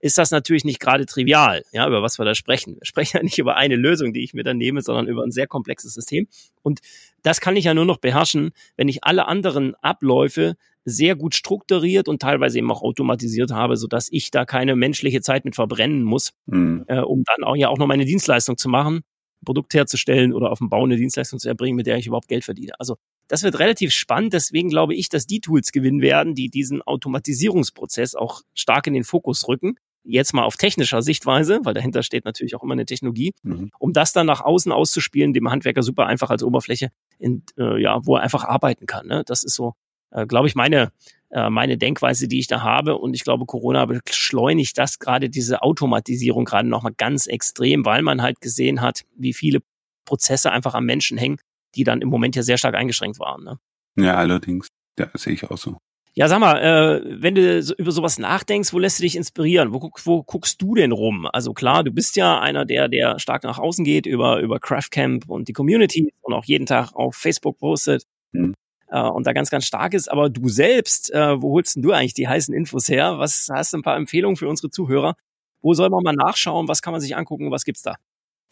ist 0.00 0.16
das 0.16 0.30
natürlich 0.30 0.64
nicht 0.64 0.80
gerade 0.80 1.04
trivial, 1.04 1.62
ja, 1.72 1.86
über 1.86 2.02
was 2.02 2.18
wir 2.18 2.24
da 2.24 2.34
sprechen. 2.34 2.76
Wir 2.76 2.86
sprechen 2.86 3.18
ja 3.18 3.22
nicht 3.22 3.38
über 3.38 3.56
eine 3.56 3.76
Lösung, 3.76 4.14
die 4.14 4.24
ich 4.24 4.32
mir 4.32 4.44
dann 4.44 4.56
nehme, 4.56 4.80
sondern 4.80 5.06
über 5.06 5.22
ein 5.22 5.30
sehr 5.30 5.46
komplexes 5.46 5.92
System. 5.92 6.26
Und 6.62 6.80
das 7.22 7.40
kann 7.40 7.56
ich 7.56 7.66
ja 7.66 7.74
nur 7.74 7.84
noch 7.84 7.98
beherrschen, 7.98 8.52
wenn 8.76 8.88
ich 8.88 9.04
alle 9.04 9.26
anderen 9.26 9.74
Abläufe 9.76 10.56
sehr 10.86 11.16
gut 11.16 11.34
strukturiert 11.34 12.08
und 12.08 12.22
teilweise 12.22 12.56
eben 12.56 12.70
auch 12.72 12.80
automatisiert 12.80 13.50
habe, 13.50 13.76
so 13.76 13.86
dass 13.86 14.10
ich 14.10 14.30
da 14.30 14.46
keine 14.46 14.74
menschliche 14.74 15.20
Zeit 15.20 15.44
mit 15.44 15.54
verbrennen 15.54 16.02
muss, 16.02 16.32
mhm. 16.46 16.84
äh, 16.88 17.00
um 17.00 17.22
dann 17.24 17.44
auch 17.44 17.56
ja 17.56 17.68
auch 17.68 17.76
noch 17.76 17.86
meine 17.86 18.06
Dienstleistung 18.06 18.56
zu 18.56 18.70
machen 18.70 19.02
Produkt 19.44 19.74
herzustellen 19.74 20.32
oder 20.32 20.50
auf 20.50 20.58
dem 20.58 20.68
Bau 20.68 20.84
eine 20.84 20.96
Dienstleistung 20.96 21.38
zu 21.38 21.48
erbringen, 21.48 21.76
mit 21.76 21.86
der 21.86 21.96
ich 21.96 22.06
überhaupt 22.06 22.28
Geld 22.28 22.44
verdiene. 22.44 22.72
Also 22.78 22.96
das 23.28 23.42
wird 23.42 23.58
relativ 23.58 23.92
spannend. 23.92 24.32
Deswegen 24.32 24.68
glaube 24.68 24.94
ich, 24.94 25.08
dass 25.08 25.26
die 25.26 25.40
Tools 25.40 25.72
gewinnen 25.72 26.00
werden, 26.00 26.34
die 26.34 26.48
diesen 26.48 26.82
Automatisierungsprozess 26.82 28.14
auch 28.14 28.42
stark 28.54 28.86
in 28.86 28.94
den 28.94 29.04
Fokus 29.04 29.46
rücken. 29.48 29.76
Jetzt 30.02 30.32
mal 30.32 30.44
auf 30.44 30.56
technischer 30.56 31.02
Sichtweise, 31.02 31.60
weil 31.62 31.74
dahinter 31.74 32.02
steht 32.02 32.24
natürlich 32.24 32.56
auch 32.56 32.62
immer 32.62 32.72
eine 32.72 32.86
Technologie, 32.86 33.32
mhm. 33.42 33.70
um 33.78 33.92
das 33.92 34.12
dann 34.12 34.26
nach 34.26 34.40
außen 34.40 34.72
auszuspielen, 34.72 35.34
dem 35.34 35.50
Handwerker 35.50 35.82
super 35.82 36.06
einfach 36.06 36.30
als 36.30 36.42
Oberfläche, 36.42 36.90
in, 37.18 37.44
äh, 37.58 37.80
ja, 37.80 38.00
wo 38.04 38.16
er 38.16 38.22
einfach 38.22 38.44
arbeiten 38.44 38.86
kann. 38.86 39.06
Ne? 39.06 39.22
Das 39.26 39.44
ist 39.44 39.54
so, 39.54 39.74
äh, 40.10 40.26
glaube 40.26 40.48
ich, 40.48 40.54
meine 40.54 40.92
äh, 41.30 41.48
meine 41.48 41.78
Denkweise, 41.78 42.26
die 42.26 42.40
ich 42.40 42.48
da 42.48 42.62
habe. 42.62 42.98
Und 42.98 43.14
ich 43.14 43.22
glaube, 43.22 43.46
Corona 43.46 43.86
beschleunigt 43.86 44.76
das 44.78 44.98
gerade 44.98 45.30
diese 45.30 45.62
Automatisierung 45.62 46.44
gerade 46.44 46.68
nochmal 46.68 46.94
ganz 46.96 47.26
extrem, 47.26 47.84
weil 47.84 48.02
man 48.02 48.20
halt 48.20 48.40
gesehen 48.40 48.80
hat, 48.80 49.02
wie 49.16 49.32
viele 49.32 49.60
Prozesse 50.04 50.50
einfach 50.50 50.74
am 50.74 50.86
Menschen 50.86 51.18
hängen, 51.18 51.38
die 51.76 51.84
dann 51.84 52.00
im 52.00 52.08
Moment 52.08 52.34
ja 52.34 52.42
sehr 52.42 52.58
stark 52.58 52.74
eingeschränkt 52.74 53.20
waren. 53.20 53.44
Ne? 53.44 53.58
Ja, 53.96 54.16
allerdings. 54.16 54.66
Ja, 54.98 55.08
sehe 55.14 55.34
ich 55.34 55.48
auch 55.48 55.56
so. 55.56 55.78
Ja, 56.14 56.26
sag 56.26 56.40
mal, 56.40 56.58
äh, 56.58 57.22
wenn 57.22 57.36
du 57.36 57.62
so 57.62 57.76
über 57.76 57.92
sowas 57.92 58.18
nachdenkst, 58.18 58.72
wo 58.72 58.80
lässt 58.80 58.98
du 58.98 59.04
dich 59.04 59.14
inspirieren? 59.14 59.72
Wo, 59.72 59.92
wo 60.02 60.24
guckst 60.24 60.60
du 60.60 60.74
denn 60.74 60.90
rum? 60.90 61.28
Also 61.32 61.52
klar, 61.54 61.84
du 61.84 61.92
bist 61.92 62.16
ja 62.16 62.40
einer, 62.40 62.64
der, 62.64 62.88
der 62.88 63.20
stark 63.20 63.44
nach 63.44 63.58
außen 63.58 63.84
geht 63.84 64.06
über, 64.06 64.40
über 64.40 64.58
Craftcamp 64.58 65.30
und 65.30 65.46
die 65.46 65.52
Community 65.52 66.12
und 66.22 66.34
auch 66.34 66.44
jeden 66.44 66.66
Tag 66.66 66.92
auf 66.94 67.14
Facebook 67.14 67.58
postet. 67.58 68.02
Hm 68.32 68.54
äh, 68.90 69.00
und 69.00 69.26
da 69.26 69.32
ganz, 69.32 69.50
ganz 69.50 69.66
stark 69.66 69.94
ist. 69.94 70.10
Aber 70.10 70.28
du 70.28 70.48
selbst, 70.48 71.12
äh, 71.12 71.40
wo 71.40 71.52
holst 71.52 71.76
denn 71.76 71.82
du 71.82 71.92
eigentlich 71.92 72.14
die 72.14 72.28
heißen 72.28 72.54
Infos 72.54 72.88
her? 72.88 73.18
Was 73.18 73.48
hast 73.50 73.72
du 73.72 73.78
ein 73.78 73.82
paar 73.82 73.96
Empfehlungen 73.96 74.36
für 74.36 74.48
unsere 74.48 74.70
Zuhörer? 74.70 75.16
Wo 75.62 75.74
soll 75.74 75.90
man 75.90 76.02
mal 76.02 76.14
nachschauen? 76.14 76.68
Was 76.68 76.82
kann 76.82 76.92
man 76.92 77.00
sich 77.00 77.16
angucken? 77.16 77.50
Was 77.50 77.64
gibt's 77.64 77.82
da? 77.82 77.96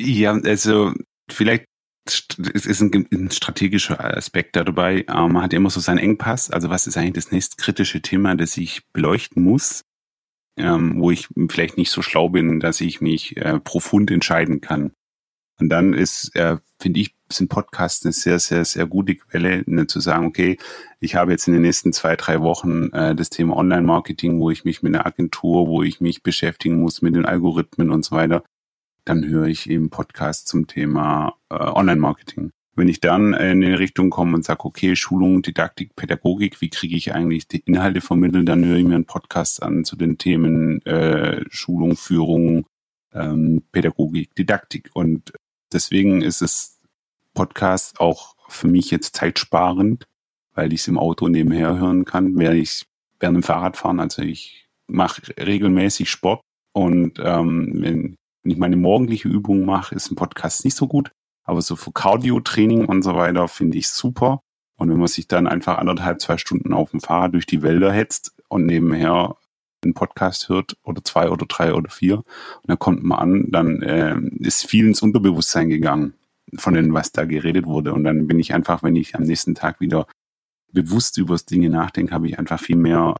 Ja, 0.01 0.33
also 0.33 0.93
vielleicht 1.31 1.67
es 2.55 2.65
ist 2.65 2.81
ein, 2.81 3.07
ein, 3.13 3.31
strategischer 3.31 4.03
Aspekt 4.17 4.57
da 4.57 4.65
dabei. 4.65 5.05
Ähm, 5.09 5.33
man 5.33 5.43
hat 5.43 5.53
immer 5.53 5.69
so 5.69 5.81
seinen 5.81 5.99
Engpass. 5.99 6.51
Also 6.51 6.71
was 6.71 6.87
ist 6.87 6.97
eigentlich 6.97 7.13
das 7.13 7.33
nächst 7.33 7.59
kritische 7.59 8.01
Thema, 8.01 8.35
das 8.35 8.57
ich 8.57 8.87
beleuchten 8.93 9.43
muss, 9.43 9.83
ähm, 10.57 11.01
wo 11.01 11.11
ich 11.11 11.29
vielleicht 11.51 11.77
nicht 11.77 11.91
so 11.91 12.01
schlau 12.01 12.31
bin, 12.31 12.61
dass 12.61 12.81
ich 12.81 13.03
mich 13.03 13.37
äh, 13.37 13.61
profund 13.61 14.11
entscheiden 14.11 14.63
kann. 14.63 14.93
Und 15.61 15.69
dann 15.71 15.93
ist, 15.93 16.35
äh, 16.37 16.57
finde 16.79 17.01
ich, 17.01 17.15
sind 17.31 17.49
Podcasts 17.49 18.05
eine 18.05 18.13
sehr, 18.13 18.39
sehr, 18.39 18.65
sehr 18.65 18.87
gute 18.87 19.15
Quelle, 19.17 19.63
ne, 19.67 19.87
zu 19.87 20.01
sagen, 20.01 20.27
okay, 20.27 20.57
ich 21.01 21.15
habe 21.15 21.33
jetzt 21.33 21.47
in 21.47 21.53
den 21.53 21.63
nächsten 21.63 21.93
zwei, 21.93 22.17
drei 22.17 22.41
Wochen 22.41 22.91
äh, 22.93 23.15
das 23.15 23.31
Thema 23.31 23.57
Online-Marketing, 23.57 24.41
wo 24.41 24.51
ich 24.51 24.65
mich 24.65 24.83
mit 24.83 24.95
einer 24.95 25.07
Agentur, 25.07 25.69
wo 25.69 25.83
ich 25.83 26.01
mich 26.01 26.23
beschäftigen 26.23 26.81
muss 26.81 27.03
mit 27.03 27.15
den 27.15 27.27
Algorithmen 27.27 27.91
und 27.91 28.05
so 28.05 28.17
weiter. 28.17 28.45
Dann 29.05 29.27
höre 29.27 29.47
ich 29.47 29.69
eben 29.69 29.91
Podcasts 29.91 30.45
zum 30.47 30.67
Thema 30.67 31.35
äh, 31.51 31.55
Online-Marketing. 31.55 32.51
Wenn 32.75 32.89
ich 32.89 33.01
dann 33.01 33.35
in 33.35 33.65
eine 33.65 33.79
Richtung 33.81 34.09
komme 34.09 34.37
und 34.37 34.45
sage, 34.45 34.65
okay, 34.65 34.95
Schulung, 34.95 35.43
Didaktik, 35.43 35.97
Pädagogik, 35.97 36.61
wie 36.61 36.71
kriege 36.71 36.95
ich 36.95 37.13
eigentlich 37.13 37.49
die 37.49 37.61
Inhalte 37.61 38.01
vermittelt, 38.01 38.49
dann 38.49 38.65
höre 38.65 38.77
ich 38.77 38.85
mir 38.85 38.95
einen 38.95 39.05
Podcast 39.05 39.63
an 39.63 39.85
zu 39.85 39.97
den 39.97 40.17
Themen 40.17 40.81
äh, 40.87 41.45
Schulung, 41.51 41.97
Führung, 41.97 42.67
ähm, 43.13 43.63
Pädagogik, 43.73 44.35
Didaktik. 44.37 44.91
Und 44.95 45.33
deswegen 45.73 46.23
ist 46.23 46.43
es 46.43 46.79
Podcast 47.35 48.01
auch 48.01 48.35
für 48.49 48.69
mich 48.69 48.91
jetzt 48.91 49.17
zeitsparend, 49.17 50.07
weil 50.55 50.73
ich 50.73 50.81
es 50.81 50.89
im 50.89 50.99
Auto 50.99 51.29
nebenher 51.29 51.79
hören 51.79 52.05
kann, 52.05 52.37
während 52.37 52.59
ich 52.59 52.87
während 53.21 53.37
dem 53.37 53.43
Fahrradfahren. 53.43 54.01
Also 54.01 54.23
ich 54.23 54.69
mache 54.87 55.23
regelmäßig 55.39 56.11
Sport 56.11 56.41
und 56.73 57.19
ähm, 57.23 57.71
wenn, 57.75 58.17
wenn 58.43 58.53
ich 58.53 58.59
meine 58.59 58.77
morgendliche 58.77 59.29
Übung 59.29 59.65
mache, 59.65 59.95
ist 59.95 60.11
ein 60.11 60.17
Podcast 60.17 60.65
nicht 60.65 60.77
so 60.77 60.87
gut. 60.87 61.11
Aber 61.45 61.63
so 61.63 61.77
für 61.77 61.93
Cardio-Training 61.93 62.85
und 62.85 63.03
so 63.03 63.15
weiter 63.15 63.49
finde 63.49 63.79
ich 63.79 63.89
super. 63.89 64.41
Und 64.77 64.91
wenn 64.91 64.99
man 64.99 65.09
sich 65.09 65.27
dann 65.27 65.47
einfach 65.47 65.79
anderthalb, 65.79 66.21
zwei 66.21 66.39
Stunden 66.39 66.73
auf 66.73 66.91
dem 66.91 67.01
Fahrrad 67.01 67.35
durch 67.35 67.47
die 67.47 67.63
Wälder 67.63 67.91
hetzt 67.91 68.35
und 68.49 68.67
nebenher 68.67 69.37
einen 69.83 69.95
Podcast 69.95 70.49
hört 70.49 70.77
oder 70.83 71.03
zwei 71.05 71.31
oder 71.31 71.47
drei 71.47 71.73
oder 71.73 71.91
vier 71.91 72.19
und 72.19 72.25
dann 72.67 72.79
kommt 72.79 73.03
man 73.05 73.19
an, 73.19 73.47
dann 73.49 73.83
äh, 73.83 74.17
ist 74.41 74.67
viel 74.67 74.87
ins 74.87 75.03
Unterbewusstsein 75.03 75.69
gegangen 75.69 76.15
von 76.57 76.75
dem, 76.75 76.93
was 76.95 77.13
da 77.13 77.25
geredet 77.25 77.67
wurde. 77.67 77.93
Und 77.93 78.05
dann 78.05 78.27
bin 78.27 78.39
ich 78.39 78.55
einfach, 78.55 78.83
wenn 78.83 78.97
ich 78.97 79.15
am 79.15 79.23
nächsten 79.23 79.55
Tag 79.55 79.81
wieder 79.81 80.07
bewusst 80.73 81.19
über 81.19 81.35
das 81.35 81.45
Dinge 81.45 81.71
nachdenke, 81.71 82.15
habe 82.15 82.29
ich 82.29 82.39
einfach 82.39 82.61
viel 82.61 82.77
mehr 82.77 83.15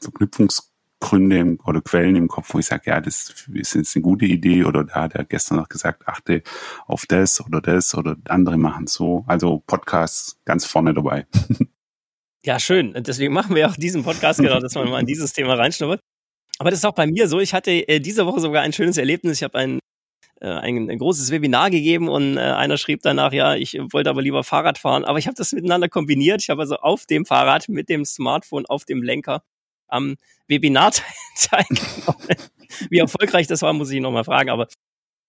Verknüpfungsgründe 0.00 1.58
oder 1.64 1.80
Quellen 1.80 2.16
im 2.16 2.28
Kopf, 2.28 2.52
wo 2.54 2.58
ich 2.58 2.66
sage, 2.66 2.90
ja, 2.90 3.00
das 3.00 3.46
ist 3.52 3.74
jetzt 3.74 3.96
eine 3.96 4.02
gute 4.02 4.26
Idee 4.26 4.64
oder 4.64 4.84
da 4.84 5.02
hat 5.02 5.14
er 5.14 5.24
gestern 5.24 5.58
noch 5.58 5.68
gesagt, 5.68 6.06
achte 6.08 6.42
auf 6.86 7.06
das 7.06 7.44
oder 7.44 7.60
das 7.60 7.94
oder 7.94 8.16
andere 8.28 8.58
machen 8.58 8.86
so. 8.86 9.24
Also 9.26 9.62
Podcasts 9.66 10.38
ganz 10.44 10.64
vorne 10.64 10.94
dabei. 10.94 11.26
Ja, 12.44 12.58
schön. 12.58 12.94
Deswegen 12.96 13.34
machen 13.34 13.54
wir 13.54 13.68
auch 13.68 13.76
diesen 13.76 14.02
Podcast 14.02 14.40
genau, 14.40 14.60
dass 14.60 14.74
man 14.74 14.88
mal 14.88 15.00
in 15.00 15.06
dieses 15.06 15.32
Thema 15.34 15.54
reinschnuppert. 15.54 16.00
Aber 16.58 16.70
das 16.70 16.80
ist 16.80 16.84
auch 16.86 16.94
bei 16.94 17.06
mir 17.06 17.28
so. 17.28 17.38
Ich 17.38 17.52
hatte 17.52 17.70
äh, 17.70 18.00
diese 18.00 18.26
Woche 18.26 18.40
sogar 18.40 18.62
ein 18.62 18.72
schönes 18.72 18.96
Erlebnis. 18.96 19.38
Ich 19.38 19.42
habe 19.42 19.58
ein, 19.58 19.78
äh, 20.40 20.48
ein, 20.48 20.90
ein, 20.90 20.98
großes 20.98 21.30
Webinar 21.30 21.70
gegeben 21.70 22.08
und 22.08 22.38
äh, 22.38 22.40
einer 22.40 22.78
schrieb 22.78 23.02
danach, 23.02 23.32
ja, 23.32 23.56
ich 23.56 23.78
wollte 23.92 24.08
aber 24.08 24.22
lieber 24.22 24.42
Fahrrad 24.42 24.78
fahren. 24.78 25.04
Aber 25.04 25.18
ich 25.18 25.26
habe 25.26 25.34
das 25.34 25.52
miteinander 25.52 25.88
kombiniert. 25.88 26.42
Ich 26.42 26.48
habe 26.48 26.62
also 26.62 26.76
auf 26.76 27.04
dem 27.04 27.26
Fahrrad 27.26 27.68
mit 27.68 27.90
dem 27.90 28.06
Smartphone 28.06 28.64
auf 28.66 28.86
dem 28.86 29.02
Lenker 29.02 29.42
am 29.88 30.16
Webinar 30.48 30.92
teilgenommen. 31.36 32.36
Wie 32.88 32.98
erfolgreich 32.98 33.48
das 33.48 33.60
war, 33.60 33.72
muss 33.74 33.90
ich 33.90 34.00
nochmal 34.00 34.24
fragen. 34.24 34.48
Aber 34.48 34.68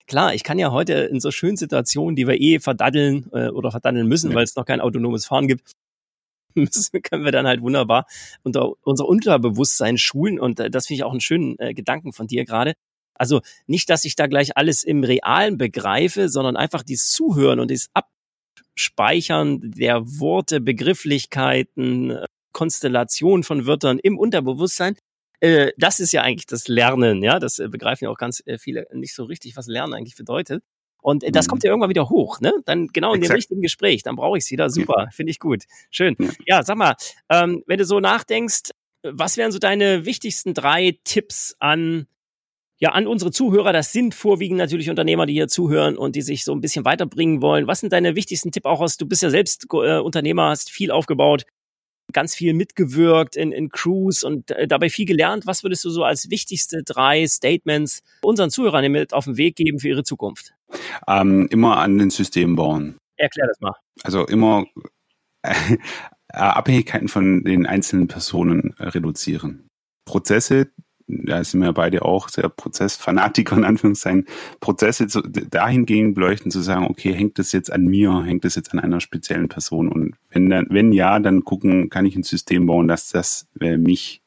klar, 0.08 0.34
ich 0.34 0.44
kann 0.44 0.60
ja 0.60 0.72
heute 0.72 0.94
in 0.94 1.20
so 1.20 1.32
schönen 1.32 1.58
Situationen, 1.58 2.16
die 2.16 2.28
wir 2.28 2.40
eh 2.40 2.60
verdaddeln 2.60 3.30
äh, 3.34 3.50
oder 3.50 3.72
verdaddeln 3.72 4.08
müssen, 4.08 4.32
ja. 4.32 4.36
weil 4.36 4.46
es 4.46 4.56
noch 4.56 4.66
kein 4.66 4.80
autonomes 4.80 5.26
Fahren 5.26 5.48
gibt, 5.48 5.72
können 7.04 7.26
wir 7.26 7.32
dann 7.32 7.48
halt 7.48 7.62
wunderbar 7.62 8.06
unter 8.44 8.74
unser 8.84 9.08
Unterbewusstsein 9.08 9.98
schulen. 9.98 10.40
Und 10.40 10.60
äh, 10.60 10.70
das 10.70 10.88
finde 10.88 11.00
ich 11.00 11.04
auch 11.04 11.12
einen 11.12 11.22
schönen 11.22 11.58
äh, 11.60 11.74
Gedanken 11.74 12.14
von 12.14 12.28
dir 12.28 12.46
gerade. 12.46 12.74
Also 13.16 13.42
nicht, 13.68 13.90
dass 13.90 14.06
ich 14.06 14.16
da 14.16 14.28
gleich 14.28 14.58
alles 14.58 14.84
im 14.84 15.04
Realen 15.04 15.58
begreife, 15.58 16.30
sondern 16.30 16.58
einfach 16.58 16.84
dieses 16.84 17.12
Zuhören 17.12 17.60
und 17.60 17.70
dieses 17.70 17.90
Abspeichern 17.94 19.60
der 19.72 20.02
Worte, 20.20 20.60
Begrifflichkeiten, 20.60 22.12
äh, 22.12 22.26
Konstellation 22.52 23.44
von 23.44 23.66
Wörtern 23.66 24.00
im 24.00 24.18
Unterbewusstsein. 24.18 24.96
Äh, 25.40 25.72
das 25.78 26.00
ist 26.00 26.14
ja 26.14 26.22
eigentlich 26.22 26.46
das 26.46 26.68
Lernen, 26.68 27.24
ja. 27.24 27.40
Das 27.40 27.60
äh, 27.60 27.68
begreifen 27.68 28.06
ja 28.06 28.10
auch 28.10 28.18
ganz 28.18 28.42
äh, 28.46 28.58
viele 28.58 28.88
nicht 28.94 29.14
so 29.14 29.24
richtig, 29.24 29.56
was 29.56 29.68
Lernen 29.68 29.94
eigentlich 29.94 30.16
bedeutet. 30.16 30.64
Und 31.02 31.24
das 31.36 31.48
kommt 31.48 31.64
mhm. 31.64 31.68
ja 31.68 31.72
irgendwann 31.72 31.90
wieder 31.90 32.10
hoch, 32.10 32.40
ne? 32.40 32.54
Dann 32.66 32.88
genau 32.88 33.14
in 33.14 33.22
Exakt. 33.22 33.32
dem 33.32 33.36
richtigen 33.36 33.62
Gespräch, 33.62 34.04
dann 34.04 34.16
brauche 34.16 34.38
ich 34.38 34.46
es 34.46 34.52
wieder. 34.52 34.70
Super, 34.70 35.10
finde 35.12 35.32
ich 35.32 35.40
gut. 35.40 35.64
Schön. 35.90 36.16
Ja. 36.20 36.30
ja, 36.46 36.64
sag 36.64 36.78
mal, 36.78 36.96
ähm, 37.30 37.64
wenn 37.66 37.78
du 37.78 37.86
so 37.86 38.00
nachdenkst, 38.00 38.72
was 39.04 39.38
wären 39.38 39.52
so 39.52 39.60
deine 39.60 40.06
wichtigsten 40.06 40.54
drei 40.54 40.98
Tipps 41.04 41.56
an 41.60 42.08
ja, 42.82 42.94
an 42.94 43.06
unsere 43.06 43.30
Zuhörer, 43.30 43.74
das 43.74 43.94
sind 43.94 44.16
vorwiegend 44.16 44.58
natürlich 44.58 44.90
Unternehmer, 44.90 45.28
die 45.28 45.34
hier 45.34 45.48
zuhören 45.48 45.98
und 45.98 46.16
die 46.16 46.24
sich 46.24 46.44
so 46.44 46.52
ein 46.52 46.62
bisschen 46.62 46.84
weiterbringen 46.84 47.40
wollen. 47.44 47.68
Was 47.68 47.80
sind 47.80 47.94
deine 47.94 48.16
wichtigsten 48.16 48.52
Tipps 48.52 48.66
auch 48.66 48.82
aus? 48.82 48.98
Du 48.98 49.06
bist 49.06 49.22
ja 49.22 49.30
selbst 49.30 49.68
äh, 49.72 50.00
Unternehmer, 50.00 50.50
hast 50.50 50.72
viel 50.72 50.90
aufgebaut 50.90 51.46
ganz 52.12 52.36
viel 52.36 52.54
mitgewirkt 52.54 53.36
in, 53.36 53.52
in 53.52 53.70
Crews 53.70 54.24
und 54.24 54.52
äh, 54.52 54.68
dabei 54.68 54.90
viel 54.90 55.06
gelernt. 55.06 55.46
Was 55.46 55.64
würdest 55.64 55.84
du 55.86 55.90
so 55.90 56.04
als 56.04 56.30
wichtigste 56.30 56.84
drei 56.84 57.26
Statements 57.28 58.02
unseren 58.22 58.50
Zuhörern 58.50 58.92
mit 58.92 59.14
auf 59.14 59.26
den 59.26 59.38
Weg 59.38 59.56
geben 59.56 59.80
für 59.80 59.90
ihre 59.90 60.04
Zukunft? 60.04 60.54
Ähm, 61.08 61.48
immer 61.52 61.78
an 61.78 61.98
den 61.98 62.10
Systemen 62.10 62.56
bauen. 62.56 62.98
Erklär 63.18 63.48
das 63.48 63.60
mal. 63.60 63.76
Also 64.04 64.26
immer 64.26 64.66
äh, 65.44 65.78
Abhängigkeiten 66.30 67.08
von 67.08 67.44
den 67.44 67.66
einzelnen 67.66 68.08
Personen 68.08 68.74
reduzieren. 68.80 69.68
Prozesse 70.06 70.72
da 71.24 71.44
sind 71.44 71.62
wir 71.62 71.74
beide 71.74 72.04
auch 72.04 72.30
sehr 72.30 72.50
Prozessfanatiker 72.50 73.58
in 73.58 73.66
Anführungszeichen, 73.66 74.26
Prozesse 74.60 75.08
zu, 75.08 75.22
dahingehend 75.22 76.16
beleuchten, 76.16 76.52
zu 76.52 76.62
sagen, 76.62 76.86
okay, 76.86 77.14
hängt 77.14 77.40
das 77.40 77.52
jetzt 77.52 77.72
an 77.72 77.86
mir, 77.86 78.24
hängt 78.24 78.46
das 78.46 78.56
jetzt 78.56 78.72
an 78.74 78.80
einer 78.80 79.02
speziellen 79.02 79.50
Person? 79.50 79.90
Und 79.90 80.16
wenn, 80.30 80.50
dann, 80.50 80.68
wenn 80.70 80.92
ja, 80.92 81.20
dann 81.20 81.44
gucken, 81.44 81.90
kann 81.90 82.06
ich 82.06 82.16
ein 82.16 82.24
System 82.24 82.66
bauen, 82.66 82.88
dass 82.88 83.10
das 83.10 83.48
äh, 83.60 83.78
mich 83.78 84.22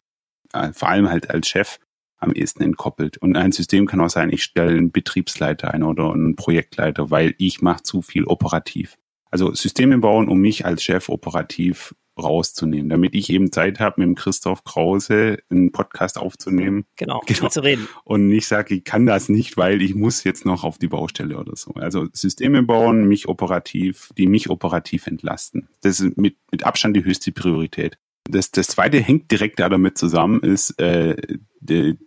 äh, 0.52 0.72
vor 0.72 0.88
allem 0.88 1.10
halt 1.10 1.30
als 1.30 1.48
Chef 1.48 1.78
am 2.18 2.32
ehesten 2.32 2.62
entkoppelt. 2.62 3.18
Und 3.18 3.36
ein 3.36 3.52
System 3.52 3.86
kann 3.86 4.00
auch 4.00 4.10
sein, 4.10 4.30
ich 4.30 4.42
stelle 4.42 4.76
einen 4.76 4.90
Betriebsleiter 4.90 5.72
ein 5.72 5.82
oder 5.82 6.12
einen 6.12 6.36
Projektleiter, 6.36 7.10
weil 7.10 7.34
ich 7.38 7.62
mache 7.62 7.82
zu 7.82 8.02
viel 8.02 8.24
operativ. 8.24 8.96
Also 9.30 9.52
Systeme 9.52 9.98
bauen, 9.98 10.28
um 10.28 10.38
mich 10.40 10.64
als 10.64 10.82
Chef 10.82 11.08
operativ 11.08 11.94
rauszunehmen, 12.18 12.88
damit 12.88 13.14
ich 13.14 13.30
eben 13.30 13.52
Zeit 13.52 13.80
habe, 13.80 14.00
mit 14.00 14.08
dem 14.08 14.14
Christoph 14.14 14.64
Krause 14.64 15.38
einen 15.50 15.72
Podcast 15.72 16.18
aufzunehmen. 16.18 16.86
Genau, 16.96 17.20
genau. 17.26 17.48
zu 17.48 17.62
reden. 17.62 17.88
Und 18.04 18.28
nicht 18.28 18.46
sage, 18.46 18.74
ich 18.76 18.84
kann 18.84 19.06
das 19.06 19.28
nicht, 19.28 19.56
weil 19.56 19.82
ich 19.82 19.94
muss 19.94 20.24
jetzt 20.24 20.44
noch 20.44 20.64
auf 20.64 20.78
die 20.78 20.88
Baustelle 20.88 21.38
oder 21.38 21.56
so. 21.56 21.72
Also 21.74 22.06
Systeme 22.12 22.62
bauen, 22.62 23.06
mich 23.06 23.28
operativ, 23.28 24.10
die 24.16 24.26
mich 24.26 24.50
operativ 24.50 25.06
entlasten. 25.06 25.68
Das 25.82 26.00
ist 26.00 26.16
mit, 26.16 26.36
mit 26.50 26.64
Abstand 26.64 26.96
die 26.96 27.04
höchste 27.04 27.32
Priorität. 27.32 27.98
Das, 28.26 28.50
das 28.50 28.68
zweite 28.68 29.00
hängt 29.00 29.30
direkt 29.30 29.60
damit 29.60 29.98
zusammen, 29.98 30.40
ist 30.40 30.80
äh, 30.80 31.16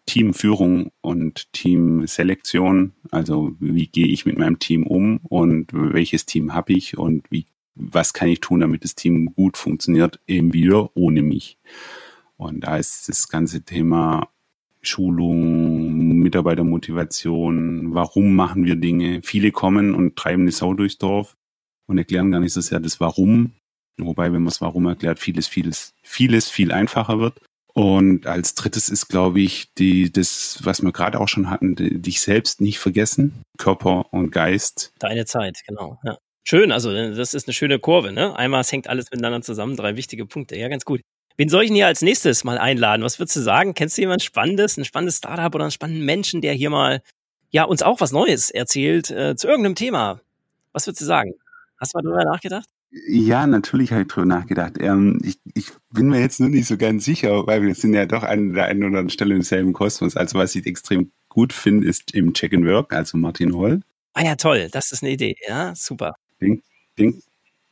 Teamführung 0.08 0.92
und 1.02 1.52
Teamselektion. 1.54 2.94
Also 3.12 3.56
wie 3.60 3.88
gehe 3.88 4.08
ich 4.08 4.26
mit 4.26 4.38
meinem 4.38 4.58
Team 4.58 4.86
um 4.86 5.20
und 5.24 5.70
welches 5.74 6.26
Team 6.26 6.54
habe 6.54 6.74
ich 6.74 6.98
und 6.98 7.30
wie 7.30 7.46
was 7.78 8.14
kann 8.14 8.28
ich 8.30 8.40
tun, 8.40 8.60
damit 8.60 8.84
das 8.84 8.96
Team 8.96 9.34
gut 9.34 9.58
funktioniert, 9.58 10.20
eben 10.28 10.54
wieder 10.54 10.96
ohne 10.96 11.22
mich. 11.22 11.58
Und 12.38 12.62
da 12.62 12.78
ist 12.78 13.10
das 13.10 13.30
ganze 13.30 13.62
Thema 13.64 14.30
Schulung, 14.82 16.18
Mitarbeitermotivation, 16.20 17.94
warum 17.94 18.36
machen 18.36 18.66
wir 18.66 18.76
Dinge. 18.76 19.22
Viele 19.24 19.52
kommen 19.52 19.94
und 19.94 20.16
treiben 20.16 20.44
eine 20.44 20.52
Sau 20.52 20.74
durchs 20.74 20.98
Dorf 20.98 21.36
und 21.88 21.98
erklären 21.98 22.32
gar 22.32 22.40
nicht 22.40 22.54
so 22.54 22.62
sehr 22.62 22.80
das 22.80 23.00
Warum. 23.00 23.54
Wobei, 23.98 24.32
wenn 24.32 24.44
man 24.44 24.52
es 24.52 24.62
Warum 24.62 24.86
erklärt, 24.86 25.20
vieles, 25.20 25.48
vieles, 25.48 25.94
vieles 26.04 26.50
viel 26.50 26.72
einfacher 26.72 27.20
wird. 27.20 27.42
Und 27.74 28.26
als 28.26 28.56
drittes 28.56 28.90
ist, 28.90 29.08
glaube 29.08 29.40
ich, 29.40 29.74
die, 29.78 30.12
das, 30.12 30.60
was 30.64 30.82
wir 30.82 30.92
gerade 30.92 31.20
auch 31.20 31.28
schon 31.28 31.50
hatten, 31.50 31.76
die, 31.76 32.00
dich 32.00 32.22
selbst 32.22 32.62
nicht 32.62 32.80
vergessen. 32.80 33.44
Körper 33.58 34.12
und 34.12 34.32
Geist. 34.32 34.94
Deine 35.00 35.26
Zeit, 35.26 35.62
genau. 35.68 36.00
Ja. 36.04 36.18
Schön, 36.50 36.72
also 36.72 36.92
äh, 36.92 37.14
das 37.14 37.34
ist 37.34 37.50
eine 37.50 37.54
schöne 37.54 37.78
Kurve, 37.78 38.14
ne? 38.14 38.34
Einmal 38.38 38.62
es 38.62 38.72
hängt 38.72 38.88
alles 38.88 39.12
miteinander 39.12 39.42
zusammen, 39.42 39.76
drei 39.76 39.98
wichtige 39.98 40.26
Punkte. 40.26 40.56
Ja, 40.56 40.70
ganz 40.70 40.86
gut. 40.86 41.02
Wen 41.36 41.50
soll 41.50 41.64
ich 41.64 41.68
denn 41.68 41.76
hier 41.76 41.88
als 41.88 42.02
nächstes 42.02 42.46
mal 42.46 42.58
einladen? 42.58 43.04
Was 43.04 43.20
würdest 43.20 43.36
du 43.36 43.42
sagen? 43.42 43.74
Kennst 43.74 43.98
du 43.98 44.02
jemand 44.04 44.24
Spannendes, 44.24 44.78
ein 44.78 44.86
spannendes 44.86 45.18
Startup 45.18 45.54
oder 45.54 45.66
einen 45.66 45.72
spannenden 45.72 46.06
Menschen, 46.06 46.40
der 46.40 46.54
hier 46.54 46.70
mal 46.70 47.02
ja 47.52 47.66
uns 47.66 47.84
auch 47.84 48.00
was 48.00 48.14
Neues 48.14 48.50
erzählt 48.50 49.12
äh, 49.12 49.36
zu 49.36 49.50
irgendeinem 49.50 49.76
Thema? 49.76 50.22
Was 50.72 50.88
würdest 50.88 51.02
du 51.02 51.06
sagen? 51.06 51.34
Hast 51.82 51.94
du 51.94 51.98
mal 51.98 52.04
drüber 52.04 52.24
nachgedacht? 52.24 52.70
Ja, 53.10 53.46
natürlich 53.46 53.92
habe 53.92 54.04
ich 54.04 54.08
drüber 54.08 54.28
nachgedacht. 54.28 54.76
Ähm, 54.80 55.20
ich, 55.26 55.40
ich 55.54 55.72
bin 55.92 56.08
mir 56.08 56.22
jetzt 56.22 56.40
nur 56.40 56.48
nicht 56.48 56.68
so 56.68 56.78
ganz 56.78 57.04
sicher, 57.04 57.46
weil 57.46 57.62
wir 57.62 57.76
sind 57.76 57.94
ja 57.94 58.06
doch 58.06 58.24
an 58.24 58.54
der 58.54 58.68
einen 58.68 58.84
oder 58.84 58.88
anderen 58.88 59.10
Stelle 59.10 59.36
im 59.36 59.42
selben 59.42 59.74
Kosmos. 59.74 60.16
Also 60.16 60.40
was 60.40 60.56
ich 60.56 60.66
extrem 60.66 61.12
gut 61.28 61.52
finde, 61.52 61.90
ist 61.90 62.16
im 62.16 62.34
Check 62.34 62.54
and 62.54 62.66
Work, 62.66 62.94
also 62.94 63.18
Martin 63.18 63.54
Holl. 63.54 63.82
Ah 64.14 64.24
ja, 64.24 64.38
toll, 64.38 64.70
das 64.72 64.94
ist 64.94 65.04
eine 65.04 65.12
Idee. 65.12 65.36
Ja, 65.46 65.76
super. 65.76 66.16
Denk, 66.42 66.64
denk, 66.98 67.16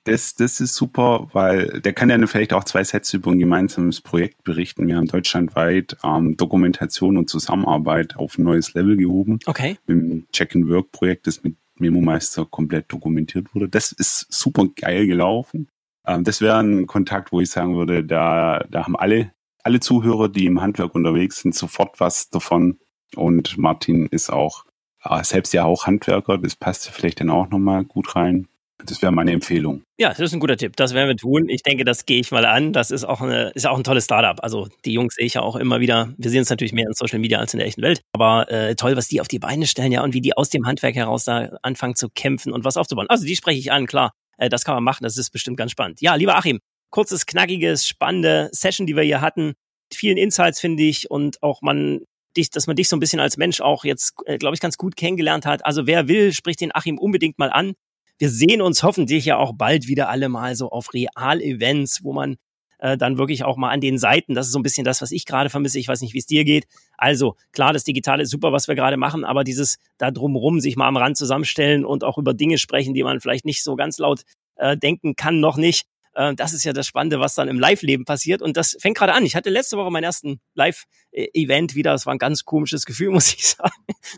das, 0.05 0.35
das 0.35 0.61
ist 0.61 0.75
super, 0.75 1.29
weil 1.33 1.81
der 1.81 1.93
kann 1.93 2.09
ja 2.09 2.27
vielleicht 2.27 2.53
auch 2.53 2.63
zwei 2.63 2.83
Sätze 2.83 3.17
über 3.17 3.31
ein 3.31 3.39
gemeinsames 3.39 4.01
Projekt 4.01 4.43
berichten. 4.43 4.87
Wir 4.87 4.97
haben 4.97 5.07
deutschlandweit 5.07 5.97
ähm, 6.03 6.37
Dokumentation 6.37 7.17
und 7.17 7.29
Zusammenarbeit 7.29 8.15
auf 8.15 8.37
ein 8.37 8.43
neues 8.43 8.73
Level 8.75 8.97
gehoben. 8.97 9.39
Okay. 9.47 9.77
Mit 9.87 9.97
dem 9.97 10.27
Check-and-Work-Projekt, 10.31 11.25
das 11.25 11.43
mit 11.43 11.55
Memo 11.77 12.01
Meister 12.01 12.45
komplett 12.45 12.91
dokumentiert 12.91 13.53
wurde. 13.53 13.67
Das 13.67 13.91
ist 13.91 14.27
super 14.29 14.67
geil 14.75 15.07
gelaufen. 15.07 15.69
Ähm, 16.05 16.23
das 16.23 16.39
wäre 16.39 16.59
ein 16.59 16.85
Kontakt, 16.85 17.31
wo 17.31 17.41
ich 17.41 17.49
sagen 17.49 17.75
würde, 17.75 18.03
da, 18.03 18.63
da 18.69 18.85
haben 18.85 18.95
alle, 18.95 19.31
alle 19.63 19.79
Zuhörer, 19.79 20.29
die 20.29 20.45
im 20.45 20.61
Handwerk 20.61 20.93
unterwegs 20.93 21.41
sind, 21.41 21.55
sofort 21.55 21.99
was 21.99 22.29
davon. 22.29 22.77
Und 23.15 23.57
Martin 23.57 24.05
ist 24.07 24.31
auch 24.31 24.65
äh, 25.03 25.23
selbst 25.23 25.53
ja 25.53 25.65
auch 25.65 25.87
Handwerker. 25.87 26.37
Das 26.37 26.55
passt 26.55 26.89
vielleicht 26.89 27.21
dann 27.21 27.31
auch 27.31 27.49
nochmal 27.49 27.83
gut 27.85 28.15
rein. 28.15 28.47
Das 28.83 29.01
wäre 29.01 29.11
meine 29.11 29.31
Empfehlung. 29.31 29.83
Ja, 29.97 30.09
das 30.09 30.19
ist 30.19 30.33
ein 30.33 30.39
guter 30.39 30.57
Tipp. 30.57 30.75
Das 30.75 30.93
werden 30.93 31.07
wir 31.07 31.15
tun. 31.15 31.47
Ich 31.47 31.63
denke, 31.63 31.85
das 31.85 32.05
gehe 32.05 32.19
ich 32.19 32.31
mal 32.31 32.45
an. 32.45 32.73
Das 32.73 32.91
ist 32.91 33.05
auch, 33.05 33.21
eine, 33.21 33.51
ist 33.51 33.65
auch 33.65 33.77
ein 33.77 33.83
tolles 33.83 34.03
Startup. 34.03 34.41
Also 34.43 34.67
die 34.83 34.93
Jungs 34.93 35.15
sehe 35.15 35.25
ich 35.25 35.35
ja 35.35 35.41
auch 35.41 35.55
immer 35.55 35.79
wieder. 35.79 36.13
Wir 36.17 36.29
sehen 36.29 36.41
es 36.41 36.49
natürlich 36.49 36.73
mehr 36.73 36.85
in 36.85 36.93
Social 36.93 37.19
Media 37.19 37.39
als 37.39 37.53
in 37.53 37.59
der 37.59 37.67
echten 37.67 37.81
Welt. 37.81 38.01
Aber 38.13 38.51
äh, 38.51 38.75
toll, 38.75 38.97
was 38.97 39.07
die 39.07 39.21
auf 39.21 39.29
die 39.29 39.39
Beine 39.39 39.65
stellen, 39.65 39.91
ja, 39.91 40.03
und 40.03 40.13
wie 40.13 40.21
die 40.21 40.35
aus 40.35 40.49
dem 40.49 40.65
Handwerk 40.65 40.95
heraus 40.95 41.23
da 41.23 41.57
anfangen 41.61 41.95
zu 41.95 42.09
kämpfen 42.09 42.51
und 42.51 42.65
was 42.65 42.75
aufzubauen. 42.75 43.07
Also 43.09 43.25
die 43.25 43.35
spreche 43.35 43.59
ich 43.59 43.71
an, 43.71 43.87
klar. 43.87 44.11
Äh, 44.37 44.49
das 44.49 44.65
kann 44.65 44.75
man 44.75 44.83
machen. 44.83 45.03
Das 45.03 45.17
ist 45.17 45.31
bestimmt 45.31 45.57
ganz 45.57 45.71
spannend. 45.71 46.01
Ja, 46.01 46.15
lieber 46.15 46.35
Achim, 46.35 46.59
kurzes, 46.91 47.25
knackiges, 47.25 47.87
spannende 47.87 48.49
Session, 48.51 48.85
die 48.85 48.95
wir 48.95 49.03
hier 49.03 49.21
hatten. 49.21 49.53
Vielen 49.93 50.17
Insights, 50.17 50.59
finde 50.59 50.83
ich, 50.83 51.09
und 51.09 51.41
auch 51.41 51.61
man 51.61 52.01
dich, 52.35 52.49
dass 52.49 52.67
man 52.67 52.75
dich 52.75 52.89
so 52.89 52.97
ein 52.97 52.99
bisschen 52.99 53.21
als 53.21 53.37
Mensch 53.37 53.61
auch 53.61 53.85
jetzt, 53.85 54.13
äh, 54.25 54.37
glaube 54.37 54.55
ich, 54.55 54.59
ganz 54.59 54.77
gut 54.77 54.97
kennengelernt 54.97 55.45
hat. 55.45 55.65
Also 55.65 55.87
wer 55.87 56.09
will, 56.09 56.33
spricht 56.33 56.59
den 56.59 56.75
Achim 56.75 56.97
unbedingt 56.97 57.39
mal 57.39 57.49
an 57.49 57.73
wir 58.17 58.29
sehen 58.29 58.61
uns 58.61 58.83
hoffentlich 58.83 59.25
ja 59.25 59.37
auch 59.37 59.53
bald 59.53 59.87
wieder 59.87 60.09
alle 60.09 60.29
mal 60.29 60.55
so 60.55 60.69
auf 60.69 60.93
Real-Events, 60.93 62.03
wo 62.03 62.13
man 62.13 62.37
äh, 62.79 62.97
dann 62.97 63.17
wirklich 63.17 63.43
auch 63.43 63.57
mal 63.57 63.69
an 63.69 63.81
den 63.81 63.97
Seiten. 63.97 64.33
Das 64.33 64.47
ist 64.47 64.51
so 64.53 64.59
ein 64.59 64.63
bisschen 64.63 64.85
das, 64.85 65.01
was 65.01 65.11
ich 65.11 65.25
gerade 65.25 65.49
vermisse. 65.49 65.79
Ich 65.79 65.87
weiß 65.87 66.01
nicht, 66.01 66.13
wie 66.13 66.19
es 66.19 66.25
dir 66.25 66.45
geht. 66.45 66.67
Also 66.97 67.35
klar, 67.51 67.73
das 67.73 67.83
Digitale 67.83 68.23
ist 68.23 68.29
super, 68.29 68.51
was 68.51 68.67
wir 68.67 68.75
gerade 68.75 68.97
machen, 68.97 69.23
aber 69.23 69.43
dieses 69.43 69.77
da 69.97 70.11
drumrum 70.11 70.59
sich 70.59 70.75
mal 70.75 70.87
am 70.87 70.97
Rand 70.97 71.17
zusammenstellen 71.17 71.85
und 71.85 72.03
auch 72.03 72.17
über 72.17 72.33
Dinge 72.33 72.57
sprechen, 72.57 72.93
die 72.93 73.03
man 73.03 73.21
vielleicht 73.21 73.45
nicht 73.45 73.63
so 73.63 73.75
ganz 73.75 73.97
laut 73.97 74.23
äh, 74.55 74.77
denken 74.77 75.15
kann, 75.15 75.39
noch 75.39 75.57
nicht. 75.57 75.85
Äh, 76.15 76.33
das 76.35 76.53
ist 76.53 76.63
ja 76.63 76.73
das 76.73 76.87
Spannende, 76.87 77.19
was 77.19 77.35
dann 77.35 77.47
im 77.47 77.59
Live-Leben 77.59 78.05
passiert. 78.05 78.41
Und 78.41 78.57
das 78.57 78.75
fängt 78.79 78.97
gerade 78.97 79.13
an. 79.13 79.25
Ich 79.25 79.35
hatte 79.35 79.49
letzte 79.49 79.77
Woche 79.77 79.91
meinen 79.91 80.03
ersten 80.03 80.39
Live-Event 80.55 81.75
wieder. 81.75 81.91
Das 81.91 82.05
war 82.05 82.13
ein 82.13 82.19
ganz 82.19 82.45
komisches 82.45 82.85
Gefühl, 82.85 83.09
muss 83.11 83.33
ich 83.33 83.47
sagen. 83.47 83.73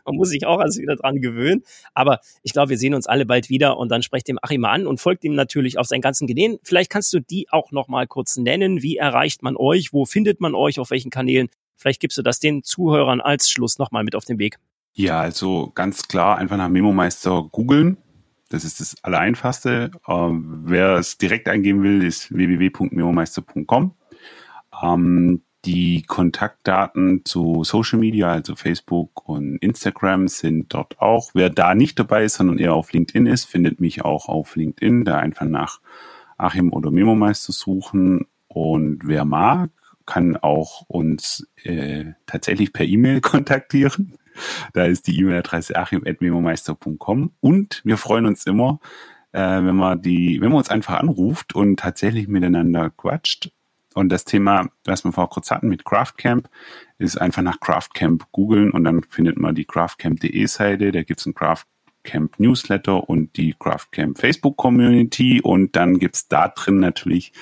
Man 0.06 0.16
muss 0.16 0.30
sich 0.30 0.45
auch 0.45 0.60
also 0.60 0.80
wieder 0.80 0.95
dran 0.95 1.20
gewöhnen. 1.22 1.64
Aber 1.93 2.20
ich 2.43 2.54
glaube, 2.54 2.70
wir 2.70 2.78
sehen 2.78 2.93
uns 2.93 3.08
alle 3.08 3.26
bald 3.26 3.50
wieder 3.50 3.78
und 3.78 3.89
dann 3.89 4.04
sprecht 4.04 4.28
dem 4.28 4.39
Achim 4.41 4.64
an 4.66 4.88
und 4.88 5.02
folgt 5.02 5.24
ihm 5.24 5.36
natürlich 5.36 5.78
auf 5.78 5.88
seinen 5.88 6.02
ganzen 6.02 6.28
Kanälen. 6.28 6.58
Vielleicht 6.64 6.91
kannst 6.91 7.12
du 7.14 7.20
die 7.20 7.48
auch 7.50 7.72
noch 7.72 7.88
mal 7.88 8.08
kurz 8.08 8.38
nennen. 8.38 8.82
Wie 8.82 8.98
erreicht 8.98 9.43
man 9.43 9.58
euch? 9.58 9.91
Wo 9.91 10.06
findet 10.06 10.39
man 10.39 10.56
euch? 10.56 10.80
Auf 10.80 10.91
welchen 10.91 11.10
Kanälen? 11.10 11.50
Vielleicht 11.76 12.00
gibst 12.00 12.18
du 12.18 12.22
das 12.22 12.39
den 12.39 12.64
Zuhörern 12.64 13.22
als 13.22 13.50
Schluss 13.50 13.78
noch 13.78 13.91
mal 13.91 14.04
mit 14.04 14.16
auf 14.16 14.26
den 14.26 14.39
Weg. 14.39 14.58
Ja, 14.93 15.22
also 15.22 15.72
ganz 15.76 16.08
klar 16.08 16.38
einfach 16.39 16.58
nach 16.58 16.70
Memo 16.70 16.91
Meister 16.91 17.48
googeln 17.52 17.98
das 18.50 18.64
ist 18.64 18.80
das 18.80 19.04
Allereinfachste. 19.04 19.91
Ähm, 20.08 20.62
wer 20.66 20.95
es 20.95 21.18
direkt 21.18 21.48
eingeben 21.48 21.84
will, 21.84 22.04
ist 22.04 22.34
www.meomeister.com. 22.34 23.93
Ähm, 24.84 25.41
die 25.66 26.04
Kontaktdaten 26.04 27.26
zu 27.26 27.64
Social 27.64 28.00
Media, 28.00 28.32
also 28.32 28.56
Facebook 28.56 29.28
und 29.28 29.58
Instagram, 29.58 30.28
sind 30.28 30.74
dort 30.74 31.00
auch. 31.02 31.32
Wer 31.34 31.50
da 31.50 31.76
nicht 31.76 32.00
dabei 32.00 32.24
ist, 32.24 32.36
sondern 32.36 32.58
eher 32.58 32.74
auf 32.74 32.93
LinkedIn 32.93 33.26
ist, 33.26 33.45
findet 33.45 33.82
mich 33.82 34.06
auch 34.06 34.30
auf 34.30 34.56
LinkedIn. 34.56 35.04
Da 35.04 35.18
einfach 35.18 35.45
nach 35.45 35.82
Achim 36.38 36.72
oder 36.72 36.91
Memo-Meister 36.91 37.52
suchen. 37.52 38.28
Und 38.48 39.02
wer 39.04 39.26
mag, 39.26 39.72
kann 40.06 40.38
auch 40.38 40.84
uns 40.88 41.48
äh, 41.64 42.14
tatsächlich 42.26 42.72
per 42.72 42.86
E-Mail 42.86 43.22
kontaktieren. 43.22 44.14
Da 44.74 44.86
ist 44.86 45.08
die 45.08 45.20
E-Mail-Adresse 45.20 45.76
achim.memomeister.com 45.76 47.32
und 47.40 47.82
wir 47.84 47.98
freuen 47.98 48.26
uns 48.26 48.46
immer, 48.46 48.80
äh, 49.32 49.40
wenn 49.40 49.76
man 49.76 50.02
die, 50.02 50.40
wenn 50.42 50.50
man 50.50 50.60
uns 50.60 50.70
einfach 50.70 51.00
anruft 51.00 51.56
und 51.56 51.80
tatsächlich 51.80 52.28
miteinander 52.28 52.90
quatscht. 52.90 53.52
Und 53.94 54.10
das 54.10 54.26
Thema, 54.26 54.70
was 54.86 55.04
wir 55.04 55.12
vor 55.12 55.28
kurz 55.30 55.50
hatten 55.50 55.70
mit 55.70 55.84
Craftcamp, 55.84 56.50
ist 57.00 57.20
einfach 57.20 57.42
nach 57.42 57.60
Craftcamp 57.60 58.32
googeln 58.32 58.70
und 58.70 58.84
dann 58.84 59.02
findet 59.10 59.38
man 59.38 59.56
die 59.56 59.66
craftcamp.de 59.66 60.46
Seite, 60.46 60.92
da 60.92 61.02
gibt's 61.02 61.26
ein 61.26 61.34
Craftcamp 61.34 62.40
Newsletter 62.40 63.10
und 63.10 63.36
die 63.38 63.56
Craftcamp 63.58 64.20
Facebook 64.20 64.56
Community. 64.56 65.42
Und 65.42 65.76
dann 65.76 65.98
gibt's 65.98 66.28
da 66.28 66.48
drin 66.48 66.80
natürlich 66.80 67.34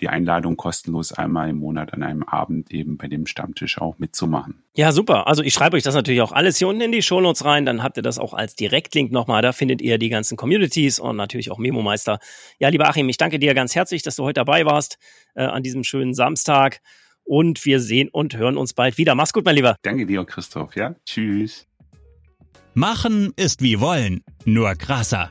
die 0.00 0.08
Einladung 0.08 0.56
kostenlos 0.56 1.12
einmal 1.12 1.48
im 1.50 1.56
Monat 1.56 1.92
an 1.92 2.02
einem 2.02 2.22
Abend 2.22 2.70
eben 2.70 2.96
bei 2.96 3.08
dem 3.08 3.26
Stammtisch 3.26 3.78
auch 3.78 3.98
mitzumachen. 3.98 4.62
Ja, 4.74 4.92
super. 4.92 5.26
Also 5.26 5.42
ich 5.42 5.52
schreibe 5.52 5.76
euch 5.76 5.82
das 5.82 5.94
natürlich 5.94 6.22
auch 6.22 6.32
alles 6.32 6.58
hier 6.58 6.68
unten 6.68 6.80
in 6.80 6.92
die 6.92 7.02
Shownotes 7.02 7.44
rein. 7.44 7.66
Dann 7.66 7.82
habt 7.82 7.96
ihr 7.96 8.02
das 8.02 8.18
auch 8.18 8.34
als 8.34 8.54
Direktlink 8.54 9.12
nochmal. 9.12 9.42
Da 9.42 9.52
findet 9.52 9.82
ihr 9.82 9.98
die 9.98 10.08
ganzen 10.08 10.36
Communities 10.36 10.98
und 10.98 11.16
natürlich 11.16 11.50
auch 11.50 11.58
Memo-Meister. 11.58 12.18
Ja, 12.58 12.68
lieber 12.68 12.88
Achim, 12.88 13.08
ich 13.08 13.16
danke 13.16 13.38
dir 13.38 13.54
ganz 13.54 13.74
herzlich, 13.74 14.02
dass 14.02 14.16
du 14.16 14.24
heute 14.24 14.40
dabei 14.40 14.64
warst 14.64 14.98
äh, 15.34 15.42
an 15.42 15.62
diesem 15.62 15.84
schönen 15.84 16.14
Samstag. 16.14 16.80
Und 17.22 17.64
wir 17.64 17.78
sehen 17.78 18.08
und 18.10 18.36
hören 18.36 18.56
uns 18.56 18.72
bald 18.72 18.98
wieder. 18.98 19.14
Mach's 19.14 19.32
gut, 19.32 19.44
mein 19.44 19.54
Lieber. 19.54 19.76
Danke 19.82 20.06
dir, 20.06 20.24
Christoph. 20.24 20.74
Ja, 20.74 20.96
tschüss. 21.04 21.66
Machen 22.74 23.32
ist 23.36 23.62
wie 23.62 23.80
wollen, 23.80 24.22
nur 24.44 24.74
krasser. 24.74 25.30